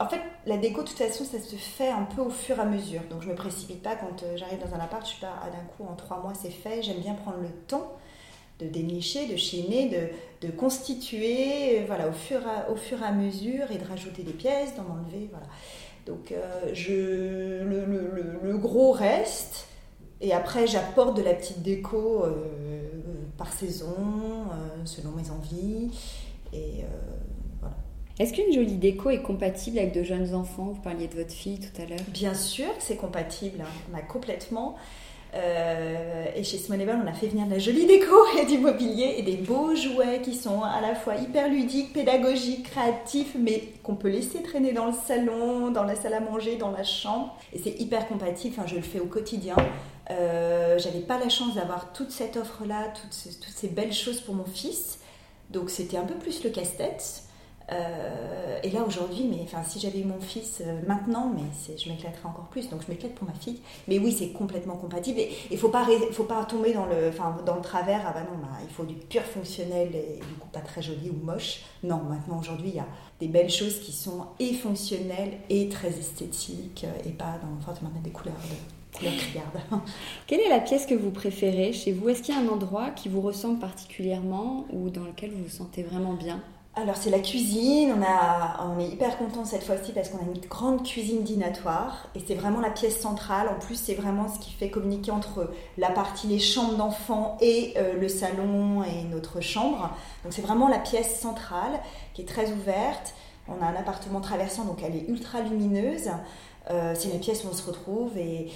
en 0.00 0.08
fait, 0.08 0.20
la 0.46 0.56
déco, 0.56 0.82
de 0.82 0.88
toute 0.88 0.98
façon, 0.98 1.24
ça 1.24 1.38
se 1.38 1.56
fait 1.56 1.88
un 1.88 2.02
peu 2.02 2.20
au 2.20 2.30
fur 2.30 2.58
et 2.58 2.60
à 2.60 2.64
mesure. 2.64 3.02
Donc, 3.10 3.22
je 3.22 3.28
me 3.28 3.34
précipite 3.34 3.82
pas 3.82 3.94
quand 3.96 4.22
euh, 4.22 4.36
j'arrive 4.36 4.58
dans 4.58 4.74
un 4.74 4.80
appart. 4.80 5.04
Je 5.04 5.12
suis 5.12 5.20
pas 5.20 5.34
ah, 5.42 5.50
d'un 5.50 5.64
coup 5.76 5.90
en 5.90 5.94
trois 5.94 6.20
mois, 6.20 6.32
c'est 6.34 6.50
fait. 6.50 6.82
J'aime 6.82 7.00
bien 7.00 7.14
prendre 7.14 7.38
le 7.38 7.50
temps 7.68 7.92
de 8.60 8.66
dénicher, 8.66 9.26
de 9.26 9.36
chiner, 9.36 9.88
de, 9.88 10.46
de 10.46 10.52
constituer, 10.52 11.80
euh, 11.80 11.84
voilà, 11.86 12.08
au 12.08 12.12
fur, 12.12 12.40
et 12.40 13.04
à 13.04 13.12
mesure, 13.12 13.70
et 13.70 13.78
de 13.78 13.88
rajouter 13.88 14.22
des 14.22 14.32
pièces, 14.32 14.74
d'en 14.76 14.82
enlever, 14.82 15.28
voilà. 15.30 15.46
Donc, 16.06 16.34
je, 16.74 17.62
le, 17.62 17.86
le, 18.42 18.58
gros 18.58 18.92
reste. 18.92 19.68
Et 20.20 20.32
après, 20.32 20.66
j'apporte 20.66 21.16
de 21.16 21.22
la 21.22 21.34
petite 21.34 21.62
déco 21.62 22.24
euh, 22.24 22.30
par 23.36 23.52
saison, 23.52 23.94
euh, 23.98 24.82
selon 24.84 25.10
mes 25.10 25.30
envies. 25.30 25.90
Et 26.52 26.82
euh, 26.82 26.86
voilà. 27.60 27.76
Est-ce 28.18 28.32
qu'une 28.32 28.52
jolie 28.52 28.76
déco 28.76 29.10
est 29.10 29.22
compatible 29.22 29.78
avec 29.78 29.92
de 29.92 30.02
jeunes 30.02 30.34
enfants? 30.34 30.72
Vous 30.74 30.80
parliez 30.80 31.08
de 31.08 31.14
votre 31.14 31.32
fille 31.32 31.58
tout 31.58 31.82
à 31.82 31.84
l'heure. 31.84 31.98
Bien 32.08 32.34
sûr 32.34 32.66
que 32.76 32.82
c'est 32.82 32.96
compatible. 32.96 33.60
Hein. 33.60 33.98
Complètement. 34.08 34.76
et 35.34 36.44
chez 36.44 36.58
Smallable, 36.58 37.02
on 37.04 37.08
a 37.08 37.12
fait 37.12 37.26
venir 37.26 37.46
de 37.46 37.50
la 37.50 37.58
jolie 37.58 37.86
déco 37.86 38.14
et 38.40 38.46
du 38.46 38.58
mobilier 38.58 39.16
et 39.18 39.22
des 39.22 39.36
beaux 39.36 39.74
jouets 39.74 40.22
qui 40.22 40.34
sont 40.34 40.62
à 40.62 40.80
la 40.80 40.94
fois 40.94 41.16
hyper 41.16 41.48
ludiques, 41.48 41.92
pédagogiques, 41.92 42.70
créatifs, 42.70 43.34
mais 43.36 43.64
qu'on 43.82 43.96
peut 43.96 44.10
laisser 44.10 44.42
traîner 44.42 44.72
dans 44.72 44.86
le 44.86 44.94
salon, 45.06 45.72
dans 45.72 45.82
la 45.82 45.96
salle 45.96 46.14
à 46.14 46.20
manger, 46.20 46.54
dans 46.54 46.70
la 46.70 46.84
chambre. 46.84 47.36
Et 47.52 47.58
c'est 47.58 47.80
hyper 47.80 48.06
compatible. 48.06 48.54
Enfin, 48.56 48.68
je 48.68 48.76
le 48.76 48.82
fais 48.82 49.00
au 49.00 49.06
quotidien. 49.06 49.56
Euh, 50.10 50.78
j'avais 50.78 51.00
pas 51.00 51.18
la 51.18 51.28
chance 51.28 51.54
d'avoir 51.54 51.92
toute 51.92 52.10
cette 52.10 52.36
offre-là, 52.36 52.92
toutes, 53.00 53.12
ces, 53.12 53.68
belles 53.68 53.92
choses 53.92 54.20
pour 54.20 54.34
mon 54.34 54.44
fils. 54.44 54.98
Donc 55.50 55.70
c'était 55.70 55.96
un 55.96 56.04
peu 56.04 56.14
plus 56.14 56.42
le 56.44 56.50
casse-tête. 56.50 57.22
Euh, 57.72 58.58
et 58.62 58.68
là 58.68 58.82
aujourd'hui, 58.86 59.26
mais 59.30 59.40
enfin 59.42 59.64
si 59.66 59.80
j'avais 59.80 60.02
mon 60.02 60.20
fils 60.20 60.60
euh, 60.60 60.80
maintenant, 60.86 61.32
mais 61.34 61.76
je 61.78 61.88
m'éclaterais 61.88 62.28
encore 62.28 62.48
plus. 62.48 62.68
Donc 62.68 62.82
je 62.86 62.92
m'éclate 62.92 63.14
pour 63.14 63.26
ma 63.26 63.32
fille. 63.32 63.60
Mais 63.88 63.98
oui, 63.98 64.12
c'est 64.12 64.32
complètement 64.32 64.76
compatible. 64.76 65.20
Et 65.20 65.30
il 65.50 65.56
faut 65.56 65.70
pas, 65.70 65.86
faut 66.12 66.24
pas 66.24 66.44
tomber 66.44 66.74
dans 66.74 66.84
le, 66.84 67.08
enfin 67.08 67.36
dans 67.46 67.56
le 67.56 67.62
travers. 67.62 68.02
Ah 68.06 68.12
bah 68.12 68.26
non, 68.30 68.38
bah, 68.38 68.58
il 68.62 68.68
faut 68.68 68.84
du 68.84 68.94
pur 68.94 69.22
fonctionnel 69.22 69.94
et, 69.94 70.18
du 70.18 70.34
coup 70.38 70.48
pas 70.52 70.60
très 70.60 70.82
joli 70.82 71.08
ou 71.08 71.24
moche. 71.24 71.62
Non, 71.82 72.02
maintenant 72.02 72.38
aujourd'hui, 72.38 72.68
il 72.68 72.76
y 72.76 72.80
a 72.80 72.86
des 73.20 73.28
belles 73.28 73.50
choses 73.50 73.80
qui 73.80 73.92
sont 73.92 74.26
et 74.38 74.52
fonctionnelles 74.52 75.38
et 75.48 75.70
très 75.70 75.88
esthétiques 75.88 76.84
et 77.06 77.10
pas 77.10 77.38
dans 77.40 78.00
des 78.02 78.10
couleurs. 78.10 78.34
De, 78.34 78.83
Quelle 80.26 80.40
est 80.40 80.48
la 80.48 80.60
pièce 80.60 80.86
que 80.86 80.94
vous 80.94 81.10
préférez 81.10 81.72
chez 81.72 81.92
vous? 81.92 82.08
Est-ce 82.08 82.22
qu'il 82.22 82.34
y 82.34 82.38
a 82.38 82.40
un 82.40 82.48
endroit 82.48 82.90
qui 82.90 83.08
vous 83.08 83.20
ressemble 83.20 83.58
particulièrement 83.58 84.66
ou 84.72 84.90
dans 84.90 85.04
lequel 85.04 85.30
vous 85.30 85.44
vous 85.44 85.50
sentez 85.50 85.82
vraiment 85.82 86.14
bien? 86.14 86.40
Alors 86.76 86.96
c'est 86.96 87.10
la 87.10 87.20
cuisine, 87.20 87.94
on, 87.94 88.80
est 88.80 88.88
hyper 88.88 89.16
content 89.16 89.44
cette 89.44 89.62
fois-ci 89.62 89.92
parce 89.92 90.08
qu'on 90.08 90.18
a 90.18 90.22
une 90.22 90.40
grande 90.48 90.82
cuisine 90.82 91.22
dînatoire 91.22 92.08
et 92.16 92.20
c'est 92.26 92.34
vraiment 92.34 92.60
la 92.60 92.70
pièce 92.70 92.98
centrale. 92.98 93.48
En 93.48 93.60
plus 93.60 93.76
c'est 93.76 93.94
vraiment 93.94 94.26
ce 94.26 94.40
qui 94.40 94.50
fait 94.50 94.70
communiquer 94.70 95.12
entre 95.12 95.52
la 95.78 95.90
partie 95.90 96.26
les 96.26 96.40
chambres 96.40 96.76
d'enfants 96.76 97.38
et 97.40 97.74
euh, 97.76 97.94
le 97.96 98.08
salon 98.08 98.82
et 98.82 99.04
notre 99.04 99.40
chambre. 99.40 99.90
Donc 100.24 100.32
c'est 100.32 100.42
vraiment 100.42 100.66
la 100.66 100.80
pièce 100.80 101.20
centrale 101.20 101.78
qui 102.12 102.22
est 102.22 102.28
très 102.28 102.50
ouverte. 102.50 103.14
On 103.46 103.62
a 103.62 103.66
un 103.66 103.76
appartement 103.76 104.20
traversant 104.20 104.64
donc 104.64 104.78
elle 104.84 104.96
est 104.96 105.08
ultra 105.08 105.42
lumineuse. 105.42 106.10
Euh, 106.70 106.94
c'est 106.96 107.10
une 107.10 107.20
pièce 107.20 107.44
où 107.44 107.48
on 107.48 107.52
se 107.52 107.66
retrouve 107.66 108.16
et, 108.16 108.48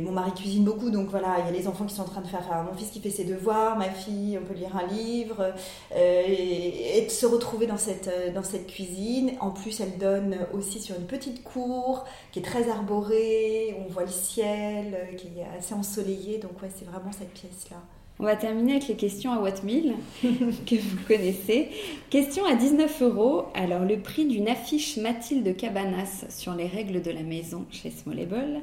mon 0.00 0.12
mari 0.12 0.32
cuisine 0.32 0.64
beaucoup, 0.64 0.90
donc 0.90 1.08
voilà, 1.08 1.36
il 1.40 1.46
y 1.46 1.48
a 1.48 1.50
les 1.50 1.66
enfants 1.66 1.86
qui 1.86 1.94
sont 1.94 2.02
en 2.02 2.06
train 2.06 2.20
de 2.20 2.26
faire, 2.26 2.64
mon 2.64 2.76
fils 2.76 2.90
qui 2.90 3.00
fait 3.00 3.10
ses 3.10 3.24
devoirs, 3.24 3.76
ma 3.76 3.90
fille, 3.90 4.38
on 4.40 4.46
peut 4.46 4.54
lire 4.54 4.76
un 4.76 4.86
livre 4.86 5.52
euh, 5.94 6.22
et, 6.26 7.08
se 7.08 7.26
retrouver 7.26 7.66
dans 7.66 7.76
cette, 7.76 8.08
euh, 8.08 8.32
dans 8.32 8.42
cette 8.42 8.66
cuisine. 8.66 9.32
En 9.40 9.50
plus, 9.50 9.80
elle 9.80 9.98
donne 9.98 10.38
aussi 10.52 10.80
sur 10.80 10.96
une 10.96 11.06
petite 11.06 11.42
cour 11.42 12.04
qui 12.32 12.40
est 12.40 12.42
très 12.42 12.68
arborée, 12.70 13.76
on 13.84 13.90
voit 13.92 14.04
le 14.04 14.10
ciel, 14.10 15.16
qui 15.16 15.28
est 15.38 15.58
assez 15.58 15.74
ensoleillé, 15.74 16.38
donc 16.38 16.60
ouais, 16.62 16.70
c'est 16.76 16.84
vraiment 16.84 17.12
cette 17.12 17.32
pièce-là. 17.32 17.78
On 18.18 18.24
va 18.24 18.34
terminer 18.34 18.72
avec 18.72 18.88
les 18.88 18.96
questions 18.96 19.32
à 19.32 19.40
Wattmill 19.40 19.94
que 20.22 20.74
vous 20.74 20.96
connaissez. 21.06 21.68
Question 22.08 22.46
à 22.46 22.54
19 22.54 23.02
euros. 23.02 23.44
Alors, 23.52 23.84
le 23.84 23.98
prix 23.98 24.24
d'une 24.24 24.48
affiche 24.48 24.96
Mathilde 24.96 25.54
Cabanas 25.54 26.24
sur 26.30 26.54
les 26.54 26.66
règles 26.66 27.02
de 27.02 27.10
la 27.10 27.22
maison 27.22 27.66
chez 27.70 27.90
Smallable. 27.90 28.60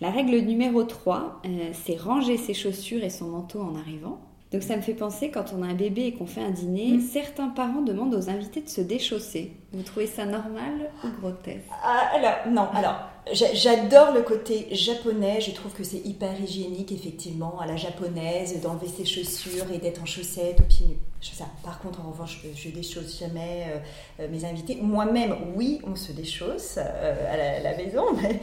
La 0.00 0.10
règle 0.10 0.38
numéro 0.38 0.82
3, 0.82 1.40
euh, 1.44 1.48
c'est 1.72 1.96
ranger 1.96 2.36
ses 2.36 2.54
chaussures 2.54 3.04
et 3.04 3.10
son 3.10 3.28
manteau 3.28 3.60
en 3.60 3.76
arrivant. 3.76 4.18
Donc 4.52 4.62
ça 4.62 4.76
me 4.76 4.82
fait 4.82 4.94
penser, 4.94 5.30
quand 5.30 5.52
on 5.56 5.62
a 5.62 5.66
un 5.66 5.74
bébé 5.74 6.02
et 6.06 6.12
qu'on 6.12 6.26
fait 6.26 6.40
un 6.40 6.50
dîner, 6.50 6.92
mm. 6.92 7.00
certains 7.00 7.48
parents 7.48 7.82
demandent 7.82 8.14
aux 8.14 8.30
invités 8.30 8.60
de 8.60 8.68
se 8.68 8.80
déchausser. 8.80 9.52
Vous 9.72 9.82
trouvez 9.82 10.06
ça 10.06 10.24
normal 10.24 10.90
ou 11.02 11.08
grotesque? 11.20 11.66
Ah, 11.82 12.10
Alors, 12.14 12.36
non, 12.48 12.68
alors, 12.72 12.96
j'adore 13.32 14.12
le 14.12 14.22
côté 14.22 14.68
japonais, 14.70 15.40
je 15.40 15.50
trouve 15.50 15.72
que 15.72 15.82
c'est 15.82 15.98
hyper 15.98 16.40
hygiénique, 16.40 16.92
effectivement, 16.92 17.58
à 17.58 17.66
la 17.66 17.76
japonaise, 17.76 18.60
d'enlever 18.60 18.86
ses 18.86 19.04
chaussures 19.04 19.70
et 19.74 19.78
d'être 19.78 20.00
en 20.00 20.06
chaussettes, 20.06 20.60
aux 20.60 20.64
pieds 20.64 20.86
nus. 20.86 20.98
Ça. 21.20 21.46
Par 21.64 21.80
contre, 21.80 22.00
en 22.06 22.10
revanche, 22.10 22.40
je, 22.54 22.68
ne 22.68 22.74
déchausse 22.74 23.18
jamais 23.18 23.64
euh, 23.66 23.78
euh, 24.20 24.28
mes 24.30 24.44
invités. 24.44 24.78
Moi-même, 24.80 25.34
oui, 25.56 25.80
on 25.84 25.96
se 25.96 26.12
déchausse 26.12 26.78
euh, 26.78 27.58
à, 27.58 27.62
la, 27.62 27.76
maison, 27.76 28.04
mais 28.22 28.40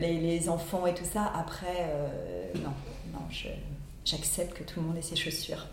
les, 0.00 0.18
les, 0.18 0.48
enfants 0.48 0.86
et 0.86 0.94
tout 0.94 1.04
ça, 1.04 1.30
après, 1.38 1.90
non, 2.54 2.72
non, 3.12 3.20
je 3.28 3.48
j'accepte 4.06 4.56
que 4.56 4.64
tout 4.64 4.80
le 4.80 4.86
monde 4.86 4.96
ait 4.96 5.02
ses 5.02 5.16
chaussures. 5.16 5.66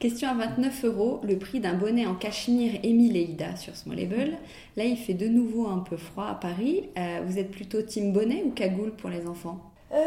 Question 0.00 0.30
à 0.30 0.34
29 0.34 0.84
euros, 0.86 1.20
le 1.22 1.38
prix 1.38 1.60
d'un 1.60 1.74
bonnet 1.74 2.06
en 2.06 2.14
cachemire 2.14 2.80
Emile 2.82 3.18
Eida 3.18 3.54
sur 3.56 3.76
Smallable. 3.76 4.38
Là, 4.78 4.84
il 4.84 4.96
fait 4.96 5.12
de 5.12 5.28
nouveau 5.28 5.66
un 5.68 5.80
peu 5.80 5.98
froid 5.98 6.24
à 6.24 6.34
Paris. 6.34 6.88
Euh, 6.96 7.20
vous 7.26 7.38
êtes 7.38 7.50
plutôt 7.50 7.82
team 7.82 8.10
bonnet 8.10 8.42
ou 8.46 8.50
cagoule 8.50 8.92
pour 8.92 9.10
les 9.10 9.26
enfants? 9.26 9.60
Euh, 9.92 9.98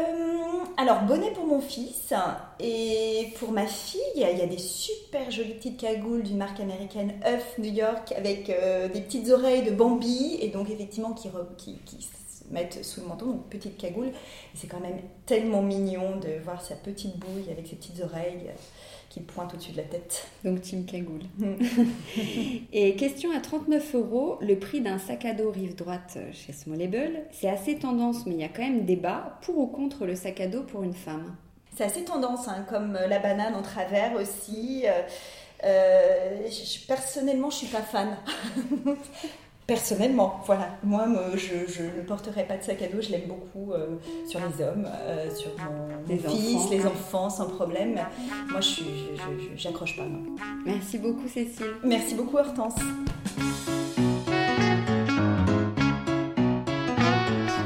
alors, 0.76 1.02
bonnet 1.02 1.30
pour 1.30 1.46
mon 1.46 1.60
fils 1.60 2.12
et 2.58 3.28
pour 3.38 3.52
ma 3.52 3.68
fille, 3.68 4.00
il 4.16 4.22
y 4.22 4.24
a 4.24 4.46
des 4.46 4.58
super 4.58 5.30
jolies 5.30 5.54
petites 5.54 5.76
cagoules 5.76 6.24
d'une 6.24 6.38
marque 6.38 6.58
américaine 6.58 7.12
Huff 7.24 7.58
New 7.58 7.72
York 7.72 8.12
avec 8.16 8.50
euh, 8.50 8.88
des 8.88 9.00
petites 9.00 9.30
oreilles 9.30 9.62
de 9.62 9.70
Bambi 9.70 10.38
et 10.40 10.48
donc 10.48 10.70
effectivement 10.70 11.12
qui, 11.12 11.28
qui, 11.56 11.78
qui 11.84 12.08
mettre 12.50 12.84
sous 12.84 13.00
le 13.00 13.06
menton, 13.06 13.26
donc 13.26 13.48
petite 13.48 13.76
cagoule. 13.76 14.10
c'est 14.54 14.66
quand 14.66 14.80
même 14.80 14.98
tellement 15.26 15.62
mignon 15.62 16.16
de 16.16 16.42
voir 16.42 16.62
sa 16.62 16.74
petite 16.74 17.18
bouille 17.18 17.50
avec 17.50 17.66
ses 17.66 17.76
petites 17.76 18.00
oreilles 18.02 18.48
euh, 18.48 18.52
qui 19.10 19.20
pointent 19.20 19.54
au-dessus 19.54 19.72
de 19.72 19.78
la 19.78 19.84
tête. 19.84 20.28
Donc 20.44 20.60
team 20.62 20.84
cagoule. 20.84 21.22
Mm. 21.38 21.56
et 22.72 22.96
question 22.96 23.30
à 23.36 23.40
39 23.40 23.94
euros, 23.94 24.38
le 24.40 24.58
prix 24.58 24.80
d'un 24.80 24.98
sac 24.98 25.24
à 25.24 25.34
dos 25.34 25.50
rive 25.50 25.74
droite 25.74 26.18
chez 26.32 26.52
Smallable. 26.52 27.22
C'est 27.32 27.48
assez 27.48 27.76
tendance, 27.76 28.26
mais 28.26 28.34
il 28.34 28.40
y 28.40 28.44
a 28.44 28.48
quand 28.48 28.62
même 28.62 28.84
débat 28.84 29.38
pour 29.42 29.58
ou 29.58 29.66
contre 29.66 30.06
le 30.06 30.14
sac 30.14 30.40
à 30.40 30.46
dos 30.46 30.62
pour 30.62 30.82
une 30.82 30.94
femme? 30.94 31.34
C'est 31.76 31.84
assez 31.84 32.04
tendance, 32.04 32.46
hein, 32.46 32.64
comme 32.68 32.92
la 32.92 33.18
banane 33.18 33.54
en 33.54 33.62
travers 33.62 34.14
aussi. 34.14 34.84
Euh, 34.86 35.02
euh, 35.64 36.48
personnellement, 36.86 37.50
je 37.50 37.56
suis 37.56 37.66
pas 37.66 37.82
fan. 37.82 38.16
Personnellement, 39.66 40.42
voilà. 40.44 40.68
Moi, 40.82 41.06
je, 41.36 41.82
ne 41.82 42.02
porterai 42.02 42.44
pas 42.44 42.58
de 42.58 42.62
sac 42.62 42.82
à 42.82 42.86
dos. 42.86 43.00
Je 43.00 43.10
l'aime 43.10 43.28
beaucoup 43.28 43.72
euh, 43.72 43.96
sur 44.28 44.38
les 44.40 44.62
hommes, 44.62 44.86
euh, 44.86 45.34
sur 45.34 45.50
mon 45.58 46.18
fils, 46.28 46.70
les 46.70 46.84
enfants, 46.84 47.30
sans 47.30 47.46
problème. 47.46 47.98
Moi, 48.50 48.60
je 48.60 48.82
j'accroche 49.56 49.96
pas. 49.96 50.04
Merci 50.66 50.98
beaucoup, 50.98 51.26
Cécile. 51.28 51.66
Merci 51.82 52.14
beaucoup, 52.14 52.36
Hortense. 52.36 52.74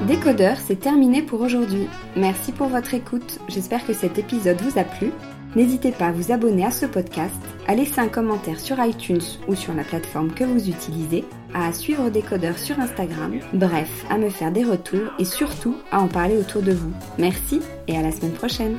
Décodeur, 0.06 0.56
c'est 0.56 0.80
terminé 0.80 1.20
pour 1.20 1.40
aujourd'hui. 1.40 1.88
Merci 2.16 2.52
pour 2.52 2.68
votre 2.68 2.94
écoute. 2.94 3.40
J'espère 3.48 3.84
que 3.84 3.92
cet 3.92 4.18
épisode 4.18 4.60
vous 4.60 4.78
a 4.78 4.84
plu. 4.84 5.12
N'hésitez 5.56 5.90
pas 5.90 6.06
à 6.06 6.12
vous 6.12 6.30
abonner 6.30 6.64
à 6.64 6.70
ce 6.70 6.86
podcast, 6.86 7.34
à 7.66 7.74
laisser 7.74 8.00
un 8.00 8.08
commentaire 8.08 8.60
sur 8.60 8.82
iTunes 8.82 9.20
ou 9.48 9.54
sur 9.54 9.74
la 9.74 9.82
plateforme 9.82 10.32
que 10.32 10.44
vous 10.44 10.68
utilisez, 10.68 11.24
à 11.54 11.72
suivre 11.72 12.10
Décodeur 12.10 12.58
sur 12.58 12.78
Instagram, 12.78 13.38
bref, 13.52 14.04
à 14.10 14.18
me 14.18 14.30
faire 14.30 14.52
des 14.52 14.64
retours 14.64 15.12
et 15.18 15.24
surtout 15.24 15.76
à 15.90 16.00
en 16.00 16.08
parler 16.08 16.36
autour 16.36 16.62
de 16.62 16.72
vous. 16.72 16.92
Merci 17.18 17.60
et 17.86 17.96
à 17.96 18.02
la 18.02 18.12
semaine 18.12 18.32
prochaine. 18.32 18.76